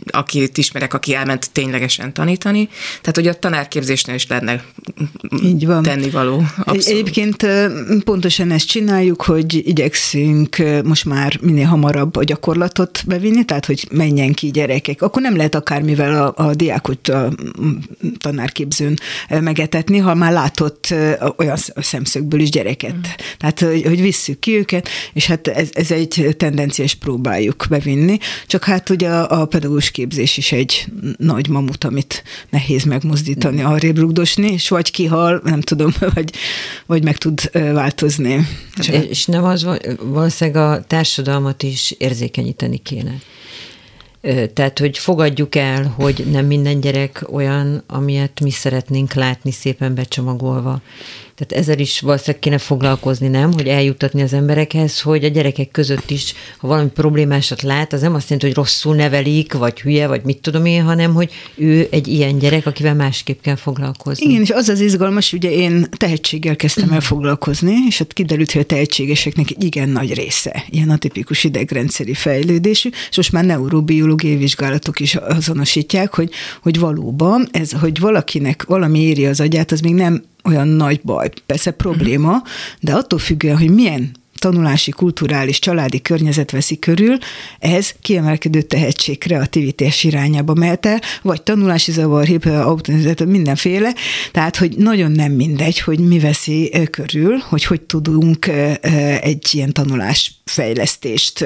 akit 0.06 0.58
ismerek, 0.58 0.94
aki 0.94 1.16
elment 1.16 1.52
ténylegesen 1.52 2.14
tanítani, 2.14 2.70
tehát 3.02 3.16
hogy 3.16 3.28
a 3.28 3.34
tanárképzésnél 3.34 4.16
is 4.16 4.28
lenne 4.28 4.64
Így 5.44 5.66
van. 5.66 5.84
tennivaló. 5.84 6.44
Abszolút. 6.58 6.88
Egyébként 6.88 7.48
pontosan 8.04 8.52
ezt 8.52 8.68
csináljuk, 8.68 9.22
hogy 9.22 9.68
igyekszünk 9.68 10.58
most 10.84 11.06
már 11.06 11.40
minél 11.42 11.66
hamarabb 11.66 12.16
a 12.16 12.24
gyakorlatot 12.24 13.04
bevinni, 13.06 13.46
tehát 13.46 13.66
hogy 13.66 13.88
menjen 13.92 14.34
ki 14.34 14.52
gyerekek. 14.52 15.02
Akkor 15.02 15.22
nem 15.22 15.36
lehet 15.36 15.56
akármivel 15.74 16.34
a, 16.36 16.46
a 16.48 16.54
diákot 16.54 17.08
a 17.08 17.30
tanárképzőn 18.18 18.98
megetetni, 19.30 19.98
ha 19.98 20.14
már 20.14 20.32
látott 20.32 20.94
olyan 21.38 21.58
szemszögből 21.76 22.40
is 22.40 22.50
gyereket. 22.50 22.96
Mm. 22.96 23.02
Tehát, 23.38 23.60
hogy, 23.60 23.84
hogy 23.84 24.02
visszük 24.02 24.40
ki 24.40 24.58
őket, 24.58 24.90
és 25.14 25.26
hát 25.26 25.48
ez, 25.48 25.70
ez 25.74 25.92
egy 25.92 26.36
tendencia, 26.38 26.84
és 26.84 26.94
próbáljuk 26.94 27.66
bevinni. 27.70 28.18
Csak 28.48 28.64
hát 28.64 28.90
ugye 28.90 29.10
a, 29.10 29.42
a 29.42 29.46
pedagógus 29.46 29.92
képzés 29.92 30.38
is 30.38 30.52
egy 30.52 30.86
nagy 31.18 31.50
mamut, 31.50 31.84
amit 31.84 32.24
nehéz 32.50 32.84
megmozdítani, 32.84 33.62
mm. 33.62 33.66
arrébb 33.66 33.98
rugdosni, 33.98 34.52
és 34.52 34.70
vagy 34.70 34.92
kihal, 34.92 35.42
nem 35.44 35.62
tudom, 35.62 35.94
vagy, 36.16 36.34
vagy 36.86 37.04
meg 37.04 37.18
tud 37.18 37.50
változni. 37.52 38.48
Csak... 38.76 39.10
És 39.10 39.26
nem 39.26 39.44
az, 39.44 39.68
valószínűleg 40.00 40.64
a 40.64 40.84
társadalmat 40.88 41.64
is 41.64 41.96
érzékenyíteni 41.98 42.78
kéne. 42.78 43.16
Tehát, 44.54 44.80
hogy 44.80 44.98
fogadjuk 44.98 45.56
el, 45.56 45.94
hogy 45.96 46.26
nem 46.32 46.46
minden 46.46 46.80
gyerek 46.80 47.26
olyan, 47.32 47.84
amilyet 47.88 48.40
mi 48.40 48.50
szeretnénk 48.50 49.14
látni 49.14 49.52
szépen 49.52 49.96
becsomagolva. 49.96 50.82
Tehát 51.46 51.64
ezzel 51.64 51.80
is 51.80 52.00
valószínűleg 52.00 52.40
kéne 52.40 52.58
foglalkozni, 52.58 53.28
nem? 53.28 53.54
Hogy 53.54 53.68
eljutatni 53.68 54.22
az 54.22 54.34
emberekhez, 54.34 55.02
hogy 55.02 55.24
a 55.24 55.28
gyerekek 55.28 55.72
között 55.72 56.10
is, 56.10 56.34
ha 56.58 56.68
valami 56.68 56.90
problémásat 56.90 57.62
lát, 57.62 57.94
az 57.94 58.02
nem 58.02 58.14
azt 58.14 58.24
jelenti, 58.24 58.48
hogy 58.48 58.56
rosszul 58.56 58.96
nevelik, 58.96 59.54
vagy 59.54 59.82
hülye, 59.82 60.08
vagy 60.08 60.24
mit 60.24 60.38
tudom 60.38 60.66
én, 60.66 60.84
hanem 60.84 61.14
hogy 61.14 61.32
ő 61.56 61.88
egy 61.92 62.08
ilyen 62.08 62.38
gyerek, 62.38 62.66
akivel 62.66 62.96
másképp 62.96 63.42
kell 63.42 63.56
foglalkozni. 63.56 64.30
Igen, 64.30 64.42
és 64.42 64.50
az 64.50 64.70
az 64.70 64.80
izgalmas, 64.80 65.34
ugye 65.34 65.52
én 65.52 65.88
tehetséggel 65.98 66.56
kezdtem 66.56 66.92
el 66.92 67.02
foglalkozni, 67.02 67.74
és 67.88 68.00
ott 68.00 68.14
kiderült, 68.14 68.52
hogy 68.52 68.62
a 68.62 68.66
tehetségeseknek 68.66 69.50
egy 69.50 69.64
igen 69.64 69.90
nagy 69.90 70.14
része 70.14 70.64
ilyen 70.70 70.90
a 70.90 70.98
tipikus 70.98 71.44
idegrendszeri 71.44 72.14
fejlődésű, 72.14 72.90
és 73.10 73.16
most 73.16 73.32
már 73.32 73.46
neurobiológiai 73.46 74.36
vizsgálatok 74.36 75.00
is 75.00 75.16
azonosítják, 75.16 76.14
hogy, 76.14 76.32
hogy 76.62 76.80
valóban 76.80 77.48
ez, 77.52 77.72
hogy 77.72 78.00
valakinek 78.00 78.64
valami 78.64 79.00
éri 79.00 79.26
az 79.26 79.40
agyát, 79.40 79.72
az 79.72 79.80
még 79.80 79.94
nem 79.94 80.24
olyan 80.44 80.68
nagy 80.68 81.02
baj, 81.02 81.30
persze 81.46 81.72
probléma, 81.72 82.44
de 82.80 82.94
attól 82.94 83.20
függően, 83.20 83.58
hogy 83.58 83.74
milyen 83.74 84.12
tanulási, 84.44 84.92
kulturális, 84.92 85.60
családi 85.60 86.02
környezet 86.02 86.52
veszi 86.52 86.80
körül, 86.80 87.18
ez 87.60 87.92
kiemelkedő 88.02 88.62
tehetség, 88.62 89.18
kreativitás 89.18 90.04
irányába 90.04 90.54
mehet 90.54 90.86
el, 90.86 91.02
vagy 91.22 91.42
tanulási 91.42 91.92
zavar, 91.92 92.28
autonizat, 92.46 93.26
mindenféle, 93.26 93.94
tehát, 94.32 94.58
hogy 94.58 94.78
nagyon 94.78 95.12
nem 95.12 95.32
mindegy, 95.32 95.80
hogy 95.80 96.00
mi 96.00 96.20
veszi 96.20 96.72
körül, 96.92 97.38
hogy 97.38 97.64
hogy 97.64 97.82
tudunk 97.82 98.48
egy 99.22 99.48
ilyen 99.52 99.74
tanulás 99.74 100.42
fejlesztést 100.46 101.46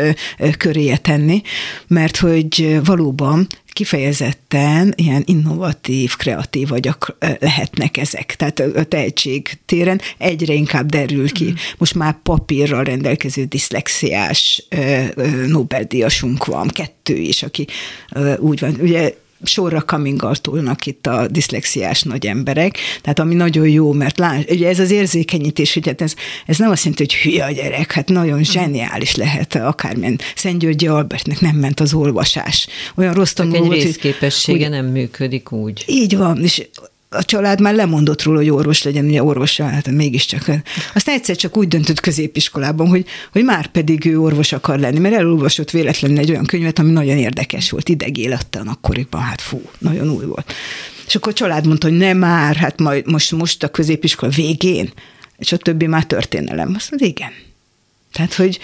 köréje 0.58 0.98
tenni, 0.98 1.42
mert 1.88 2.18
hogy 2.18 2.80
valóban 2.84 3.48
kifejezetten 3.78 4.94
ilyen 4.96 5.24
innovatív, 5.26 6.16
kreatív 6.16 6.68
vagyok 6.68 7.18
lehetnek 7.40 7.98
ezek. 7.98 8.36
Tehát 8.36 8.60
a 8.60 8.84
tehetség 8.84 9.58
téren 9.66 10.02
egyre 10.18 10.54
inkább 10.54 10.90
derül 10.90 11.32
ki. 11.32 11.46
Mm. 11.46 11.54
Most 11.78 11.96
már 11.96 12.22
papírral 12.24 12.84
rendelkező 12.84 13.44
diszlexiás 13.44 14.68
Nobel-díjasunk 15.48 16.46
van, 16.46 16.68
kettő 16.68 17.16
is, 17.16 17.44
aki 17.44 17.68
úgy 18.38 18.60
van. 18.60 18.78
Ugye 18.82 19.14
sorra 19.44 19.82
coming 19.82 20.28
itt 20.84 21.08
a 21.08 21.28
diszlexiás 21.28 22.02
nagy 22.02 22.26
emberek, 22.26 22.78
tehát 23.02 23.20
ami 23.20 23.36
nagyon 23.36 23.68
jó, 23.68 23.92
mert 23.92 24.18
lá, 24.20 24.40
ugye 24.50 24.68
ez 24.68 24.80
az 24.80 24.92
érzékenyítés, 24.92 25.74
hogy 25.74 25.88
hát 25.88 26.02
ez, 26.02 26.14
ez 26.46 26.58
nem 26.58 26.70
azt 26.70 26.84
jelenti, 26.84 27.04
hogy 27.04 27.16
hülye 27.16 27.46
a 27.46 27.52
gyerek, 27.52 27.92
hát 27.92 28.10
nagyon 28.10 28.44
zseniális 28.44 29.16
lehet, 29.16 29.56
akármilyen 29.56 30.20
Szent 30.36 30.60
Györgyi 30.60 30.88
Albertnek 30.88 31.40
nem 31.40 31.56
ment 31.56 31.80
az 31.80 31.94
olvasás. 31.94 32.68
Olyan 32.96 33.14
rossz 33.14 33.34
tanuló 33.34 33.72
egy 33.72 33.84
részképessége 33.84 34.64
hogy, 34.64 34.70
nem 34.70 34.86
működik 34.86 35.52
úgy. 35.52 35.84
Így 35.88 36.18
van, 36.18 36.44
és 36.44 36.68
a 37.18 37.24
család 37.24 37.62
már 37.62 37.76
lemondott 37.76 38.24
róla, 38.24 38.38
hogy 38.38 38.50
orvos 38.50 38.84
legyen, 38.84 39.06
ugye 39.06 39.24
orvos, 39.24 39.58
hát 39.58 39.92
mégiscsak. 39.92 40.52
Aztán 40.94 41.16
egyszer 41.16 41.36
csak 41.36 41.58
úgy 41.58 41.68
döntött 41.68 42.00
középiskolában, 42.00 42.88
hogy, 42.88 43.06
hogy 43.32 43.44
már 43.44 43.68
pedig 43.68 44.06
ő 44.06 44.20
orvos 44.20 44.52
akar 44.52 44.80
lenni, 44.80 45.00
mert 45.00 45.16
elolvasott 45.16 45.72
véletlenül 45.72 46.18
egy 46.18 46.30
olyan 46.30 46.46
könyvet, 46.46 46.80
ami 46.80 46.92
nagyon 46.92 47.18
érdekes 47.18 47.70
volt, 47.70 47.90
idegéletten 47.90 48.68
akkoriban, 48.68 49.22
hát 49.22 49.42
fú, 49.42 49.62
nagyon 49.78 50.10
új 50.10 50.26
volt. 50.26 50.54
És 51.08 51.16
akkor 51.16 51.32
a 51.32 51.36
család 51.36 51.68
mondta, 51.68 51.88
hogy 51.88 51.98
nem 51.98 52.18
már, 52.18 52.56
hát 52.56 52.80
majd 52.80 53.12
most, 53.12 53.32
most 53.32 53.64
a 53.64 53.68
középiskola 53.68 54.32
végén, 54.32 54.92
és 55.38 55.52
a 55.52 55.58
többi 55.58 55.88
már 55.88 56.06
történelem. 56.06 56.74
Azt 56.76 56.90
mondja, 56.90 57.08
igen. 57.08 57.32
Tehát, 58.14 58.34
hogy 58.34 58.60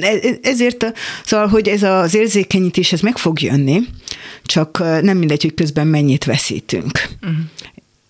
e- 0.00 0.38
ezért, 0.42 0.92
szóval, 1.24 1.46
hogy 1.46 1.68
ez 1.68 1.82
az 1.82 2.14
érzékenyítés, 2.14 2.92
ez 2.92 3.00
meg 3.00 3.18
fog 3.18 3.40
jönni, 3.40 3.80
csak 4.44 4.78
nem 4.78 5.16
mindegy, 5.16 5.42
hogy 5.42 5.54
közben 5.54 5.86
mennyit 5.86 6.24
veszítünk. 6.24 7.08
Uh-huh. 7.22 7.38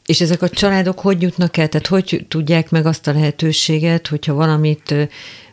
És 0.08 0.20
ezek 0.20 0.42
a 0.42 0.48
családok 0.48 1.00
hogy 1.00 1.22
jutnak 1.22 1.56
el? 1.56 1.68
Tehát 1.68 1.86
hogy 1.86 2.24
tudják 2.28 2.70
meg 2.70 2.86
azt 2.86 3.06
a 3.06 3.12
lehetőséget, 3.12 4.06
hogyha 4.06 4.34
valamit 4.34 4.94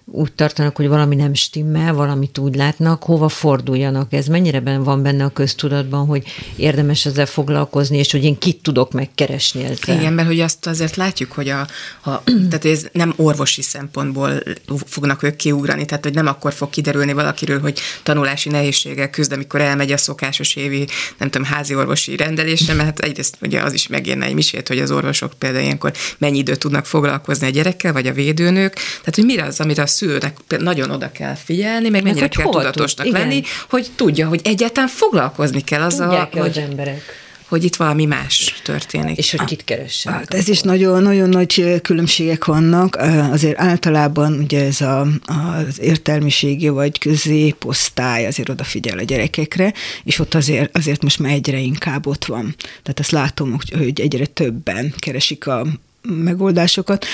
úgy 0.08 0.34
tartanak, 0.34 0.76
hogy 0.76 0.88
valami 0.88 1.16
nem 1.16 1.34
stimmel, 1.34 1.94
valamit 1.94 2.38
úgy 2.38 2.56
látnak, 2.56 3.04
hova 3.04 3.30
forduljanak? 3.30 4.14
Ez 4.14 4.28
mennyire 4.28 4.80
van 4.80 5.04
benne 5.04 5.24
a 5.24 5.30
köztudatban, 5.30 6.06
hogy 6.06 6.24
érdemes 6.56 7.06
ezzel 7.06 7.26
foglalkozni, 7.26 7.98
és 7.98 8.12
hogy 8.12 8.24
én 8.24 8.38
kit 8.38 8.62
tudok 8.62 8.92
megkeresni 8.92 9.64
ezzel? 9.64 10.00
Igen, 10.00 10.14
mert 10.14 10.28
hogy 10.28 10.40
azt 10.40 10.68
azért 10.68 10.96
látjuk, 10.96 11.32
hogy 11.32 11.50
a, 11.50 11.68
a, 12.04 12.24
tehát 12.50 12.66
ez 12.66 12.88
nem 12.92 13.14
orvosi 13.16 13.62
szempontból 13.62 14.44
fognak 14.86 15.24
ők 15.24 15.36
kiugrani, 15.36 15.86
tehát 15.86 16.04
hogy 16.04 16.14
nem 16.14 16.28
akkor 16.28 16.54
fog 16.54 16.70
kiderülni 16.70 17.14
valakiről, 17.14 17.60
hogy 17.60 17.80
tanulási 18.04 18.50
nehézséggel 18.50 19.10
küzd, 19.10 19.32
amikor 19.32 19.62
elmegy 19.62 19.92
a 19.92 19.98
szokásos 19.98 20.56
évi, 20.56 20.88
nem 21.18 21.30
tudom, 21.30 21.48
házi 21.48 21.76
orvosi 21.76 22.16
rendelésre, 22.16 22.74
mert 22.74 22.88
hát 22.88 23.00
egyrészt 23.00 23.38
ugye 23.42 23.62
az 23.62 23.74
is 23.74 23.88
megérne 23.88 24.26
egy 24.26 24.34
misét, 24.34 24.68
hogy 24.68 24.80
az 24.80 24.92
orvosok 24.92 25.34
például 25.34 25.64
ilyenkor 25.64 25.94
mennyi 26.18 26.38
időt 26.38 26.60
tudnak 26.60 26.86
foglalkozni 26.86 27.48
a 27.48 27.50
gyerekkel, 27.50 27.94
vagy 27.94 28.08
a 28.08 28.14
védőnők, 28.14 28.74
tehát 28.74 29.16
hogy 29.16 29.26
mire 29.26 29.44
az, 29.44 29.60
amire 29.60 29.82
a 29.82 29.94
szülőnek 29.96 30.38
nagyon 30.60 30.92
oda 30.92 31.12
kell 31.12 31.36
figyelni, 31.36 31.90
meg 31.90 32.04
mennyire 32.04 32.28
kell 32.28 32.46
tudatosnak 32.46 33.06
tud, 33.06 33.16
lenni, 33.16 33.44
hogy 33.70 33.88
tudja, 33.96 34.28
hogy 34.28 34.42
egyáltalán 34.44 34.90
foglalkozni 34.90 35.62
kell 35.62 35.82
azzal, 35.82 36.30
hogy, 36.32 36.40
az 36.40 36.58
emberek 36.58 37.24
hogy 37.48 37.64
itt 37.64 37.76
valami 37.76 38.06
más 38.06 38.62
történik. 38.64 39.18
És 39.18 39.32
hogy 39.32 39.44
kit 39.44 39.64
keressen. 39.64 40.14
Hát 40.14 40.34
ez 40.34 40.48
is 40.48 40.62
nagyon, 40.62 41.04
nagyon 41.04 41.30
nagy 41.30 41.82
különbségek 41.82 42.46
vannak. 42.46 42.96
Azért 43.32 43.60
általában 43.60 44.34
ugye 44.34 44.66
ez 44.66 44.82
a, 44.82 45.08
az 45.26 45.82
értelmiségi 45.82 46.70
vagy 46.70 47.00
középosztály 47.00 48.26
azért 48.26 48.50
odafigyel 48.50 48.98
a 48.98 49.04
gyerekekre, 49.04 49.74
és 50.04 50.20
ott 50.20 50.34
azért, 50.34 50.78
azért 50.78 51.04
most 51.04 51.20
már 51.20 51.32
egyre 51.32 51.58
inkább 51.58 52.08
ott 52.08 52.26
van. 52.26 52.56
Tehát 52.58 53.00
azt 53.00 53.12
látom, 53.12 53.58
hogy 53.78 54.02
egyre 54.02 54.26
többen 54.26 54.94
keresik 54.98 55.48
a 55.48 55.66
megoldásokat. 56.02 57.06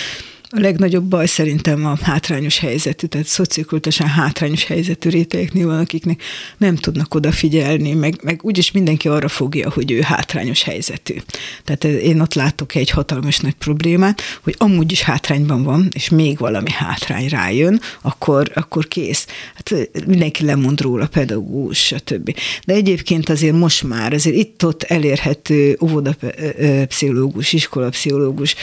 A 0.54 0.60
legnagyobb 0.60 1.04
baj 1.04 1.26
szerintem 1.26 1.86
a 1.86 1.98
hátrányos 2.02 2.60
helyzetű, 2.60 3.08
tehát 3.08 3.28
szociokultásan 3.28 4.08
hátrányos 4.08 4.64
helyzetű 4.64 5.10
rétegeknél 5.10 5.66
van, 5.66 5.80
akiknek 5.80 6.22
nem 6.58 6.76
tudnak 6.76 7.14
odafigyelni, 7.14 7.94
meg, 7.94 8.20
meg 8.24 8.40
úgyis 8.44 8.72
mindenki 8.72 9.08
arra 9.08 9.28
fogja, 9.28 9.72
hogy 9.72 9.92
ő 9.92 10.02
hátrányos 10.02 10.64
helyzetű. 10.64 11.14
Tehát 11.64 11.84
én 11.84 12.20
ott 12.20 12.34
látok 12.34 12.76
egy 12.76 12.90
hatalmas 12.90 13.40
nagy 13.40 13.54
problémát, 13.54 14.22
hogy 14.44 14.56
amúgy 14.58 14.92
is 14.92 15.02
hátrányban 15.02 15.64
van, 15.64 15.90
és 15.94 16.10
még 16.10 16.38
valami 16.38 16.72
hátrány 16.72 17.28
rájön, 17.28 17.82
akkor, 18.02 18.52
akkor 18.54 18.88
kész. 18.88 19.28
Hát 19.54 19.90
mindenki 20.06 20.46
lemond 20.46 20.82
róla, 20.82 21.08
pedagógus, 21.08 21.86
stb. 21.86 22.36
De 22.66 22.74
egyébként 22.74 23.30
azért 23.30 23.56
most 23.56 23.84
már, 23.84 24.14
azért 24.14 24.36
itt-ott 24.36 24.84
elérhető 24.84 25.78
óvodapszichológus, 25.82 27.54
iskolapszichológus, 27.54 28.56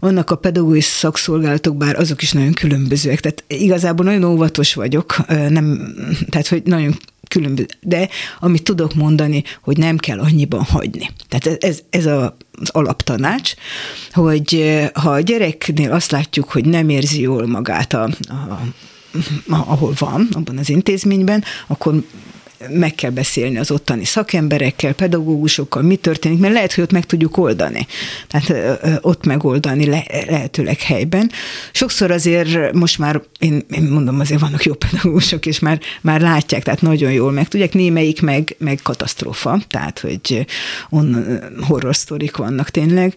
vannak 0.00 0.30
a 0.30 0.36
pedagógus 0.36 0.84
szakszó 0.84 1.28
szolgálatok, 1.30 1.76
bár 1.76 1.98
azok 1.98 2.22
is 2.22 2.32
nagyon 2.32 2.52
különbözőek. 2.52 3.20
Tehát 3.20 3.44
igazából 3.46 4.04
nagyon 4.04 4.24
óvatos 4.24 4.74
vagyok, 4.74 5.16
nem, 5.28 5.94
tehát 6.28 6.48
hogy 6.48 6.62
nagyon 6.64 6.98
különböző. 7.28 7.66
De 7.80 8.08
amit 8.40 8.62
tudok 8.62 8.94
mondani, 8.94 9.42
hogy 9.62 9.76
nem 9.76 9.96
kell 9.96 10.18
annyiban 10.18 10.62
hagyni. 10.62 11.10
Tehát 11.28 11.64
ez, 11.64 11.80
ez 11.90 12.06
a, 12.06 12.36
az 12.52 12.68
alaptanács, 12.68 13.52
hogy 14.12 14.78
ha 14.94 15.10
a 15.10 15.20
gyereknél 15.20 15.92
azt 15.92 16.10
látjuk, 16.10 16.50
hogy 16.50 16.64
nem 16.64 16.88
érzi 16.88 17.20
jól 17.20 17.46
magát 17.46 17.92
a, 17.92 18.08
a 18.28 18.60
ahol 19.48 19.92
van, 19.98 20.28
abban 20.32 20.58
az 20.58 20.68
intézményben, 20.68 21.44
akkor 21.66 22.02
meg 22.68 22.94
kell 22.94 23.10
beszélni 23.10 23.58
az 23.58 23.70
ottani 23.70 24.04
szakemberekkel, 24.04 24.92
pedagógusokkal, 24.92 25.82
mi 25.82 25.96
történik, 25.96 26.38
mert 26.38 26.54
lehet, 26.54 26.74
hogy 26.74 26.84
ott 26.84 26.92
meg 26.92 27.06
tudjuk 27.06 27.36
oldani. 27.36 27.86
Tehát 28.28 28.78
ott 29.00 29.26
megoldani 29.26 29.86
le, 29.86 30.04
lehetőleg 30.28 30.80
helyben. 30.80 31.30
Sokszor 31.72 32.10
azért 32.10 32.72
most 32.72 32.98
már, 32.98 33.22
én, 33.38 33.64
én 33.70 33.82
mondom, 33.82 34.20
azért 34.20 34.40
vannak 34.40 34.64
jó 34.64 34.74
pedagógusok, 34.74 35.46
és 35.46 35.58
már, 35.58 35.80
már 36.00 36.20
látják, 36.20 36.62
tehát 36.62 36.82
nagyon 36.82 37.12
jól 37.12 37.32
meg 37.32 37.48
tudják, 37.48 37.72
némelyik 37.72 38.22
meg, 38.22 38.54
meg 38.58 38.80
katasztrófa, 38.82 39.60
tehát 39.68 39.98
hogy 39.98 40.46
on, 40.88 41.38
horror 41.60 41.96
sztorik 41.96 42.36
vannak 42.36 42.70
tényleg 42.70 43.14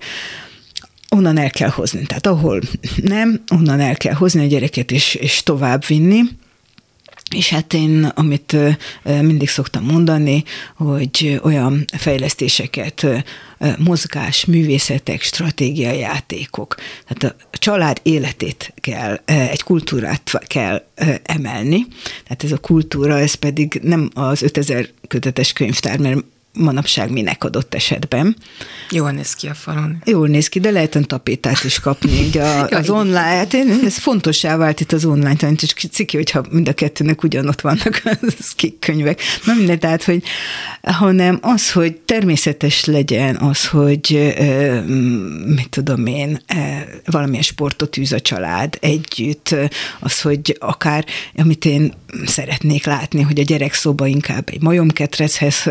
onnan 1.09 1.37
el 1.37 1.49
kell 1.49 1.69
hozni. 1.69 2.05
Tehát 2.05 2.27
ahol 2.27 2.61
nem, 3.03 3.43
onnan 3.47 3.79
el 3.79 3.95
kell 3.95 4.13
hozni 4.13 4.43
a 4.43 4.47
gyereket 4.47 4.91
és, 4.91 5.15
és 5.15 5.43
tovább 5.43 5.85
vinni. 5.85 6.21
És 7.33 7.49
hát 7.49 7.73
én, 7.73 8.03
amit 8.15 8.55
mindig 9.03 9.49
szoktam 9.49 9.83
mondani, 9.83 10.43
hogy 10.75 11.39
olyan 11.43 11.85
fejlesztéseket, 11.97 13.07
mozgás, 13.77 14.45
művészetek, 14.45 15.21
stratégiai 15.21 15.99
játékok, 15.99 16.75
tehát 17.07 17.35
a 17.51 17.57
család 17.57 17.99
életét 18.03 18.73
kell, 18.75 19.19
egy 19.25 19.61
kultúrát 19.61 20.31
kell 20.47 20.83
emelni. 21.23 21.85
Tehát 22.23 22.43
ez 22.43 22.51
a 22.51 22.57
kultúra, 22.57 23.19
ez 23.19 23.33
pedig 23.33 23.79
nem 23.83 24.09
az 24.13 24.41
5000 24.41 24.89
kötetes 25.07 25.53
könyvtár, 25.53 25.99
mert 25.99 26.23
manapság 26.53 27.11
minek 27.11 27.43
adott 27.43 27.73
esetben. 27.73 28.35
Jól 28.89 29.11
néz 29.11 29.33
ki 29.33 29.47
a 29.47 29.53
falon. 29.53 30.01
Jól 30.05 30.27
néz 30.27 30.47
ki, 30.47 30.59
de 30.59 30.71
lehet 30.71 30.97
tapétát 31.07 31.63
is 31.63 31.79
kapni 31.79 32.11
így 32.11 32.37
a, 32.37 32.67
az 32.79 32.89
online. 32.89 33.19
Hát 33.19 33.53
én, 33.53 33.79
ez 33.85 33.97
fontossá 33.97 34.57
vált 34.57 34.79
itt 34.79 34.91
az 34.91 35.05
online 35.05 35.35
tanít, 35.35 35.61
és 35.61 35.73
ciki, 35.91 36.17
hogyha 36.17 36.43
mind 36.49 36.67
a 36.67 36.73
kettőnek 36.73 37.23
ugyanott 37.23 37.61
vannak 37.61 38.01
az 38.21 38.55
könyvek. 38.79 39.21
Na 39.45 39.53
minden, 39.53 39.79
tehát, 39.79 40.03
hogy 40.03 40.23
hanem 40.81 41.39
az, 41.41 41.71
hogy 41.71 41.93
természetes 41.93 42.85
legyen 42.85 43.35
az, 43.35 43.67
hogy 43.67 44.33
mit 45.45 45.69
tudom 45.69 46.05
én, 46.05 46.41
valamilyen 47.05 47.43
sportot 47.43 47.97
űz 47.97 48.11
a 48.11 48.19
család 48.19 48.77
együtt, 48.79 49.55
az, 49.99 50.21
hogy 50.21 50.57
akár, 50.59 51.05
amit 51.37 51.65
én 51.65 51.93
szeretnék 52.25 52.85
látni, 52.85 53.21
hogy 53.21 53.39
a 53.39 53.43
gyerek 53.43 53.73
szoba 53.73 54.07
inkább 54.07 54.49
egy 54.51 54.61
majomketrechez 54.61 55.63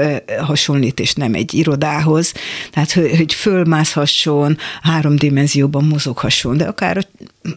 hasonlít, 0.72 1.00
és 1.00 1.12
nem 1.12 1.34
egy 1.34 1.54
irodához, 1.54 2.32
tehát 2.70 2.92
hogy 2.92 3.34
fölmászhasson, 3.34 4.58
három 4.82 5.16
dimenzióban 5.16 5.84
mozoghasson, 5.84 6.56
de 6.56 6.64
akár 6.64 6.96
a 6.96 7.02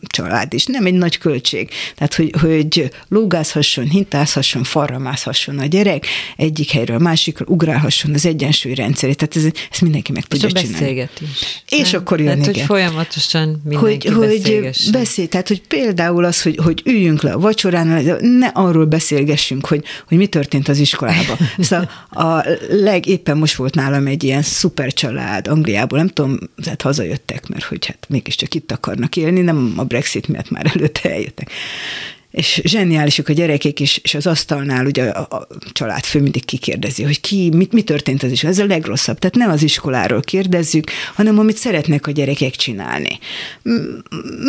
család 0.07 0.53
is, 0.53 0.66
nem 0.66 0.86
egy 0.86 0.93
nagy 0.93 1.18
költség. 1.18 1.70
Tehát, 1.95 2.13
hogy, 2.13 2.34
hogy 2.41 2.89
lógázhasson, 3.07 3.89
hintázhasson, 3.89 4.63
falra 4.63 4.99
mászhasson 4.99 5.59
a 5.59 5.66
gyerek, 5.66 6.05
egyik 6.36 6.72
helyről 6.72 6.97
másikra 6.97 7.45
ugrálhasson 7.47 8.13
az 8.13 8.26
egyensúly 8.26 8.74
rendszerét, 8.74 9.18
tehát 9.18 9.36
ez, 9.36 9.61
ezt 9.72 9.82
mindenki 9.82 10.11
meg 10.11 10.26
tudja 10.26 10.47
és 10.47 10.61
csinálni. 10.61 11.09
És 11.70 11.91
nem? 11.91 12.01
akkor 12.01 12.20
jön, 12.20 12.28
tehát, 12.28 12.41
igen. 12.41 12.53
hogy 12.53 12.78
folyamatosan 12.78 13.61
mindenki 13.63 14.07
hogy, 14.07 14.28
hogy 14.28 14.70
beszél, 14.91 15.28
tehát, 15.28 15.47
hogy 15.47 15.61
például 15.61 16.26
az, 16.26 16.41
hogy, 16.41 16.59
hogy 16.63 16.82
üljünk 16.86 17.22
le 17.22 17.32
a 17.32 17.39
vacsorán, 17.39 17.88
ne 18.22 18.47
arról 18.47 18.86
beszélgessünk, 18.86 19.66
hogy, 19.66 19.84
hogy 20.07 20.18
mi 20.18 20.28
történt 20.28 20.68
az 20.68 20.78
iskolában. 20.78 21.38
Szóval 21.59 21.89
a 22.09 22.45
leg, 22.70 23.05
éppen 23.08 23.38
most 23.38 23.56
volt 23.56 23.76
nálam 23.76 24.08
egy 24.08 24.24
ilyen 24.24 24.41
szuper 24.41 24.93
család 24.93 25.47
Angliából, 25.47 25.97
nem 25.97 26.08
tudom, 26.08 26.38
hát 26.66 26.82
hazajöttek, 26.82 27.47
mert 27.47 27.64
hogy 27.64 27.86
hát 27.86 28.06
mégiscsak 28.10 28.53
itt 28.53 28.72
akarnak 28.72 29.16
élni, 29.16 29.41
nem 29.41 29.74
a 29.78 29.84
Brexit 29.84 30.28
miatt 30.28 30.49
már 30.49 30.72
előtte 30.74 31.12
eljöttek 31.12 31.51
és 32.36 32.61
zseniálisok 32.63 33.27
a 33.27 33.33
gyerekek, 33.33 33.79
és, 33.79 33.99
és 34.03 34.13
az 34.13 34.27
asztalnál 34.27 34.86
ugye 34.86 35.03
a, 35.03 35.38
a 35.38 35.47
családfő 35.71 36.21
mindig 36.21 36.45
kikérdezi, 36.45 37.03
hogy 37.03 37.21
ki, 37.21 37.49
mit, 37.53 37.73
mi 37.73 37.81
történt 37.81 38.23
az 38.23 38.31
is. 38.31 38.43
Ez 38.43 38.59
a 38.59 38.65
legrosszabb. 38.65 39.19
Tehát 39.19 39.36
nem 39.36 39.49
az 39.49 39.63
iskoláról 39.63 40.21
kérdezzük, 40.21 40.91
hanem 41.13 41.39
amit 41.39 41.57
szeretnek 41.57 42.07
a 42.07 42.11
gyerekek 42.11 42.55
csinálni. 42.55 43.19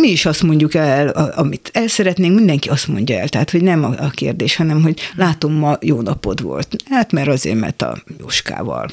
Mi 0.01 0.09
is 0.09 0.27
azt 0.27 0.43
mondjuk 0.43 0.75
el, 0.75 1.09
amit 1.09 1.71
el 1.73 1.89
szeretnénk, 1.89 2.35
mindenki 2.35 2.69
azt 2.69 2.89
mondja 2.89 3.19
el. 3.19 3.29
Tehát, 3.29 3.51
hogy 3.51 3.63
nem 3.63 3.85
a, 3.85 3.95
a 3.99 4.11
kérdés, 4.11 4.57
hanem, 4.57 4.83
hogy 4.83 5.01
látom, 5.15 5.53
ma 5.53 5.79
jó 5.81 6.01
napod 6.01 6.43
volt. 6.43 6.77
Hát 6.91 7.13
mert 7.13 7.29
azért, 7.29 7.61
mert 7.61 7.83
a 7.83 8.03
Jóskával 8.21 8.91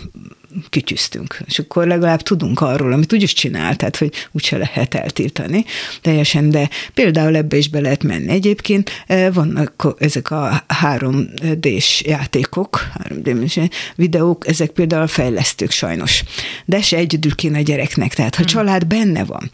kicsüztünk. 0.69 1.37
És 1.45 1.59
akkor 1.59 1.87
legalább 1.87 2.21
tudunk 2.21 2.61
arról, 2.61 2.91
amit 2.91 3.13
úgyis 3.13 3.33
csinál, 3.33 3.75
tehát 3.75 3.97
hogy 3.97 4.13
úgyse 4.31 4.57
lehet 4.57 4.93
eltiltani 4.95 5.65
teljesen, 6.01 6.49
de 6.49 6.69
például 6.93 7.35
ebbe 7.35 7.57
is 7.57 7.69
be 7.69 7.79
lehet 7.79 8.03
menni. 8.03 8.29
Egyébként 8.29 8.91
vannak 9.33 9.95
ezek 9.99 10.31
a 10.31 10.65
3D-s 10.83 12.01
játékok, 12.05 12.87
3D 13.09 13.71
videók, 13.95 14.47
ezek 14.47 14.69
például 14.69 15.07
fejlesztők 15.07 15.71
sajnos. 15.71 16.23
De 16.65 16.81
se 16.81 16.97
egyedül 16.97 17.35
kéne 17.35 17.57
a 17.57 17.61
gyereknek, 17.61 18.13
tehát 18.13 18.35
ha 18.35 18.43
hmm. 18.43 18.51
család 18.51 18.87
benne 18.87 19.23
van, 19.23 19.49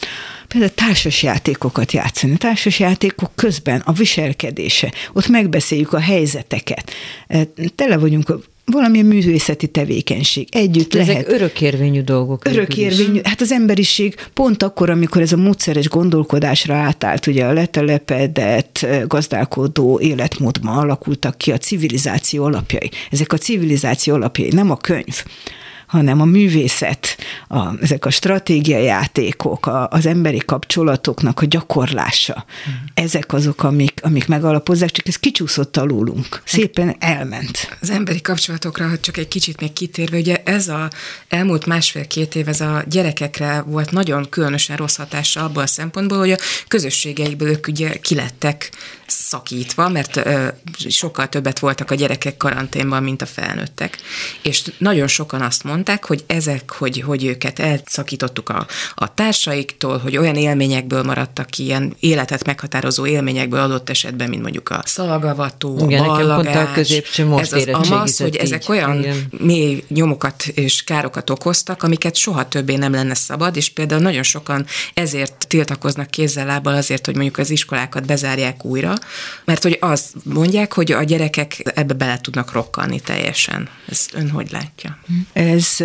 például 0.48 0.74
társas 0.74 1.24
játékokat 1.24 1.92
játszani. 1.92 2.38
Társas 2.38 2.80
játékok 2.80 3.32
közben 3.36 3.82
a 3.86 3.92
viselkedése, 3.92 4.92
ott 5.14 5.28
megbeszéljük 5.28 5.94
a 5.94 6.00
helyzeteket. 6.00 6.92
Tele 7.76 7.98
vagyunk 7.98 8.40
valamilyen 8.72 9.06
művészeti 9.06 9.68
tevékenység. 9.68 10.48
Együtt 10.52 10.92
De 10.92 10.98
lehet. 10.98 11.16
Ezek 11.16 11.32
örökérvényű 11.32 12.02
dolgok. 12.02 12.48
Örökérvényű. 12.48 13.20
Hát 13.24 13.42
az 13.42 13.52
emberiség 13.52 14.16
pont 14.34 14.64
akkor, 14.64 14.90
amikor 14.90 15.22
ez 15.22 15.32
a 15.32 15.38
módszeres 15.38 15.90
gondolkodásra 15.90 16.76
átállt, 16.76 17.28
ugye 17.28 17.46
a 17.46 17.54
letelepedett, 17.54 18.88
gazdálkodó 19.08 20.00
életmódban 20.00 20.78
alakultak 20.78 21.38
ki 21.38 21.52
a 21.52 21.58
civilizáció 21.58 22.44
alapjai. 22.44 22.90
Ezek 23.12 23.34
a 23.34 23.38
civilizáció 23.38 24.14
alapjai, 24.14 24.50
nem 24.52 24.72
a 24.72 24.78
könyv 24.78 25.24
hanem 25.90 26.22
a 26.22 26.26
művészet, 26.26 27.18
a, 27.48 27.82
ezek 27.82 28.06
a 28.06 28.10
stratégiai 28.10 28.84
játékok, 28.84 29.66
a, 29.66 29.88
az 29.88 30.06
emberi 30.06 30.42
kapcsolatoknak 30.46 31.42
a 31.42 31.46
gyakorlása. 31.46 32.46
Mm. 32.70 32.74
Ezek 32.94 33.34
azok, 33.34 33.64
amik, 33.64 34.00
amik 34.04 34.28
megalapozzák, 34.28 34.90
csak 34.90 35.08
ez 35.08 35.16
kicsúszott 35.16 35.78
alulunk. 35.78 36.42
Szépen 36.46 36.96
elment. 37.00 37.78
Az 37.82 37.90
emberi 37.90 38.22
kapcsolatokra, 38.22 39.00
csak 39.00 39.18
egy 39.18 39.28
kicsit 39.28 39.60
még 39.60 39.74
kitérve, 39.74 40.18
ugye 40.18 40.42
ez 40.44 40.68
a 40.68 40.90
elmúlt 41.28 41.66
másfél-két 41.66 42.36
év, 42.36 42.48
ez 42.48 42.62
a 42.62 42.84
gyerekekre 42.90 43.62
volt 43.62 43.92
nagyon 43.92 44.30
különösen 44.30 44.78
rossz 44.78 44.96
hatása 44.96 45.44
abból 45.44 45.64
a 45.64 45.68
szempontból, 45.68 46.18
hogy 46.18 46.32
a 46.32 46.38
közösségeikből 46.68 47.50
ők 47.50 47.68
ugye 47.68 47.98
kilettek 47.98 48.72
szakítva, 49.10 49.90
mert 49.90 50.22
sokkal 50.90 51.30
többet 51.30 51.60
voltak 51.60 51.92
a 51.92 51.96
gyerekek 51.96 52.38
karanténban, 52.38 53.04
mint 53.04 53.22
a 53.22 53.26
felnőttek. 53.26 53.98
És 54.42 54.64
nagyon 54.78 55.08
sokan 55.08 55.42
azt 55.42 55.64
mondták, 55.64 56.06
hogy 56.06 56.24
ezek, 56.28 56.72
hogy, 56.72 57.02
hogy 57.02 57.26
őket 57.26 57.60
elszakítottuk 57.60 58.50
a, 58.50 58.68
a 58.96 59.14
társaiktól, 59.14 59.98
hogy 59.98 60.18
olyan 60.18 60.36
élményekből 60.36 61.04
maradtak 61.04 61.48
ki, 61.50 61.64
ilyen 61.64 61.96
életet 62.00 62.46
meghatározó 62.46 63.06
élményekből 63.06 63.60
adott 63.60 63.90
esetben, 63.90 64.30
mint 64.30 64.42
mondjuk 64.42 64.70
a 64.70 64.82
szalagavató, 64.86 65.78
Igen, 65.80 66.04
a 66.04 66.08
ballagás, 66.08 66.70
a 66.70 66.72
középső 66.74 67.26
most 67.26 67.54
ez 67.54 67.68
az 67.68 67.90
amasz, 67.90 68.20
hogy 68.20 68.36
ezek 68.36 68.64
így. 68.64 68.70
olyan 68.70 69.00
Igen. 69.00 69.28
mély 69.38 69.84
nyomokat 69.88 70.46
és 70.46 70.84
károkat 70.84 71.30
okoztak, 71.30 71.84
amiket 71.84 72.16
soha 72.16 72.48
többé 72.48 72.76
nem 72.76 72.92
lenne 72.92 73.14
szabad, 73.14 73.56
és 73.56 73.70
például 73.70 74.02
nagyon 74.02 74.24
sokan 74.24 74.66
ezért 74.94 75.48
tiltakoznak 75.48 76.10
kézzel 76.10 76.46
lábbal 76.46 76.74
azért, 76.74 77.06
hogy 77.06 77.16
mondjuk 77.16 77.38
az 77.38 77.50
iskolákat 77.50 78.06
bezárják 78.06 78.66
újra, 78.66 78.94
mert 79.46 79.64
hogy 79.64 79.78
azt 79.82 80.14
mondják, 80.24 80.74
hogy 80.74 80.92
a 80.92 81.04
gyerekek 81.04 81.72
ebbe 81.76 81.94
bele 81.94 82.20
tudnak 82.22 82.52
rokkanni 82.52 83.00
teljesen. 83.00 83.70
Ez 83.88 84.08
ön 84.14 84.30
hogy 84.30 84.52
látja? 84.52 84.98
Ez 85.34 85.76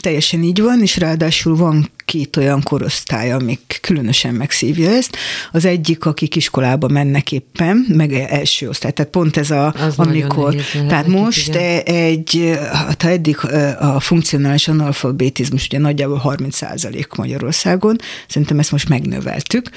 teljesen 0.00 0.42
így 0.42 0.60
van, 0.62 0.82
és 0.82 0.96
ráadásul 0.96 1.56
van 1.56 1.90
két 2.04 2.36
olyan 2.36 2.62
korosztály, 2.62 3.32
amik 3.32 3.78
különösen 3.82 4.34
megszívja 4.34 4.90
ezt. 4.90 5.16
Az 5.52 5.64
egyik, 5.64 6.04
akik 6.04 6.36
iskolába 6.36 6.88
mennek 6.88 7.32
éppen, 7.32 7.86
meg 7.88 8.12
első 8.12 8.68
osztály. 8.68 8.92
Tehát 8.92 9.10
pont 9.10 9.36
ez 9.36 9.50
a, 9.50 9.74
az 9.78 9.94
amikor, 9.96 10.54
tehát 10.88 11.06
most 11.06 11.48
igen. 11.48 11.80
egy, 11.84 12.58
hát 12.72 13.02
ha 13.02 13.08
eddig 13.08 13.36
a 13.78 14.00
funkcionális 14.00 14.68
analfabetizmus 14.68 15.64
ugye 15.64 15.78
nagyjából 15.78 16.16
30 16.16 16.56
százalék 16.56 17.12
Magyarországon, 17.12 17.96
szerintem 18.28 18.58
ezt 18.58 18.72
most 18.72 18.88
megnöveltük 18.88 19.70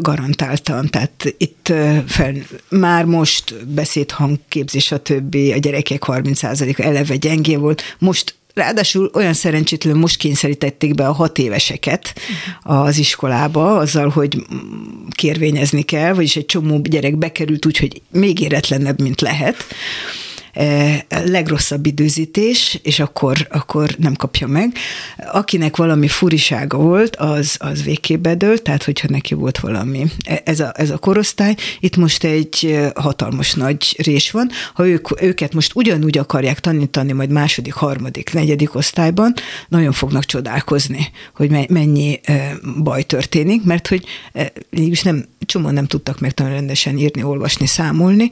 garantáltan, 0.00 0.90
tehát 0.90 1.34
itt 1.36 1.72
fel, 2.06 2.34
már 2.68 3.04
most 3.04 3.66
beszédhangképzés, 3.66 4.92
a 4.92 4.98
többi, 4.98 5.52
a 5.52 5.58
gyerekek 5.58 6.04
30 6.04 6.38
százalék 6.38 6.78
eleve 6.78 7.16
gyengé 7.16 7.56
volt, 7.56 7.82
most 7.98 8.34
Ráadásul 8.54 9.10
olyan 9.14 9.32
szerencsétlenül 9.32 10.00
most 10.00 10.16
kényszerítették 10.16 10.94
be 10.94 11.06
a 11.06 11.12
hat 11.12 11.38
éveseket 11.38 12.14
az 12.62 12.98
iskolába, 12.98 13.76
azzal, 13.76 14.08
hogy 14.08 14.46
kérvényezni 15.10 15.82
kell, 15.82 16.12
vagyis 16.12 16.36
egy 16.36 16.46
csomó 16.46 16.80
gyerek 16.82 17.16
bekerült 17.16 17.66
úgy, 17.66 17.78
hogy 17.78 18.02
még 18.10 18.40
éretlenebb, 18.40 19.00
mint 19.00 19.20
lehet. 19.20 19.56
Eh, 20.54 21.00
legrosszabb 21.08 21.86
időzítés, 21.86 22.78
és 22.82 23.00
akkor, 23.00 23.46
akkor 23.50 23.94
nem 23.98 24.14
kapja 24.14 24.46
meg. 24.46 24.76
Akinek 25.32 25.76
valami 25.76 26.08
furisága 26.08 26.78
volt, 26.78 27.16
az, 27.16 27.56
az 27.58 27.82
végképp 27.82 28.22
bedölt, 28.22 28.62
tehát 28.62 28.84
hogyha 28.84 29.08
neki 29.10 29.34
volt 29.34 29.58
valami. 29.58 30.06
E, 30.24 30.42
ez 30.44 30.60
a, 30.60 30.72
ez 30.76 30.90
a 30.90 30.98
korosztály, 30.98 31.54
itt 31.80 31.96
most 31.96 32.24
egy 32.24 32.58
eh, 32.62 32.90
hatalmas 32.94 33.54
nagy 33.54 33.94
rés 33.98 34.30
van. 34.30 34.50
Ha 34.74 34.86
ők, 34.86 35.22
őket 35.22 35.54
most 35.54 35.72
ugyanúgy 35.74 36.18
akarják 36.18 36.60
tanítani, 36.60 37.12
majd 37.12 37.30
második, 37.30 37.72
harmadik, 37.72 38.32
negyedik 38.32 38.74
osztályban, 38.74 39.34
nagyon 39.68 39.92
fognak 39.92 40.24
csodálkozni, 40.24 41.10
hogy 41.34 41.68
mennyi 41.68 42.20
baj 42.82 43.02
történik, 43.02 43.64
mert 43.64 43.88
hogy 43.88 44.04
mégis 44.70 45.02
nem, 45.02 45.24
csomó 45.46 45.70
nem 45.70 45.86
tudtak 45.86 46.20
meg 46.20 46.32
rendesen 46.36 46.98
írni, 46.98 47.22
olvasni, 47.22 47.66
számolni. 47.66 48.30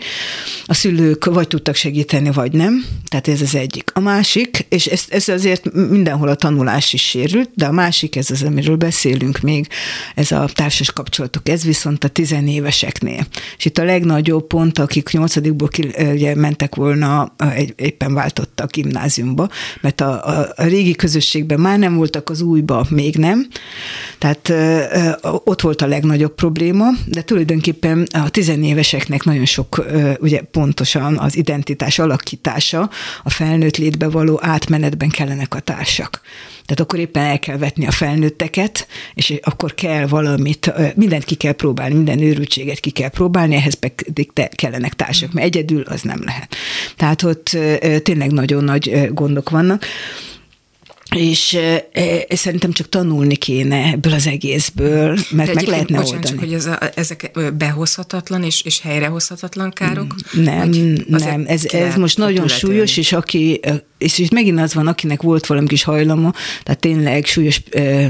A 0.64 0.75
szülők 0.75 1.25
vagy 1.25 1.49
tudtak 1.49 1.75
segíteni, 1.75 2.11
tenni, 2.12 2.30
vagy 2.32 2.52
nem. 2.52 2.84
Tehát 3.08 3.28
ez 3.28 3.40
az 3.40 3.54
egyik. 3.54 3.90
A 3.94 4.00
másik, 4.00 4.66
és 4.68 4.86
ez, 4.86 5.04
ez 5.08 5.28
azért 5.28 5.72
mindenhol 5.72 6.28
a 6.28 6.34
tanulás 6.34 6.92
is 6.92 7.02
sérült, 7.02 7.50
de 7.54 7.66
a 7.66 7.72
másik, 7.72 8.16
ez 8.16 8.30
az, 8.30 8.42
amiről 8.42 8.76
beszélünk 8.76 9.40
még, 9.40 9.66
ez 10.14 10.32
a 10.32 10.48
társas 10.54 10.92
kapcsolatok, 10.92 11.48
ez 11.48 11.64
viszont 11.64 12.04
a 12.04 12.08
tizenéveseknél. 12.08 13.26
És 13.58 13.64
itt 13.64 13.78
a 13.78 13.84
legnagyobb 13.84 14.46
pont, 14.46 14.78
akik 14.78 15.10
nyolcadikból 15.10 15.68
ki, 15.68 15.90
mentek 16.34 16.74
volna, 16.74 17.34
egy, 17.54 17.74
éppen 17.76 18.14
váltottak 18.14 18.70
gimnáziumba, 18.70 19.48
mert 19.80 20.00
a, 20.00 20.26
a, 20.26 20.52
a 20.56 20.62
régi 20.62 20.94
közösségben 20.94 21.60
már 21.60 21.78
nem 21.78 21.96
voltak, 21.96 22.30
az 22.30 22.40
újba 22.40 22.86
még 22.88 23.16
nem. 23.16 23.46
Tehát 24.18 24.48
ö, 24.48 24.82
ö, 24.92 25.10
ott 25.44 25.60
volt 25.60 25.82
a 25.82 25.86
legnagyobb 25.86 26.34
probléma, 26.34 26.86
de 27.06 27.22
tulajdonképpen 27.22 28.06
a 28.10 28.28
tizenéveseknek 28.28 29.24
nagyon 29.24 29.44
sok, 29.44 29.78
ö, 29.78 30.12
ugye 30.20 30.40
pontosan 30.40 31.18
az 31.18 31.36
identitás 31.36 31.98
alakítása, 32.03 32.90
a 33.22 33.30
felnőtt 33.30 33.76
létbe 33.76 34.09
való 34.09 34.38
átmenetben 34.42 35.09
kellenek 35.09 35.55
a 35.55 35.61
társak. 35.61 36.20
Tehát 36.66 36.80
akkor 36.80 36.98
éppen 36.98 37.24
el 37.24 37.38
kell 37.38 37.57
vetni 37.57 37.86
a 37.86 37.90
felnőtteket, 37.90 38.86
és 39.14 39.34
akkor 39.42 39.74
kell 39.74 40.07
valamit, 40.07 40.72
mindent 40.94 41.24
ki 41.24 41.34
kell 41.34 41.53
próbálni, 41.53 41.94
minden 41.94 42.20
őrültséget 42.20 42.80
ki 42.80 42.90
kell 42.90 43.09
próbálni, 43.09 43.55
ehhez 43.55 43.74
pedig 43.74 44.32
te 44.32 44.48
kellenek 44.48 44.94
társak, 44.94 45.32
mert 45.32 45.46
egyedül 45.46 45.82
az 45.82 46.03
nem 46.03 46.20
lehet. 46.24 46.57
Tehát 46.96 47.22
ott 47.22 47.57
tényleg 48.03 48.32
nagyon 48.32 48.64
nagy 48.64 49.09
gondok 49.12 49.50
vannak 49.50 49.84
és 51.14 51.58
e, 51.92 52.26
szerintem 52.28 52.72
csak 52.72 52.88
tanulni 52.88 53.36
kéne 53.36 53.90
ebből 53.92 54.12
az 54.12 54.26
egészből, 54.26 55.18
mert 55.30 55.48
De 55.48 55.54
meg 55.54 55.66
lehetne 55.66 55.96
bocsánat, 55.96 56.14
oldani. 56.14 56.26
Csak, 56.26 56.38
hogy 56.38 56.52
ez 56.52 56.66
a, 56.66 56.78
ezek 56.94 57.30
behozhatatlan 57.56 58.42
és, 58.42 58.62
és 58.62 58.80
helyrehozhatatlan 58.80 59.70
károk? 59.70 60.14
Nem, 60.32 60.70
nem, 61.06 61.44
ez, 61.46 61.64
ez 61.64 61.96
most 61.96 62.18
nagyon 62.18 62.48
súlyos, 62.48 62.96
és 62.96 63.12
aki, 63.12 63.60
és 63.98 64.18
itt 64.18 64.32
megint 64.32 64.60
az 64.60 64.74
van, 64.74 64.86
akinek 64.86 65.22
volt 65.22 65.46
valami 65.46 65.66
kis 65.66 65.82
hajlama, 65.82 66.32
tehát 66.62 66.80
tényleg 66.80 67.26
súlyos 67.26 67.62
ö, 67.70 68.06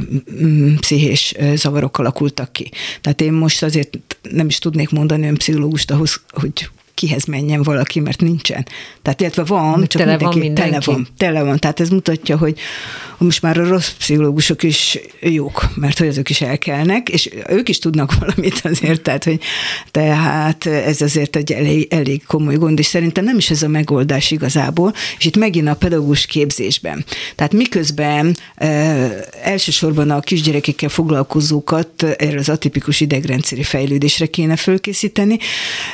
pszichés 0.80 1.34
zavarok 1.54 1.98
alakultak 1.98 2.52
ki. 2.52 2.70
Tehát 3.00 3.20
én 3.20 3.32
most 3.32 3.62
azért 3.62 3.98
nem 4.30 4.46
is 4.46 4.58
tudnék 4.58 4.90
mondani 4.90 5.22
olyan 5.22 5.34
pszichológust 5.34 5.90
ahhoz, 5.90 6.20
hogy 6.28 6.70
kihez 7.02 7.24
menjen 7.24 7.62
valaki, 7.62 8.00
mert 8.00 8.20
nincsen. 8.20 8.66
Tehát 9.02 9.20
illetve 9.20 9.44
van, 9.44 9.86
csak 9.86 10.02
tele 10.02 10.16
mindenki, 10.16 10.24
van 10.24 10.38
mindenki. 10.38 10.70
tele 10.70 10.82
van. 10.84 11.08
Tele 11.16 11.42
van. 11.42 11.58
Tehát 11.58 11.80
ez 11.80 11.88
mutatja, 11.88 12.36
hogy 12.36 12.58
most 13.22 13.42
már 13.42 13.58
a 13.58 13.68
rossz 13.68 13.90
pszichológusok 13.90 14.62
is 14.62 14.98
jók, 15.20 15.68
mert 15.74 15.98
hogy 15.98 16.06
azok 16.06 16.30
is 16.30 16.40
elkelnek, 16.40 17.08
és 17.08 17.30
ők 17.48 17.68
is 17.68 17.78
tudnak 17.78 18.14
valamit 18.18 18.60
azért, 18.64 19.02
tehát, 19.02 19.24
hogy 19.24 19.40
tehát 19.90 20.66
ez 20.66 21.00
azért 21.00 21.36
egy 21.36 21.52
elég, 21.52 21.86
elég 21.90 22.24
komoly 22.26 22.56
gond, 22.56 22.78
és 22.78 22.86
szerintem 22.86 23.24
nem 23.24 23.36
is 23.36 23.50
ez 23.50 23.62
a 23.62 23.68
megoldás 23.68 24.30
igazából, 24.30 24.92
és 25.18 25.24
itt 25.24 25.36
megint 25.36 25.68
a 25.68 25.74
pedagógus 25.74 26.26
képzésben. 26.26 27.04
Tehát 27.34 27.52
miközben 27.52 28.36
e, 28.54 28.66
elsősorban 29.42 30.10
a 30.10 30.20
kisgyerekekkel 30.20 30.88
foglalkozókat 30.88 32.02
erre 32.02 32.38
az 32.38 32.48
atipikus 32.48 33.00
idegrendszeri 33.00 33.62
fejlődésre 33.62 34.26
kéne 34.26 34.56
fölkészíteni, 34.56 35.38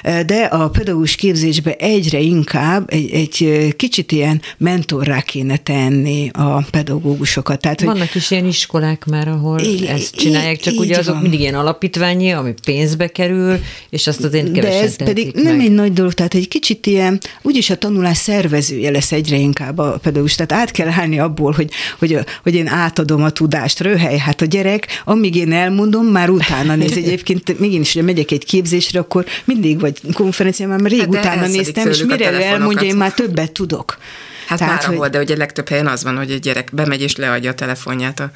de 0.02 0.48
a 0.50 0.68
pedagógus 0.68 0.97
képzésbe 1.04 1.74
egyre 1.74 2.18
inkább 2.18 2.92
egy, 2.92 3.10
egy 3.12 3.74
kicsit 3.76 4.12
ilyen 4.12 4.40
mentorrá 4.58 5.20
kéne 5.20 5.56
tenni 5.56 6.30
a 6.32 6.62
pedagógus 6.70 7.06
pedagógusokat. 7.08 7.60
Tehát, 7.60 7.80
Vannak 7.80 8.12
hogy... 8.12 8.16
is 8.16 8.30
ilyen 8.30 8.46
iskolák 8.46 9.04
már, 9.04 9.28
ahol 9.28 9.60
I- 9.60 9.88
ezt 9.88 10.14
csinálják, 10.14 10.60
csak 10.60 10.72
így 10.72 10.78
ugye 10.80 10.98
azok 10.98 11.12
van. 11.12 11.22
mindig 11.22 11.40
ilyen 11.40 11.54
alapítványi, 11.54 12.30
ami 12.30 12.54
pénzbe 12.64 13.06
kerül, 13.06 13.58
és 13.90 14.06
azt 14.06 14.24
azért 14.24 14.52
kevesen 14.52 14.80
De 14.80 14.86
ez 14.86 14.96
pedig 14.96 15.34
meg. 15.34 15.44
nem 15.44 15.60
egy 15.60 15.72
nagy 15.72 15.92
dolog, 15.92 16.12
tehát 16.12 16.34
egy 16.34 16.48
kicsit 16.48 16.86
ilyen, 16.86 17.20
úgyis 17.42 17.70
a 17.70 17.76
tanulás 17.76 18.16
szervezője 18.16 18.90
lesz 18.90 19.12
egyre 19.12 19.36
inkább 19.36 19.78
a 19.78 19.98
pedagógus. 20.02 20.34
Tehát 20.34 20.52
át 20.52 20.70
kell 20.70 20.88
állni 20.88 21.18
abból, 21.18 21.52
hogy, 21.52 21.70
hogy, 21.98 22.18
hogy 22.42 22.54
én 22.54 22.66
átadom 22.66 23.22
a 23.22 23.30
tudást. 23.30 23.80
Röhely, 23.80 24.18
hát 24.18 24.40
a 24.40 24.44
gyerek, 24.44 25.02
amíg 25.04 25.36
én 25.36 25.52
elmondom, 25.52 26.06
már 26.06 26.30
utána 26.30 26.74
néz. 26.74 26.96
Egyébként 26.96 27.58
még 27.58 27.72
én 27.72 27.80
is, 27.80 27.92
hogy 27.92 28.04
megyek 28.04 28.30
egy 28.30 28.44
képzésre, 28.44 28.98
akkor 29.00 29.24
mindig, 29.44 29.80
vagy 29.80 30.00
konferencián 30.12 30.68
már 30.80 30.90
rég 30.90 31.00
hát 31.00 31.08
utána 31.08 31.46
néztem, 31.46 31.88
és 31.88 32.02
mire 32.02 32.32
ő 32.32 32.42
elmondja, 32.42 32.86
én 32.86 32.96
már 32.96 33.12
többet 33.12 33.52
tudok. 33.52 33.98
Hát 34.46 34.58
Tehát, 34.58 34.86
már 34.86 34.94
ahol, 34.94 35.08
de 35.08 35.18
ugye 35.18 35.36
legtöbb 35.36 35.68
helyen 35.68 35.86
az 35.86 36.02
van, 36.02 36.16
hogy 36.16 36.30
egy 36.30 36.40
gyerek 36.40 36.68
bemegy 36.72 37.02
és 37.02 37.16
leadja 37.16 37.50
a 37.50 37.54
telefonját 37.54 38.20
a 38.20 38.30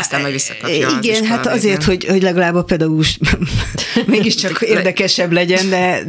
aztán 0.00 0.20
majd 0.20 0.32
visszakapja 0.32 0.88
Igen, 1.02 1.24
hát 1.24 1.46
azért, 1.46 1.84
hogy, 1.84 2.04
hogy 2.04 2.22
legalább 2.22 2.54
a 2.54 2.64
pedagógus 2.64 3.18
mégiscsak 4.06 4.60
érdekesebb 4.60 5.32
legyen, 5.32 5.68
de 5.68 6.02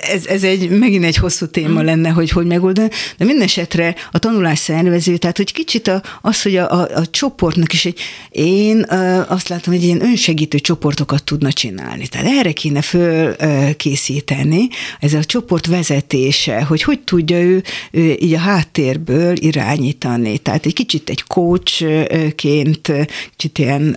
ez, 0.00 0.26
ez 0.26 0.42
egy, 0.42 0.70
megint 0.70 1.04
egy 1.04 1.16
hosszú 1.16 1.46
téma 1.46 1.82
lenne, 1.82 2.08
hogy 2.08 2.30
hogy 2.30 2.46
megoldani. 2.46 2.88
De 3.18 3.24
minden 3.24 3.44
esetre 3.44 3.94
a 4.10 4.18
tanulás 4.18 4.58
szervező, 4.58 5.16
tehát 5.16 5.36
hogy 5.36 5.52
kicsit 5.52 5.88
a, 5.88 6.02
az, 6.22 6.42
hogy 6.42 6.56
a, 6.56 6.72
a, 6.72 6.88
a 6.94 7.10
csoportnak 7.10 7.72
is 7.72 7.84
egy, 7.84 7.98
én 8.30 8.86
azt 9.28 9.48
látom, 9.48 9.74
hogy 9.74 9.82
ilyen 9.82 10.02
önsegítő 10.02 10.58
csoportokat 10.58 11.24
tudna 11.24 11.52
csinálni. 11.52 12.06
Tehát 12.06 12.26
erre 12.26 12.52
kéne 12.52 12.82
fölkészíteni, 12.82 14.68
ez 15.00 15.14
a 15.14 15.24
csoport 15.24 15.66
vezetése, 15.66 16.62
hogy 16.62 16.82
hogy 16.82 17.00
tudja 17.00 17.40
ő, 17.40 17.62
ő 17.90 18.16
így 18.20 18.34
a 18.34 18.38
háttérből 18.38 19.36
irányítani. 19.36 20.38
Tehát 20.38 20.66
egy 20.66 20.74
kicsit 20.74 21.10
egy 21.10 21.22
coachként 21.22 22.92
kicsit 23.36 23.58
ilyen 23.58 23.96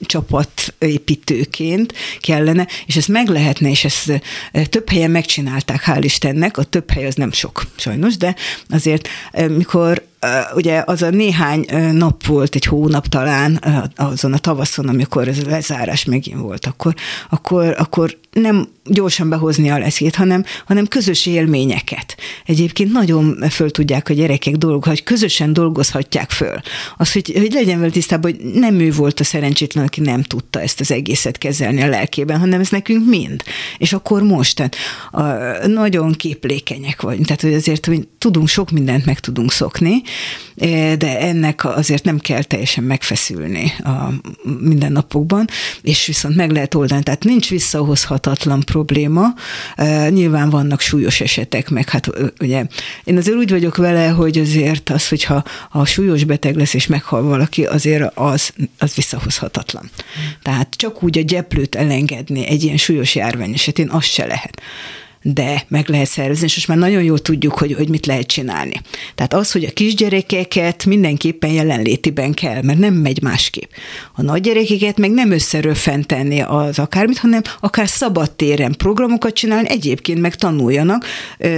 csapatépítőként 0.00 1.92
kellene, 2.20 2.66
és 2.86 2.96
ezt 2.96 3.08
meg 3.08 3.28
lehetne, 3.28 3.70
és 3.70 3.84
ezt 3.84 4.22
több 4.64 4.90
helyen 4.90 5.10
megcsinálták, 5.10 5.84
hál' 5.86 6.00
Istennek, 6.00 6.56
a 6.56 6.62
több 6.62 6.90
hely 6.90 7.06
az 7.06 7.14
nem 7.14 7.32
sok 7.32 7.66
sajnos, 7.76 8.16
de 8.16 8.34
azért 8.68 9.08
mikor 9.48 10.08
ugye 10.54 10.82
az 10.86 11.02
a 11.02 11.10
néhány 11.10 11.66
nap 11.92 12.26
volt, 12.26 12.54
egy 12.54 12.64
hónap 12.64 13.06
talán 13.06 13.64
azon 13.96 14.32
a 14.32 14.38
tavaszon, 14.38 14.88
amikor 14.88 15.28
ez 15.28 15.38
a 15.38 15.50
lezárás 15.50 16.04
megint 16.04 16.38
volt, 16.38 16.66
akkor, 16.66 16.94
akkor, 17.28 17.74
akkor 17.78 18.18
nem 18.32 18.68
gyorsan 18.84 19.28
behozni 19.28 19.70
a 19.70 19.78
leszét, 19.78 20.14
hanem, 20.14 20.44
hanem 20.66 20.86
közös 20.86 21.26
élményeket. 21.26 22.16
Egyébként 22.46 22.92
nagyon 22.92 23.44
föl 23.50 23.70
tudják 23.70 24.08
a 24.08 24.12
gyerekek 24.12 24.56
dolgok, 24.56 24.84
hogy 24.84 25.02
közösen 25.02 25.52
dolgozhatják 25.52 26.30
föl. 26.30 26.60
Az, 26.96 27.12
hogy, 27.12 27.32
hogy 27.36 27.52
legyen 27.52 27.78
vele 27.78 27.90
tisztában, 27.90 28.30
hogy 28.30 28.50
nem 28.52 28.80
ő 28.80 28.92
volt 28.92 29.20
a 29.20 29.24
szerencsétlen, 29.24 29.84
aki 29.84 30.00
nem 30.00 30.22
tudta 30.22 30.60
ezt 30.60 30.80
az 30.80 30.90
egészet 30.90 31.38
kezelni 31.38 31.82
a 31.82 31.88
lelkében, 31.88 32.38
hanem 32.38 32.60
ez 32.60 32.68
nekünk 32.68 33.08
mind. 33.08 33.42
És 33.78 33.92
akkor 33.92 34.22
most, 34.22 34.56
tehát 34.56 34.76
a, 35.10 35.66
nagyon 35.66 36.12
képlékenyek 36.12 37.02
vagyunk, 37.02 37.26
tehát 37.26 37.42
hogy 37.42 37.54
azért 37.54 37.86
hogy 37.86 38.08
tudunk 38.18 38.48
sok 38.48 38.70
mindent 38.70 39.04
meg 39.04 39.20
tudunk 39.20 39.52
szokni, 39.52 40.02
de 40.98 41.20
ennek 41.20 41.64
azért 41.64 42.04
nem 42.04 42.18
kell 42.18 42.42
teljesen 42.42 42.84
megfeszülni 42.84 43.72
a 43.78 44.12
mindennapokban, 44.60 45.46
és 45.82 46.06
viszont 46.06 46.36
meg 46.36 46.50
lehet 46.50 46.74
oldani. 46.74 47.02
Tehát 47.02 47.24
nincs 47.24 47.48
visszahozhatatlan 47.48 48.60
probléma. 48.60 49.26
Nyilván 50.08 50.50
vannak 50.50 50.80
súlyos 50.80 51.20
esetek, 51.20 51.70
meg 51.70 51.88
hát 51.88 52.10
ugye 52.40 52.66
én 53.04 53.16
azért 53.16 53.36
úgy 53.36 53.50
vagyok 53.50 53.76
vele, 53.76 54.08
hogy 54.08 54.38
azért 54.38 54.90
az, 54.90 55.08
hogyha 55.08 55.42
a 55.70 55.84
súlyos 55.84 56.24
beteg 56.24 56.56
lesz 56.56 56.74
és 56.74 56.86
meghal 56.86 57.22
valaki, 57.22 57.64
azért 57.64 58.12
az, 58.14 58.52
az 58.78 58.94
visszahozhatatlan. 58.94 59.90
Tehát 60.42 60.74
csak 60.76 61.02
úgy 61.02 61.18
a 61.18 61.22
gyeplőt 61.22 61.74
elengedni 61.74 62.46
egy 62.46 62.62
ilyen 62.62 62.76
súlyos 62.76 63.14
járvány 63.14 63.52
esetén, 63.52 63.88
az 63.88 64.04
se 64.04 64.26
lehet 64.26 64.60
de 65.22 65.64
meg 65.68 65.88
lehet 65.88 66.06
szervezni, 66.06 66.44
és 66.44 66.54
most 66.54 66.68
már 66.68 66.78
nagyon 66.78 67.02
jól 67.02 67.18
tudjuk, 67.18 67.58
hogy, 67.58 67.72
hogy 67.72 67.88
mit 67.88 68.06
lehet 68.06 68.26
csinálni. 68.26 68.80
Tehát 69.14 69.34
az, 69.34 69.52
hogy 69.52 69.64
a 69.64 69.70
kisgyerekeket 69.70 70.84
mindenképpen 70.84 71.50
jelenlétiben 71.50 72.34
kell, 72.34 72.62
mert 72.62 72.78
nem 72.78 72.94
megy 72.94 73.22
másképp. 73.22 73.70
A 74.14 74.22
nagygyerekeket 74.22 74.98
meg 74.98 75.10
nem 75.10 75.30
összerőfentenni 75.30 76.40
az 76.40 76.78
akármit, 76.78 77.18
hanem 77.18 77.42
akár 77.60 77.88
szabadtéren 77.88 78.74
programokat 78.78 79.34
csinálni, 79.34 79.68
egyébként 79.68 80.20
meg 80.20 80.34
tanuljanak 80.34 81.04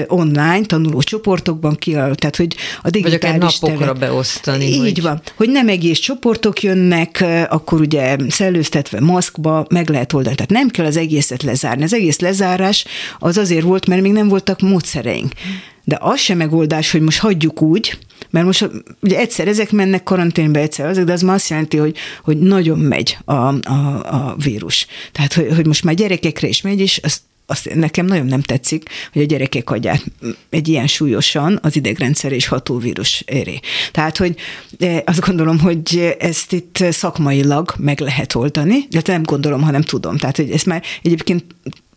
online, 0.06 0.60
tanuló 0.60 1.00
csoportokban 1.00 1.74
ki, 1.74 1.90
tehát 1.90 2.36
hogy 2.36 2.56
a 2.82 2.90
digitális 2.90 3.38
Vagy 3.38 3.40
napokra 3.60 3.78
teret, 3.78 3.98
beosztani. 3.98 4.64
Így 4.64 4.78
hogy... 4.78 5.02
van, 5.02 5.22
hogy 5.36 5.50
nem 5.50 5.68
egész 5.68 5.98
csoportok 5.98 6.62
jönnek, 6.62 7.24
akkor 7.48 7.80
ugye 7.80 8.16
szellőztetve 8.28 9.00
maszkba 9.00 9.66
meg 9.70 9.88
lehet 9.88 10.12
oldani. 10.12 10.34
Tehát 10.34 10.50
nem 10.50 10.68
kell 10.68 10.86
az 10.86 10.96
egészet 10.96 11.42
lezárni. 11.42 11.82
Az 11.82 11.94
egész 11.94 12.18
lezárás 12.18 12.84
az 13.18 13.36
az 13.36 13.50
azért 13.53 13.66
volt, 13.66 13.86
mert 13.86 14.03
még 14.03 14.12
nem 14.12 14.28
voltak 14.28 14.61
módszereink. 14.61 15.32
De 15.84 15.98
az 16.00 16.18
sem 16.20 16.36
megoldás, 16.36 16.90
hogy 16.90 17.00
most 17.00 17.18
hagyjuk 17.18 17.62
úgy, 17.62 17.98
mert 18.30 18.46
most 18.46 18.68
ugye 19.00 19.18
egyszer 19.18 19.48
ezek 19.48 19.70
mennek 19.70 20.03
karanténbe, 20.03 20.61
egyszer 20.61 20.86
azok, 20.86 21.05
de 21.05 21.12
az 21.12 21.22
már 21.22 21.34
azt 21.34 21.48
jelenti, 21.48 21.76
hogy, 21.76 21.96
hogy 22.22 22.38
nagyon 22.38 22.78
megy 22.78 23.18
a, 23.24 23.32
a, 23.32 24.00
a 24.05 24.36
vírus. 24.44 24.86
Tehát, 25.12 25.32
hogy, 25.32 25.55
hogy 25.55 25.66
most 25.66 25.84
már 25.84 25.94
gyerekekre 25.94 26.48
is 26.48 26.61
megy, 26.61 26.80
és 26.80 27.00
azt 27.03 27.20
azt 27.46 27.74
nekem 27.74 28.07
nagyon 28.07 28.26
nem 28.26 28.40
tetszik, 28.40 28.88
hogy 29.12 29.22
a 29.22 29.24
gyerekek 29.24 29.70
adják 29.70 30.05
egy 30.50 30.68
ilyen 30.68 30.86
súlyosan 30.86 31.59
az 31.62 31.76
idegrendszer 31.76 32.32
és 32.32 32.46
hatóvírus 32.46 33.22
éré. 33.26 33.61
Tehát, 33.90 34.16
hogy 34.16 34.34
azt 35.05 35.20
gondolom, 35.20 35.59
hogy 35.59 36.16
ezt 36.18 36.53
itt 36.53 36.84
szakmailag 36.90 37.74
meg 37.78 38.00
lehet 38.00 38.34
oldani, 38.34 38.86
de 38.90 39.00
nem 39.05 39.22
gondolom, 39.22 39.62
hanem 39.62 39.82
tudom. 39.82 40.16
Tehát, 40.16 40.36
hogy 40.36 40.50
ezt 40.50 40.66
már 40.66 40.82
egyébként 41.03 41.44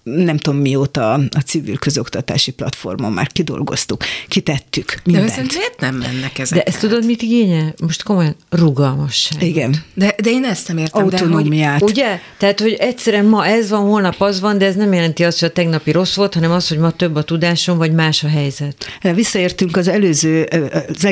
nem 0.05 0.37
tudom 0.37 0.59
mióta 0.59 1.13
a 1.13 1.39
civil 1.45 1.77
közoktatási 1.77 2.51
platformon 2.51 3.11
már 3.11 3.27
kidolgoztuk, 3.27 4.03
kitettük 4.27 5.01
mindent. 5.03 5.35
De 5.35 5.41
miért 5.41 5.79
nem 5.79 5.95
mennek 5.95 6.39
ezek? 6.39 6.57
De 6.57 6.63
ezt 6.63 6.79
tudod, 6.79 7.05
mit 7.05 7.21
igényel? 7.21 7.73
Most 7.81 8.03
komolyan 8.03 8.35
rugalmasság. 8.49 9.43
Igen. 9.43 9.75
De, 9.93 10.15
de 10.23 10.29
én 10.29 10.43
ezt 10.43 10.67
nem 10.67 10.77
értem. 10.77 11.03
Autonómiát. 11.03 11.79
De, 11.79 11.85
hogy, 11.85 11.91
ugye? 11.91 12.19
Tehát, 12.37 12.59
hogy 12.59 12.73
egyszerűen 12.73 13.25
ma 13.25 13.45
ez 13.45 13.69
van, 13.69 13.81
holnap 13.81 14.21
az 14.21 14.39
van, 14.39 14.57
de 14.57 14.65
ez 14.65 14.75
nem 14.75 14.93
jelenti 14.93 15.23
azt, 15.23 15.39
hogy 15.39 15.49
a 15.49 15.51
tegnapi 15.51 15.91
rossz 15.91 16.15
volt, 16.15 16.33
hanem 16.33 16.51
az, 16.51 16.67
hogy 16.67 16.77
ma 16.77 16.91
több 16.91 17.15
a 17.15 17.23
tudásom, 17.23 17.77
vagy 17.77 17.93
más 17.93 18.23
a 18.23 18.27
helyzet. 18.27 18.85
Visszaértünk 19.13 19.77
az 19.77 19.87
előző, 19.87 20.43
az 20.87 21.05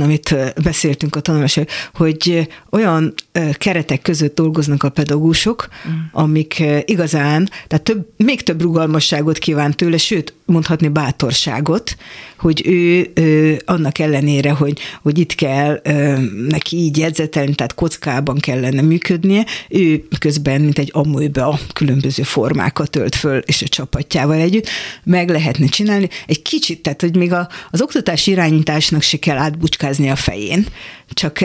amit 0.00 0.34
beszéltünk 0.62 1.16
a 1.16 1.20
tanulásról, 1.20 1.66
hogy 1.94 2.48
olyan 2.70 3.14
keretek 3.52 4.02
között 4.02 4.34
dolgoznak 4.34 4.82
a 4.82 4.88
pedagógusok, 4.88 5.68
mm. 5.88 5.92
amik 6.12 6.62
igazán, 6.84 7.50
tehát 7.66 7.84
több, 7.84 8.06
még 8.16 8.35
még 8.36 8.44
több 8.44 8.62
rugalmasságot 8.62 9.38
kíván 9.38 9.72
tőle, 9.72 9.96
sőt, 9.96 10.34
mondhatni 10.46 10.88
bátorságot, 10.88 11.96
hogy 12.38 12.62
ő, 12.66 13.10
ő 13.14 13.60
annak 13.64 13.98
ellenére, 13.98 14.50
hogy, 14.50 14.78
hogy 15.02 15.18
itt 15.18 15.34
kell 15.34 15.80
ö, 15.84 16.20
neki 16.48 16.76
így 16.76 16.96
jegyzetelni, 16.96 17.54
tehát 17.54 17.74
kockában 17.74 18.38
kellene 18.38 18.82
működnie, 18.82 19.44
ő 19.68 20.04
közben, 20.18 20.60
mint 20.60 20.78
egy 20.78 20.90
amújbe 20.92 21.44
a 21.44 21.58
különböző 21.72 22.22
formákat 22.22 22.96
ölt 22.96 23.14
föl, 23.14 23.38
és 23.38 23.62
a 23.62 23.68
csapatjával 23.68 24.36
együtt 24.36 24.68
meg 25.04 25.30
lehetne 25.30 25.66
csinálni. 25.66 26.08
Egy 26.26 26.42
kicsit, 26.42 26.82
tehát, 26.82 27.00
hogy 27.00 27.16
még 27.16 27.32
a, 27.32 27.48
az 27.70 27.82
oktatás 27.82 28.26
irányításnak 28.26 29.02
se 29.02 29.18
kell 29.18 29.36
átbucskázni 29.36 30.10
a 30.10 30.16
fején, 30.16 30.66
csak 31.08 31.44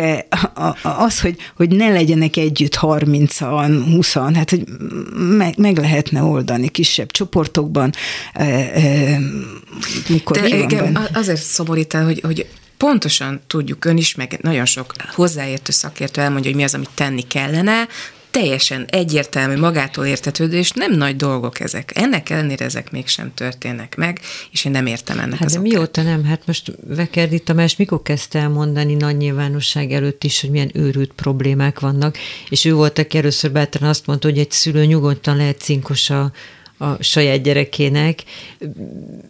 az, 0.81 1.19
hogy, 1.19 1.35
hogy 1.55 1.75
ne 1.75 1.89
legyenek 1.89 2.37
együtt 2.37 2.77
30-an, 2.81 3.81
20 3.93 4.13
hát 4.13 4.49
hogy 4.49 4.63
meg, 5.37 5.57
meg 5.57 5.77
lehetne 5.77 6.23
oldani 6.23 6.69
kisebb 6.69 7.11
csoportokban, 7.11 7.91
mikor 10.07 10.37
De 10.37 10.47
igen, 10.47 11.09
azért 11.13 11.41
szomorít 11.41 11.93
el, 11.93 12.03
hogy, 12.03 12.19
hogy 12.23 12.47
pontosan 12.77 13.41
tudjuk, 13.47 13.85
ön 13.85 13.97
is, 13.97 14.15
meg 14.15 14.37
nagyon 14.41 14.65
sok 14.65 14.93
hozzáértő 15.13 15.71
szakértő 15.71 16.21
elmondja, 16.21 16.49
hogy 16.49 16.59
mi 16.59 16.65
az, 16.65 16.73
amit 16.73 16.89
tenni 16.95 17.21
kellene, 17.21 17.87
teljesen 18.31 18.85
egyértelmű, 18.89 19.57
magától 19.57 20.05
értetődő, 20.05 20.57
és 20.57 20.71
nem 20.71 20.91
nagy 20.91 21.15
dolgok 21.15 21.59
ezek. 21.59 21.91
Ennek 21.95 22.29
ellenére 22.29 22.65
ezek 22.65 22.91
mégsem 22.91 23.33
történnek 23.33 23.95
meg, 23.95 24.19
és 24.51 24.65
én 24.65 24.71
nem 24.71 24.85
értem 24.85 25.19
ennek 25.19 25.37
hát 25.37 25.47
az 25.47 25.53
de 25.53 25.59
okát. 25.59 25.71
mióta 25.71 26.01
nem? 26.01 26.25
Hát 26.25 26.41
most 26.45 26.71
Vekerdi 26.87 27.39
Tamás 27.39 27.75
mikor 27.75 28.01
kezdte 28.01 28.39
el 28.39 28.49
mondani 28.49 28.93
nagy 28.93 29.17
nyilvánosság 29.17 29.91
előtt 29.91 30.23
is, 30.23 30.41
hogy 30.41 30.49
milyen 30.49 30.71
őrült 30.73 31.11
problémák 31.15 31.79
vannak, 31.79 32.17
és 32.49 32.65
ő 32.65 32.73
volt, 32.73 32.99
aki 32.99 33.17
először 33.17 33.51
bátran 33.51 33.89
azt 33.89 34.05
mondta, 34.05 34.27
hogy 34.27 34.37
egy 34.37 34.51
szülő 34.51 34.85
nyugodtan 34.85 35.35
lehet 35.35 35.59
cinkos 35.59 36.09
a, 36.09 36.31
a 36.81 36.97
saját 36.99 37.41
gyerekének, 37.41 38.23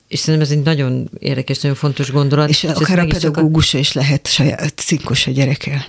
és 0.07 0.19
szerintem 0.19 0.49
ez 0.49 0.57
egy 0.57 0.63
nagyon 0.63 1.09
érdekes, 1.19 1.59
nagyon 1.59 1.77
fontos 1.77 2.11
gondolat. 2.11 2.49
És, 2.49 2.63
és 2.63 2.69
akár 2.69 2.99
a 2.99 3.05
pedagógus 3.05 3.73
is 3.73 3.93
lehet 3.93 4.27
saját 4.27 4.73
cinkos 4.75 5.27
a 5.27 5.31
gyerekkel. 5.31 5.85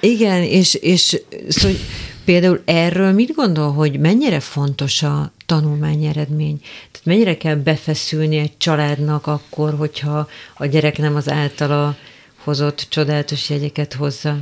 Igen, 0.00 0.42
és, 0.42 0.74
és 0.74 1.20
szóval, 1.48 1.76
például 2.24 2.62
erről 2.64 3.12
mit 3.12 3.34
gondol, 3.34 3.72
hogy 3.72 3.98
mennyire 3.98 4.40
fontos 4.40 5.02
a 5.02 5.32
tanulmány 5.46 6.04
eredmény? 6.04 6.58
Tehát 6.90 7.06
mennyire 7.06 7.36
kell 7.36 7.54
befeszülni 7.54 8.36
egy 8.36 8.56
családnak 8.56 9.26
akkor, 9.26 9.74
hogyha 9.74 10.28
a 10.56 10.66
gyerek 10.66 10.98
nem 10.98 11.14
az 11.14 11.28
általa 11.28 11.96
hozott 12.44 12.86
csodálatos 12.88 13.50
jegyeket 13.50 13.92
hozza? 13.92 14.38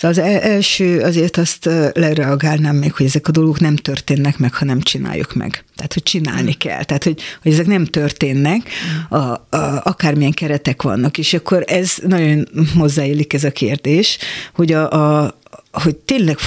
Szóval 0.00 0.24
az 0.24 0.40
első, 0.42 1.00
azért 1.00 1.36
azt 1.36 1.64
lereagálnám 1.92 2.76
még, 2.76 2.92
hogy 2.92 3.06
ezek 3.06 3.28
a 3.28 3.30
dolgok 3.30 3.60
nem 3.60 3.76
történnek 3.76 4.38
meg, 4.38 4.54
ha 4.54 4.64
nem 4.64 4.80
csináljuk 4.80 5.34
meg. 5.34 5.64
Tehát, 5.76 5.92
hogy 5.92 6.02
csinálni 6.02 6.52
kell. 6.52 6.84
Tehát, 6.84 7.04
hogy, 7.04 7.20
hogy 7.42 7.52
ezek 7.52 7.66
nem 7.66 7.84
történnek, 7.84 8.68
a, 9.08 9.16
a, 9.16 9.40
akármilyen 9.82 10.32
keretek 10.32 10.82
vannak. 10.82 11.18
És 11.18 11.34
akkor 11.34 11.64
ez 11.66 11.96
nagyon 12.06 12.48
hozzáillik 12.76 13.32
ez 13.32 13.44
a 13.44 13.50
kérdés, 13.50 14.18
hogy 14.54 14.72
a, 14.72 14.90
a, 14.90 15.38
hogy 15.72 15.96
tényleg 15.96 16.38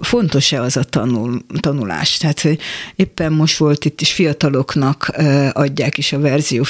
fontos-e 0.00 0.60
az 0.60 0.76
a 0.76 0.82
tanul, 0.82 1.42
tanulás. 1.60 2.16
Tehát, 2.16 2.40
hogy 2.40 2.58
éppen 2.96 3.32
most 3.32 3.56
volt 3.56 3.84
itt 3.84 4.00
is 4.00 4.12
fiataloknak 4.12 5.12
adják 5.52 5.98
is 5.98 6.12
a 6.12 6.18
Verzió 6.18 6.62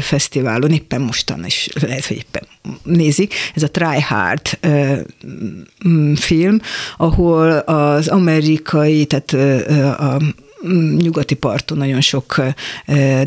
Fesztiválon, 0.00 0.70
éppen 0.70 1.00
mostan 1.00 1.44
is, 1.44 1.68
lehet, 1.80 2.06
hogy 2.06 2.16
éppen 2.16 2.46
nézik, 2.82 3.34
ez 3.54 3.62
a 3.62 3.70
Try 3.70 4.00
Hard 4.00 4.58
film, 6.16 6.60
ahol 6.96 7.50
az 7.58 8.08
amerikai, 8.08 9.04
tehát 9.04 9.32
a 10.00 10.18
nyugati 10.96 11.34
parton 11.34 11.78
nagyon 11.78 12.00
sok 12.00 12.42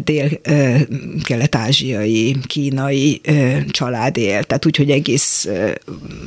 dél-kelet-ázsiai, 0.04 2.36
kínai 2.48 3.22
család 3.70 4.18
él, 4.18 4.44
tehát 4.44 4.66
úgy, 4.66 4.76
hogy 4.76 4.90
egész 4.90 5.48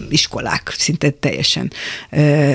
iskolák 0.08 0.74
szinte 0.78 1.10
teljesen 1.10 1.72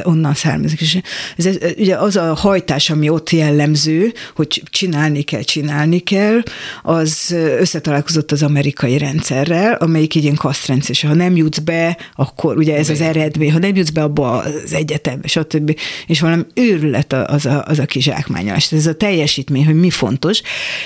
onnan 0.04 0.34
származik. 0.34 0.82
És 0.82 1.00
ez, 1.38 1.46
ez, 1.46 1.58
ugye 1.78 1.96
az 1.96 2.16
a 2.16 2.34
hajtás, 2.34 2.90
ami 2.90 3.10
ott 3.10 3.30
jellemző, 3.30 4.14
hogy 4.36 4.64
csinálni 4.70 5.22
kell, 5.22 5.42
csinálni 5.42 6.00
kell, 6.00 6.40
az 6.84 7.36
összetalálkozott 7.60 8.32
az 8.32 8.44
amerikai 8.44 8.98
rendszerrel, 8.98 9.74
amelyik 9.74 10.16
így 10.16 10.24
ilyen 10.24 10.36
kasztrendszer, 10.36 10.90
és 10.90 11.02
ha 11.02 11.14
nem 11.14 11.36
jutsz 11.36 11.60
be, 11.60 11.98
akkor 12.16 12.58
ugye 12.58 12.78
ez 12.78 12.90
az 12.90 13.02
eredmény, 13.02 13.52
ha 13.52 13.60
nem 13.60 13.76
jutsz 13.76 13.90
be 13.90 14.04
abba 14.04 14.38
az 14.38 14.74
egyetembe, 14.74 15.28
stb. 15.28 15.80
És 16.08 16.20
valami 16.20 16.44
őrület 16.54 17.14
az 17.14 17.46
a, 17.46 17.64
az 17.68 17.80
a 17.80 17.86
kizsákmány 17.86 18.47
elnyomás, 18.48 18.72
ez 18.72 18.86
a 18.86 18.96
teljesítmény, 18.96 19.66
hogy 19.66 19.80
mi 19.80 19.90
fontos, 19.90 20.42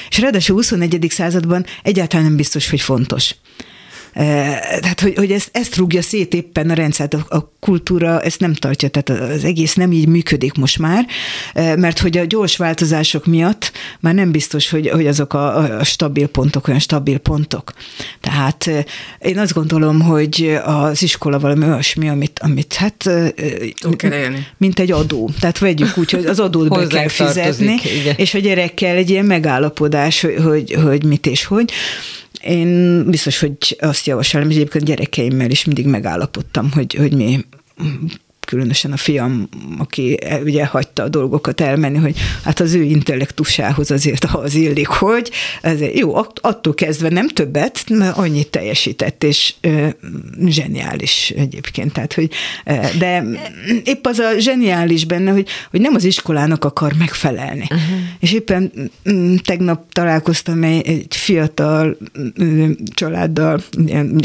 és 0.09 0.19
ráadásul 0.19 0.55
21. 0.55 1.05
században 1.09 1.65
egyáltalán 1.83 2.25
nem 2.25 2.35
biztos, 2.35 2.69
hogy 2.69 2.81
fontos. 2.81 3.35
Tehát, 4.13 5.01
hogy, 5.01 5.15
hogy 5.15 5.31
ezt, 5.31 5.49
ezt 5.51 5.75
rúgja 5.75 6.01
szét 6.01 6.33
éppen 6.33 6.69
a 6.69 6.73
rendszert, 6.73 7.13
a, 7.13 7.25
a 7.29 7.51
kultúra 7.59 8.21
ezt 8.21 8.39
nem 8.39 8.53
tartja, 8.53 8.89
tehát 8.89 9.21
az 9.21 9.43
egész 9.43 9.73
nem 9.73 9.91
így 9.91 10.07
működik 10.07 10.53
most 10.53 10.79
már, 10.79 11.05
mert 11.53 11.99
hogy 11.99 12.17
a 12.17 12.25
gyors 12.25 12.57
változások 12.57 13.25
miatt 13.25 13.71
már 13.99 14.13
nem 14.13 14.31
biztos, 14.31 14.69
hogy, 14.69 14.89
hogy 14.89 15.07
azok 15.07 15.33
a, 15.33 15.77
a 15.79 15.83
stabil 15.83 16.27
pontok 16.27 16.67
olyan 16.67 16.79
stabil 16.79 17.17
pontok. 17.17 17.73
Tehát 18.21 18.85
én 19.19 19.37
azt 19.37 19.53
gondolom, 19.53 20.01
hogy 20.01 20.59
az 20.65 21.03
iskola 21.03 21.39
valami 21.39 21.65
olyasmi, 21.65 22.09
amit, 22.09 22.39
amit 22.39 22.73
hát 22.73 23.09
mint 24.57 24.79
egy 24.79 24.91
adó. 24.91 25.29
Tehát 25.39 25.57
vegyük 25.57 25.97
úgy, 25.97 26.11
hogy 26.11 26.25
az 26.25 26.39
adót 26.39 26.69
be 26.69 26.87
kell 26.87 27.07
fizetni, 27.07 27.75
és 28.15 28.33
a 28.33 28.39
gyerekkel 28.39 28.95
egy 28.95 29.09
ilyen 29.09 29.25
megállapodás, 29.25 30.21
hogy, 30.21 30.35
hogy, 30.43 30.77
hogy 30.83 31.03
mit 31.03 31.25
és 31.25 31.45
hogy. 31.45 31.71
Én 32.43 33.03
biztos, 33.09 33.39
hogy 33.39 33.77
azt 33.79 34.05
javasolom, 34.05 34.47
hogy 34.47 34.55
egyébként 34.55 34.85
gyerekeimmel 34.85 35.49
is 35.49 35.65
mindig 35.65 35.85
megállapodtam, 35.85 36.71
hogy, 36.71 36.93
hogy 36.93 37.13
mi 37.13 37.45
különösen 38.47 38.91
a 38.91 38.97
fiam, 38.97 39.49
aki 39.77 40.19
ugye 40.43 40.65
hagyta 40.65 41.03
a 41.03 41.09
dolgokat 41.09 41.61
elmenni, 41.61 41.97
hogy 41.97 42.17
hát 42.43 42.59
az 42.59 42.73
ő 42.73 42.81
intellektusához 42.81 43.91
azért 43.91 44.23
az 44.23 44.55
illik, 44.55 44.87
hogy 44.87 45.31
ezért 45.61 45.97
jó, 45.97 46.15
attól 46.41 46.73
kezdve 46.73 47.09
nem 47.09 47.27
többet, 47.27 47.83
mert 47.89 48.17
annyit 48.17 48.47
teljesített, 48.47 49.23
és 49.23 49.53
ö, 49.61 49.87
zseniális 50.45 51.33
egyébként. 51.35 51.93
Tehát, 51.93 52.13
hogy, 52.13 52.29
de 52.99 53.23
épp 53.83 54.05
az 54.05 54.19
a 54.19 54.39
zseniális 54.39 55.05
benne, 55.05 55.31
hogy, 55.31 55.47
hogy 55.71 55.81
nem 55.81 55.95
az 55.95 56.03
iskolának 56.03 56.65
akar 56.65 56.93
megfelelni. 56.93 57.67
Uh-huh. 57.71 57.99
És 58.19 58.33
éppen 58.33 58.71
tegnap 59.43 59.91
találkoztam 59.91 60.63
egy, 60.63 60.87
egy 60.87 61.05
fiatal 61.09 61.97
családdal, 62.93 63.63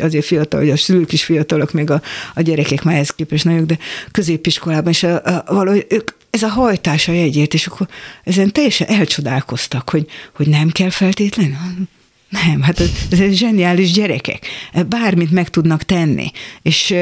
azért 0.03 0.25
fiatal, 0.25 0.61
hogy 0.61 0.71
a 0.71 0.77
szülők 0.77 1.13
is 1.13 1.25
fiatalok, 1.25 1.73
még 1.73 1.91
a, 1.91 2.03
a 2.35 2.41
gyerekek 2.41 2.83
már 2.83 2.95
ehhez 2.95 3.11
képest 3.11 3.45
nagyok, 3.45 3.67
de 3.67 3.79
középiskolában, 4.11 4.93
és 4.93 5.03
a, 5.03 5.23
a, 5.25 5.45
valahogy 5.47 5.87
ők 5.89 6.11
ez 6.31 6.43
a 6.43 6.49
hajtás 6.49 7.09
a 7.09 7.13
jegyért, 7.13 7.55
és 7.55 7.67
akkor 7.67 7.89
ezen 8.25 8.53
teljesen 8.53 8.89
elcsodálkoztak, 8.89 9.91
hogy, 9.91 10.07
hogy 10.37 10.49
nem 10.49 10.69
kell 10.69 10.91
feltétlenül. 10.91 11.57
Nem, 12.45 12.63
hát 12.63 12.81
ez 12.81 12.91
zseniális 13.31 13.93
gyerekek. 13.93 14.47
Bármit 14.89 15.31
meg 15.31 15.49
tudnak 15.49 15.83
tenni. 15.83 16.31
És 16.63 16.95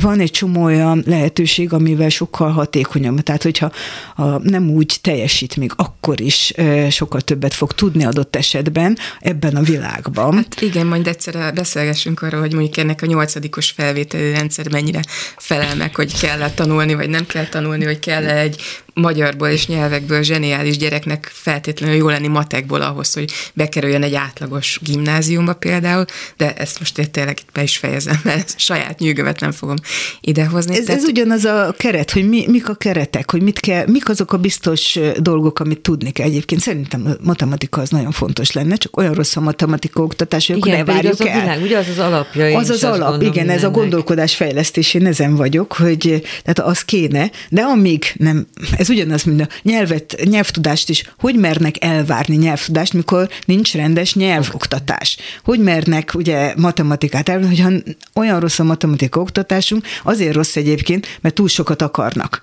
van 0.00 0.20
egy 0.20 0.30
csomó 0.30 0.62
olyan 0.62 1.02
lehetőség, 1.06 1.72
amivel 1.72 2.08
sokkal 2.08 2.50
hatékonyabb. 2.50 3.20
Tehát, 3.20 3.42
hogyha 3.42 3.72
ha 4.14 4.40
nem 4.42 4.70
úgy 4.70 4.98
teljesít 5.00 5.56
még, 5.56 5.72
akkor 5.76 6.20
is 6.20 6.52
sokkal 6.90 7.20
többet 7.20 7.54
fog 7.54 7.72
tudni 7.72 8.04
adott 8.04 8.36
esetben 8.36 8.98
ebben 9.20 9.56
a 9.56 9.62
világban. 9.62 10.34
Hát 10.34 10.60
igen, 10.60 10.86
majd 10.86 11.06
egyszer 11.06 11.52
beszélgessünk 11.54 12.22
arról, 12.22 12.40
hogy 12.40 12.52
mondjuk 12.52 12.76
ennek 12.76 13.02
a 13.02 13.06
nyolcadikos 13.06 13.70
felvételi 13.70 14.30
rendszer 14.30 14.70
mennyire 14.70 15.00
felel 15.36 15.76
meg, 15.76 15.94
hogy 15.94 16.20
kell 16.20 16.50
tanulni, 16.50 16.94
vagy 16.94 17.08
nem 17.08 17.26
kell 17.26 17.46
tanulni, 17.46 17.84
vagy 17.84 17.98
kell 17.98 18.24
egy 18.24 18.62
magyarból 18.94 19.48
és 19.48 19.66
nyelvekből 19.66 20.22
zseniális 20.22 20.76
gyereknek 20.76 21.30
feltétlenül 21.32 21.96
jó 21.96 22.08
lenni 22.08 22.28
matekból 22.28 22.80
ahhoz, 22.80 23.12
hogy 23.12 23.32
bekerüljön 23.54 24.02
egy 24.02 24.14
átlagos 24.14 24.78
gimnáziumba 24.82 25.54
például, 25.54 26.04
de 26.36 26.54
ezt 26.54 26.78
most 26.78 26.98
én 26.98 27.10
tényleg 27.10 27.38
itt 27.40 27.52
be 27.52 27.62
is 27.62 27.76
fejezem, 27.76 28.20
mert 28.24 28.54
saját 28.58 28.98
nyűgövet 28.98 29.40
nem 29.40 29.52
fogom 29.52 29.76
idehozni. 30.20 30.76
Ez, 30.76 30.84
Tehát... 30.84 31.00
ez 31.00 31.08
ugyanaz 31.08 31.44
a 31.44 31.74
keret, 31.78 32.10
hogy 32.10 32.28
mi, 32.28 32.44
mik 32.48 32.68
a 32.68 32.74
keretek, 32.74 33.30
hogy 33.30 33.42
mit 33.42 33.60
kell, 33.60 33.86
mik 33.86 34.08
azok 34.08 34.32
a 34.32 34.36
biztos 34.36 34.98
dolgok, 35.16 35.60
amit 35.60 35.80
tudni 35.80 36.10
kell. 36.10 36.26
Egyébként 36.26 36.60
szerintem 36.60 37.06
a 37.06 37.10
matematika 37.20 37.80
az 37.80 37.90
nagyon 37.90 38.10
fontos 38.10 38.52
lenne, 38.52 38.74
csak 38.74 38.96
olyan 38.96 39.14
rossz 39.14 39.36
a 39.36 39.40
matematika 39.40 40.02
oktatás, 40.02 40.46
hogy 40.46 40.56
igen, 40.56 40.74
akkor 40.74 40.86
ne 40.86 40.92
várjuk 40.92 41.12
az 41.12 41.26
el. 41.26 41.38
A 41.38 41.40
világ, 41.40 41.62
ugye 41.62 41.78
az 41.78 41.88
az 41.88 41.98
alapja. 41.98 42.58
Az 42.58 42.70
az 42.70 42.84
alap, 42.84 43.08
gondolom, 43.08 43.32
igen, 43.32 43.48
ez 43.48 43.64
a 43.64 43.70
gondolkodás 43.70 44.34
fejlesztés, 44.36 44.94
én 44.94 45.06
ezen 45.06 45.36
vagyok, 45.36 45.72
hogy 45.72 46.22
tehát 46.42 46.70
az 46.70 46.80
kéne, 46.80 47.30
de 47.48 47.62
amíg 47.62 48.04
nem, 48.16 48.46
ez 48.82 48.90
ugyanaz, 48.90 49.22
mint 49.22 49.40
a 49.40 49.48
nyelvet, 49.62 50.16
nyelvtudást 50.24 50.88
is, 50.88 51.12
hogy 51.18 51.36
mernek 51.36 51.84
elvárni 51.84 52.36
nyelvtudást, 52.36 52.92
mikor 52.92 53.28
nincs 53.44 53.74
rendes 53.74 54.14
nyelvoktatás. 54.14 55.16
Hogy 55.44 55.60
mernek 55.60 56.14
ugye 56.14 56.54
matematikát 56.56 57.28
elvárni, 57.28 57.56
hogyha 57.56 57.94
olyan 58.14 58.40
rossz 58.40 58.58
a 58.58 58.64
matematika 58.64 59.20
oktatásunk, 59.20 59.86
azért 60.04 60.34
rossz 60.34 60.56
egyébként, 60.56 61.18
mert 61.20 61.34
túl 61.34 61.48
sokat 61.48 61.82
akarnak 61.82 62.42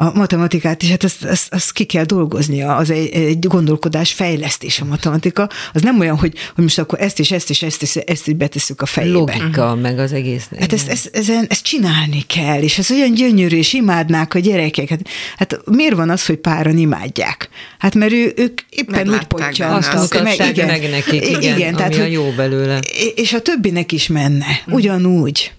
a 0.00 0.12
matematikát, 0.14 0.82
és 0.82 0.88
hát 0.90 1.04
ezt, 1.04 1.24
ezt, 1.24 1.54
ezt 1.54 1.72
ki 1.72 1.84
kell 1.84 2.04
dolgoznia, 2.04 2.76
az 2.76 2.90
egy, 2.90 3.08
egy 3.14 3.46
gondolkodás 3.46 4.12
fejlesztés 4.12 4.80
a 4.80 4.84
matematika, 4.84 5.48
az 5.72 5.82
nem 5.82 5.98
olyan, 5.98 6.18
hogy, 6.18 6.32
hogy 6.54 6.64
most 6.64 6.78
akkor 6.78 7.00
ezt 7.00 7.18
és 7.18 7.30
ezt 7.30 7.50
és 7.50 7.62
ezt, 7.62 7.82
és 7.82 7.96
ezt 7.96 8.28
így 8.28 8.36
betesszük 8.36 8.80
a 8.80 8.86
fejébe. 8.86 9.18
Logika, 9.18 9.64
uh-huh. 9.64 9.80
meg 9.80 9.98
az 9.98 10.12
egész. 10.12 10.48
Hát 10.58 10.72
ezt, 10.72 10.88
ezt, 10.88 11.10
ezen, 11.12 11.46
ezt 11.48 11.62
csinálni 11.62 12.22
kell, 12.26 12.62
és 12.62 12.78
ez 12.78 12.90
olyan 12.90 13.14
gyönyörű, 13.14 13.56
és 13.56 13.72
imádnák 13.72 14.34
a 14.34 14.38
gyerekek. 14.38 14.88
Hát, 14.88 15.00
hát 15.36 15.60
miért 15.64 15.94
van 15.94 16.10
az, 16.10 16.26
hogy 16.26 16.36
páran 16.36 16.78
imádják? 16.78 17.48
Hát 17.78 17.94
mert 17.94 18.12
ő, 18.12 18.32
ők 18.36 18.60
éppen 18.70 19.08
úgy 19.08 19.24
pontja. 19.24 19.74
Azt 19.74 20.22
meg, 20.22 20.56
meg 20.66 20.90
nekik, 20.90 21.28
igen, 21.28 21.56
igen 21.56 21.74
tehát, 21.74 21.94
a 21.94 22.04
jó 22.04 22.30
belőle. 22.36 22.80
És 23.14 23.32
a 23.32 23.40
többinek 23.40 23.92
is 23.92 24.06
menne, 24.06 24.46
ugyanúgy. 24.66 25.52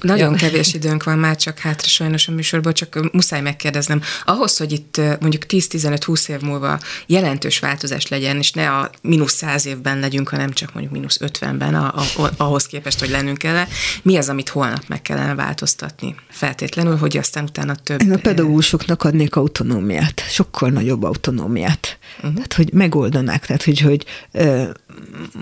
Nagyon 0.00 0.30
ja. 0.30 0.36
kevés 0.36 0.74
időnk 0.74 1.04
van 1.04 1.18
már 1.18 1.36
csak 1.36 1.58
hátra 1.58 1.88
sajnos 1.88 2.28
a 2.28 2.32
műsorból, 2.32 2.72
csak 2.72 3.12
muszáj 3.12 3.40
megkérdeznem. 3.40 4.02
Ahhoz, 4.24 4.56
hogy 4.56 4.72
itt 4.72 5.00
mondjuk 5.20 5.42
10-15-20 5.48 6.28
év 6.28 6.40
múlva 6.40 6.80
jelentős 7.06 7.58
változás 7.58 8.06
legyen, 8.06 8.36
és 8.36 8.52
ne 8.52 8.70
a 8.70 8.90
mínusz 9.02 9.32
100 9.32 9.66
évben 9.66 9.98
legyünk, 9.98 10.28
hanem 10.28 10.52
csak 10.52 10.72
mondjuk 10.72 10.94
mínusz 10.94 11.18
50-ben 11.20 11.74
a, 11.74 11.94
a, 11.94 12.30
ahhoz 12.36 12.66
képest, 12.66 13.00
hogy 13.00 13.10
lennünk 13.10 13.38
kell, 13.38 13.64
mi 14.02 14.16
az, 14.16 14.28
amit 14.28 14.48
holnap 14.48 14.82
meg 14.88 15.02
kellene 15.02 15.34
változtatni? 15.34 16.14
Feltétlenül, 16.30 16.96
hogy 16.96 17.16
aztán 17.16 17.44
utána 17.44 17.74
több... 17.74 18.00
Én 18.00 18.12
a 18.12 18.16
pedagógusoknak 18.16 19.02
adnék 19.04 19.36
autonómiát, 19.36 20.22
sokkal 20.28 20.70
nagyobb 20.70 21.02
autonómiát. 21.02 21.98
Uh-huh. 22.16 22.34
Tehát, 22.34 22.52
hogy 22.52 22.72
megoldanák, 22.72 23.46
tehát, 23.46 23.62
hogy, 23.62 23.80
hogy 23.80 24.04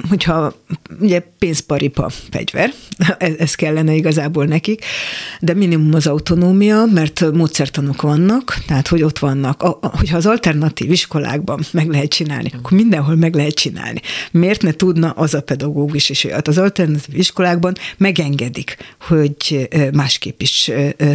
hogyha 0.08 0.54
ugye 1.00 1.20
pénzparipa 1.38 2.08
fegyver, 2.30 2.72
ez, 3.38 3.54
kellene 3.54 3.94
igazából 3.94 4.44
nekik, 4.44 4.84
de 5.40 5.54
minimum 5.54 5.94
az 5.94 6.06
autonómia, 6.06 6.84
mert 6.84 7.32
módszertanok 7.32 8.02
vannak, 8.02 8.58
tehát 8.66 8.88
hogy 8.88 9.02
ott 9.02 9.18
vannak, 9.18 9.62
a, 9.62 9.78
hogyha 9.82 10.16
az 10.16 10.26
alternatív 10.26 10.90
iskolákban 10.90 11.60
meg 11.70 11.88
lehet 11.88 12.08
csinálni, 12.08 12.50
akkor 12.58 12.72
mindenhol 12.72 13.14
meg 13.14 13.34
lehet 13.34 13.54
csinálni. 13.54 14.00
Miért 14.30 14.62
ne 14.62 14.72
tudna 14.72 15.10
az 15.10 15.34
a 15.34 15.42
pedagógus 15.42 16.08
is 16.08 16.24
olyat? 16.24 16.48
Az 16.48 16.58
alternatív 16.58 17.18
iskolákban 17.18 17.74
megengedik, 17.96 18.76
hogy 19.00 19.68
másképp 19.92 20.40
is 20.40 20.70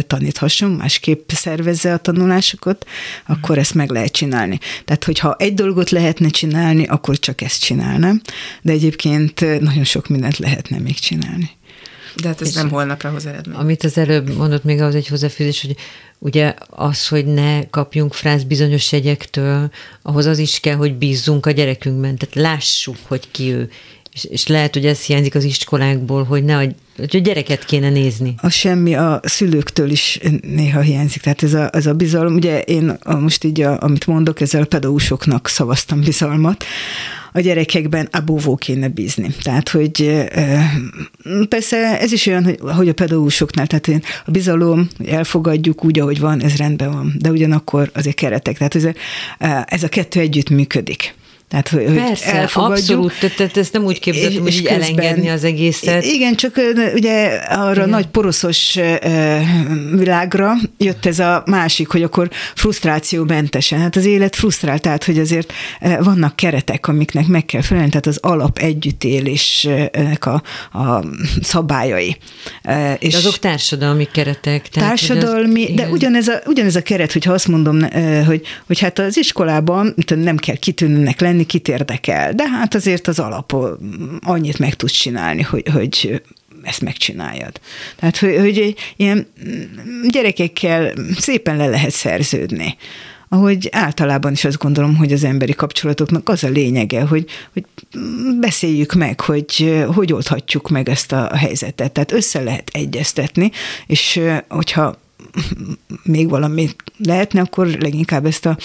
taníthasson, 0.06 0.70
másképp 0.70 1.30
szervezze 1.30 1.92
a 1.92 1.96
tanulásokat, 1.96 2.86
akkor 3.26 3.58
ezt 3.58 3.74
meg 3.74 3.90
lehet 3.90 4.12
csinálni. 4.12 4.58
Tehát, 4.84 5.04
hogyha 5.04 5.36
egy 5.44 5.54
dolgot 5.54 5.90
lehetne 5.90 6.28
csinálni, 6.28 6.84
akkor 6.86 7.18
csak 7.18 7.40
ezt 7.40 7.60
csinálnám, 7.60 8.20
de 8.62 8.72
egyébként 8.72 9.60
nagyon 9.60 9.84
sok 9.84 10.08
mindent 10.08 10.38
lehetne 10.38 10.78
még 10.78 10.98
csinálni. 10.98 11.50
De 12.22 12.28
hát 12.28 12.40
ez 12.40 12.48
és 12.48 12.54
nem 12.54 12.70
holnapra 12.70 13.10
hoz 13.10 13.26
eredmény. 13.26 13.56
Amit 13.56 13.84
az 13.84 13.98
előbb 13.98 14.36
mondott 14.36 14.64
még 14.64 14.80
ahhoz 14.80 14.94
egy 14.94 15.08
hozzáfűzés, 15.08 15.60
hogy 15.60 15.76
ugye 16.18 16.54
az, 16.68 17.08
hogy 17.08 17.26
ne 17.26 17.68
kapjunk 17.70 18.14
frász 18.14 18.42
bizonyos 18.42 18.92
jegyektől, 18.92 19.70
ahhoz 20.02 20.26
az 20.26 20.38
is 20.38 20.60
kell, 20.60 20.76
hogy 20.76 20.94
bízzunk 20.94 21.46
a 21.46 21.50
gyerekünkben, 21.50 22.16
tehát 22.16 22.34
lássuk, 22.34 22.96
hogy 23.02 23.30
ki 23.30 23.52
ő. 23.52 23.70
És, 24.14 24.24
és 24.24 24.46
lehet, 24.46 24.74
hogy 24.74 24.86
ez 24.86 25.00
hiányzik 25.00 25.34
az 25.34 25.44
iskolákból, 25.44 26.24
hogy 26.24 26.44
ne 26.44 26.56
a, 26.56 26.58
hogy 26.96 27.16
a 27.16 27.18
gyereket 27.18 27.64
kéne 27.64 27.90
nézni. 27.90 28.34
A 28.40 28.48
semmi 28.48 28.94
a 28.94 29.20
szülőktől 29.22 29.90
is 29.90 30.20
néha 30.42 30.80
hiányzik. 30.80 31.22
Tehát 31.22 31.42
ez 31.42 31.54
a, 31.54 31.70
ez 31.72 31.86
a 31.86 31.94
bizalom, 31.94 32.34
ugye 32.34 32.60
én 32.60 32.98
most 33.18 33.44
így, 33.44 33.60
a, 33.60 33.82
amit 33.82 34.06
mondok, 34.06 34.40
ezzel 34.40 34.62
a 34.62 34.66
pedagógusoknak 34.66 35.48
szavaztam 35.48 36.00
bizalmat, 36.00 36.64
a 37.32 37.40
gyerekekben 37.40 38.08
abóvó 38.12 38.56
kéne 38.56 38.88
bízni. 38.88 39.34
Tehát, 39.42 39.68
hogy 39.68 40.24
persze 41.48 42.00
ez 42.00 42.12
is 42.12 42.26
olyan, 42.26 42.44
hogy, 42.44 42.58
hogy 42.76 42.88
a 42.88 42.94
pedagógusoknál, 42.94 43.66
tehát 43.66 43.88
én 43.88 44.02
a 44.26 44.30
bizalom, 44.30 44.88
elfogadjuk 45.06 45.84
úgy, 45.84 45.98
ahogy 45.98 46.20
van, 46.20 46.42
ez 46.42 46.56
rendben 46.56 46.92
van, 46.92 47.14
de 47.18 47.30
ugyanakkor 47.30 47.90
azért 47.94 48.16
keretek. 48.16 48.56
Tehát 48.56 48.74
ez, 48.74 48.86
ez 49.64 49.82
a 49.82 49.88
kettő 49.88 50.20
együtt 50.20 50.50
működik. 50.50 51.14
Tehát, 51.54 51.68
hogy, 51.68 51.94
Persze, 51.94 52.32
elfogadjuk. 52.34 52.78
abszolút, 52.78 53.34
tehát 53.36 53.56
ezt 53.56 53.72
nem 53.72 53.84
úgy 53.84 54.00
képzeltem, 54.00 54.42
hogy 54.42 54.54
így 54.54 54.66
elengedni 54.66 55.28
az 55.28 55.44
egészet. 55.44 56.04
Igen, 56.04 56.34
csak 56.34 56.60
ugye 56.94 57.26
arra 57.48 57.72
igen. 57.72 57.88
nagy 57.88 58.06
poroszos 58.06 58.78
világra 59.92 60.54
jött 60.78 61.06
ez 61.06 61.18
a 61.18 61.42
másik, 61.46 61.88
hogy 61.88 62.02
akkor 62.02 62.30
frusztrációmentesen. 62.54 63.78
Hát 63.80 63.96
az 63.96 64.04
élet 64.04 64.36
frusztrál, 64.36 64.78
tehát 64.78 65.04
hogy 65.04 65.18
azért 65.18 65.52
vannak 66.00 66.36
keretek, 66.36 66.88
amiknek 66.88 67.26
meg 67.26 67.44
kell 67.44 67.62
felelni, 67.62 67.88
tehát 67.88 68.06
az 68.06 68.18
alap 68.22 68.58
együttélésnek 68.58 70.26
a, 70.26 70.42
a 70.78 71.04
szabályai. 71.42 72.16
És 72.98 73.12
de 73.12 73.18
azok 73.18 73.38
társadalmi 73.38 74.08
keretek. 74.12 74.68
Tehát, 74.68 74.88
társadalmi, 74.88 75.64
az, 75.64 75.74
de 75.74 75.88
ugyanez 75.88 76.28
a, 76.28 76.40
ugyanez 76.46 76.76
a 76.76 76.82
keret, 76.82 77.12
hogyha 77.12 77.32
azt 77.32 77.48
mondom, 77.48 77.80
hogy, 78.26 78.42
hogy 78.66 78.78
hát 78.78 78.98
az 78.98 79.16
iskolában 79.16 79.94
nem 80.14 80.36
kell 80.36 80.56
kitűnőnek 80.56 81.20
lenni, 81.20 81.43
lenni, 81.44 81.46
kit 81.46 81.68
érdekel. 81.68 82.32
De 82.32 82.48
hát 82.48 82.74
azért 82.74 83.06
az 83.08 83.18
alap 83.18 83.54
annyit 84.20 84.58
meg 84.58 84.74
tudsz 84.74 84.92
csinálni, 84.92 85.42
hogy, 85.42 85.68
hogy 85.72 86.22
ezt 86.62 86.80
megcsináljad. 86.80 87.60
Tehát, 87.96 88.18
hogy, 88.18 88.36
hogy 88.36 88.74
ilyen 88.96 89.26
gyerekekkel 90.08 90.92
szépen 91.16 91.56
le 91.56 91.66
lehet 91.66 91.90
szerződni 91.92 92.76
ahogy 93.28 93.68
általában 93.72 94.32
is 94.32 94.44
azt 94.44 94.58
gondolom, 94.58 94.96
hogy 94.96 95.12
az 95.12 95.24
emberi 95.24 95.52
kapcsolatoknak 95.52 96.28
az 96.28 96.44
a 96.44 96.48
lényege, 96.48 97.00
hogy, 97.00 97.24
hogy 97.52 97.64
beszéljük 98.40 98.92
meg, 98.92 99.20
hogy 99.20 99.84
hogy 99.94 100.12
oldhatjuk 100.12 100.68
meg 100.68 100.88
ezt 100.88 101.12
a 101.12 101.36
helyzetet. 101.36 101.92
Tehát 101.92 102.12
össze 102.12 102.42
lehet 102.42 102.70
egyeztetni, 102.72 103.50
és 103.86 104.20
hogyha 104.48 104.96
még 106.02 106.28
valami 106.28 106.68
lehetne, 106.98 107.40
akkor 107.40 107.66
leginkább 107.66 108.26
ezt 108.26 108.46
a, 108.46 108.56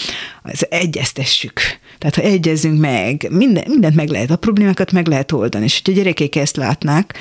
az 0.44 0.66
egyeztessük. 0.70 1.62
Tehát 2.00 2.16
ha 2.16 2.22
egyezünk 2.22 2.80
meg, 2.80 3.28
minden, 3.30 3.64
mindent 3.68 3.96
meg 3.96 4.10
lehet, 4.10 4.30
a 4.30 4.36
problémákat 4.36 4.92
meg 4.92 5.08
lehet 5.08 5.32
oldani. 5.32 5.64
És 5.64 5.82
hogyha 5.84 6.02
gyerekek 6.02 6.36
ezt 6.36 6.56
látnák, 6.56 7.18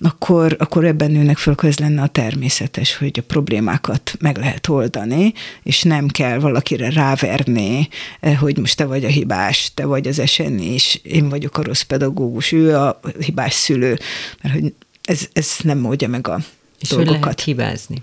akkor, 0.00 0.56
akkor 0.58 0.84
ebben 0.84 1.10
nőnek 1.10 1.36
föl, 1.36 1.52
akkor 1.52 1.68
ez 1.68 1.78
lenne 1.78 2.02
a 2.02 2.06
természetes, 2.06 2.96
hogy 2.96 3.18
a 3.18 3.26
problémákat 3.26 4.16
meg 4.20 4.36
lehet 4.36 4.68
oldani, 4.68 5.32
és 5.62 5.82
nem 5.82 6.08
kell 6.08 6.38
valakire 6.38 6.90
ráverni, 6.90 7.88
eh, 8.20 8.38
hogy 8.38 8.58
most 8.58 8.76
te 8.76 8.84
vagy 8.84 9.04
a 9.04 9.08
hibás, 9.08 9.70
te 9.74 9.84
vagy 9.84 10.08
az 10.08 10.18
esenni, 10.18 10.72
és 10.72 11.00
én 11.02 11.28
vagyok 11.28 11.58
a 11.58 11.62
rossz 11.62 11.82
pedagógus, 11.82 12.52
ő 12.52 12.76
a 12.76 13.00
hibás 13.20 13.54
szülő, 13.54 13.98
mert 14.42 14.54
hogy 14.54 14.74
ez, 15.04 15.28
ez 15.32 15.56
nem 15.62 15.84
oldja 15.84 16.08
meg 16.08 16.28
a 16.28 16.38
és 16.80 16.88
dolgokat. 16.88 17.20
Lehet 17.20 17.40
hibázni 17.40 18.02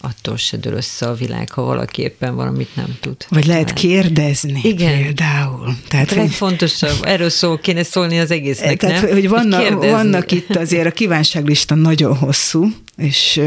attól 0.00 0.36
se 0.36 0.56
dől 0.56 0.72
össze 0.72 1.06
a 1.06 1.14
világ, 1.14 1.50
ha 1.50 1.62
valaki 1.62 2.02
éppen 2.02 2.34
valamit 2.34 2.76
nem 2.76 2.96
tud. 3.00 3.16
Vagy 3.28 3.46
lehet 3.46 3.72
kérdezni 3.72 4.60
Igen. 4.62 5.02
például. 5.02 5.76
Tehát, 5.88 6.08
hogy... 6.08 6.18
legfontosabb, 6.18 7.04
erről 7.04 7.30
szó 7.30 7.56
kéne 7.56 7.82
szólni 7.82 8.18
az 8.18 8.30
egésznek, 8.30 8.78
tehát, 8.78 9.02
nem? 9.02 9.12
Hogy 9.12 9.28
vannak, 9.28 9.62
hogy 9.62 9.90
vannak 9.90 10.32
itt 10.32 10.56
azért 10.56 10.86
a 10.86 10.90
kívánságlista 10.90 11.74
nagyon 11.74 12.16
hosszú, 12.16 12.68
és, 12.96 13.40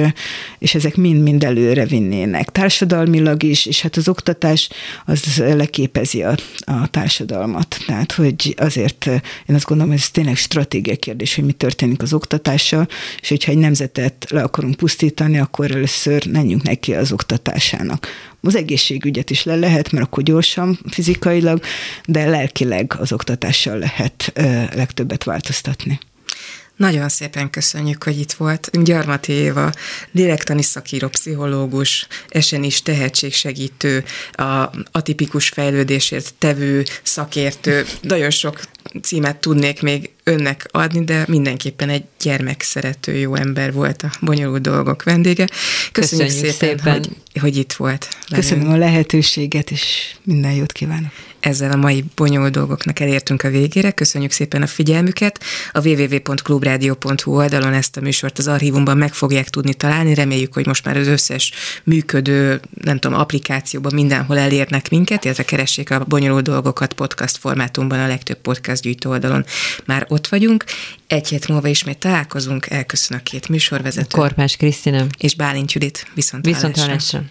és 0.59 0.75
ezek 0.75 0.95
mind-mind 0.95 1.43
előre 1.43 1.85
vinnének. 1.85 2.49
Társadalmilag 2.49 3.43
is, 3.43 3.65
és 3.65 3.81
hát 3.81 3.95
az 3.97 4.07
oktatás 4.07 4.69
az 5.05 5.37
leképezi 5.37 6.23
a, 6.23 6.35
a 6.59 6.87
társadalmat. 6.87 7.77
Tehát, 7.85 8.11
hogy 8.11 8.55
azért 8.57 9.05
én 9.45 9.55
azt 9.55 9.65
gondolom, 9.65 9.91
hogy 9.91 10.01
ez 10.01 10.09
tényleg 10.09 10.35
stratégia 10.35 10.95
kérdés, 10.95 11.35
hogy 11.35 11.43
mi 11.43 11.51
történik 11.51 12.01
az 12.01 12.13
oktatással, 12.13 12.87
és 13.21 13.29
hogyha 13.29 13.51
egy 13.51 13.57
nemzetet 13.57 14.25
le 14.29 14.41
akarunk 14.41 14.75
pusztítani, 14.75 15.39
akkor 15.39 15.71
először 15.71 16.25
menjünk 16.31 16.63
neki 16.63 16.93
az 16.93 17.11
oktatásának. 17.11 18.07
Az 18.41 18.55
egészségügyet 18.55 19.29
is 19.29 19.43
le 19.43 19.55
lehet, 19.55 19.91
mert 19.91 20.05
akkor 20.05 20.23
gyorsan 20.23 20.79
fizikailag, 20.89 21.61
de 22.05 22.25
lelkileg 22.25 22.93
az 22.99 23.11
oktatással 23.11 23.77
lehet 23.77 24.31
legtöbbet 24.73 25.23
változtatni. 25.23 25.99
Nagyon 26.79 27.09
szépen 27.09 27.49
köszönjük, 27.49 28.03
hogy 28.03 28.19
itt 28.19 28.31
volt. 28.31 28.83
Gyarmati 28.83 29.31
Éva, 29.31 29.71
lélektani 30.11 30.61
szakíró, 30.61 31.07
pszichológus, 31.07 32.07
esen 32.27 32.63
is 32.63 32.81
tehetségsegítő, 32.81 34.03
a 34.31 34.69
atipikus 34.91 35.49
fejlődésért 35.49 36.33
tevő 36.37 36.83
szakértő. 37.03 37.85
Nagyon 38.01 38.29
sok 38.29 38.61
címet 39.01 39.37
tudnék 39.37 39.81
még 39.81 40.09
önnek 40.23 40.67
adni, 40.71 41.03
de 41.03 41.25
mindenképpen 41.27 41.89
egy 41.89 42.03
gyermekszerető 42.21 43.15
jó 43.15 43.35
ember 43.35 43.73
volt 43.73 44.03
a 44.03 44.11
bonyolult 44.21 44.61
dolgok 44.61 45.03
vendége. 45.03 45.47
Köszönjük, 45.91 46.27
Köszönjük 46.27 46.55
szépen, 46.55 46.77
szépen. 46.77 46.93
Hogy, 46.93 47.09
hogy 47.41 47.57
itt 47.57 47.73
volt. 47.73 48.07
Köszönöm 48.29 48.71
a 48.71 48.77
lehetőséget, 48.77 49.71
és 49.71 50.15
minden 50.23 50.51
jót 50.51 50.71
kívánok. 50.71 51.11
Ezzel 51.39 51.71
a 51.71 51.75
mai 51.75 52.03
bonyolult 52.15 52.51
dolgoknak 52.51 52.99
elértünk 52.99 53.43
a 53.43 53.49
végére. 53.49 53.91
Köszönjük 53.91 54.31
szépen 54.31 54.61
a 54.61 54.67
figyelmüket. 54.67 55.43
A 55.71 55.87
www.clubradio.hu 55.87 57.35
oldalon 57.35 57.73
ezt 57.73 57.97
a 57.97 58.01
műsort 58.01 58.37
az 58.37 58.47
archívumban 58.47 58.97
meg 58.97 59.13
fogják 59.13 59.49
tudni 59.49 59.73
találni. 59.73 60.13
Reméljük, 60.13 60.53
hogy 60.53 60.65
most 60.65 60.85
már 60.85 60.97
az 60.97 61.07
összes 61.07 61.51
működő, 61.83 62.59
nem 62.83 62.99
tudom, 62.99 63.19
applikációban 63.19 63.93
mindenhol 63.93 64.37
elérnek 64.37 64.89
minket, 64.89 65.23
illetve 65.23 65.43
keressék 65.45 65.91
a 65.91 66.05
bonyolult 66.07 66.43
dolgokat 66.43 66.93
podcast 66.93 67.37
formátumban 67.37 67.99
a 67.99 68.07
legtöbb 68.07 68.37
podcast 68.37 68.81
gyűjtő 68.81 69.09
oldalon. 69.09 69.45
Már 69.85 70.05
ott 70.07 70.27
vagyunk. 70.27 70.63
Egy 71.07 71.27
hét 71.27 71.47
múlva 71.47 71.67
ismét 71.67 71.97
találkozunk. 71.97 72.69
Elköszön 72.69 73.17
a 73.17 73.23
két 73.23 73.47
műsorvezető. 73.49 74.17
Korpás 74.17 74.55
Krisztina. 74.55 75.05
És 75.17 75.35
Bálint 75.35 75.71
Judit. 75.71 76.07
Viszont, 76.13 76.45
Viszont 76.45 76.77
hallásra. 76.77 77.23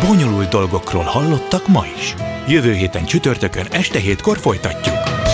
Bonyolult 0.00 0.48
dolgokról 0.48 1.02
hallottak 1.02 1.68
ma 1.68 1.84
is. 1.96 2.14
Jövő 2.48 2.72
héten 2.72 3.04
csütörtökön 3.04 3.66
este 3.70 3.98
hétkor 3.98 4.38
folytatjuk. 4.38 5.25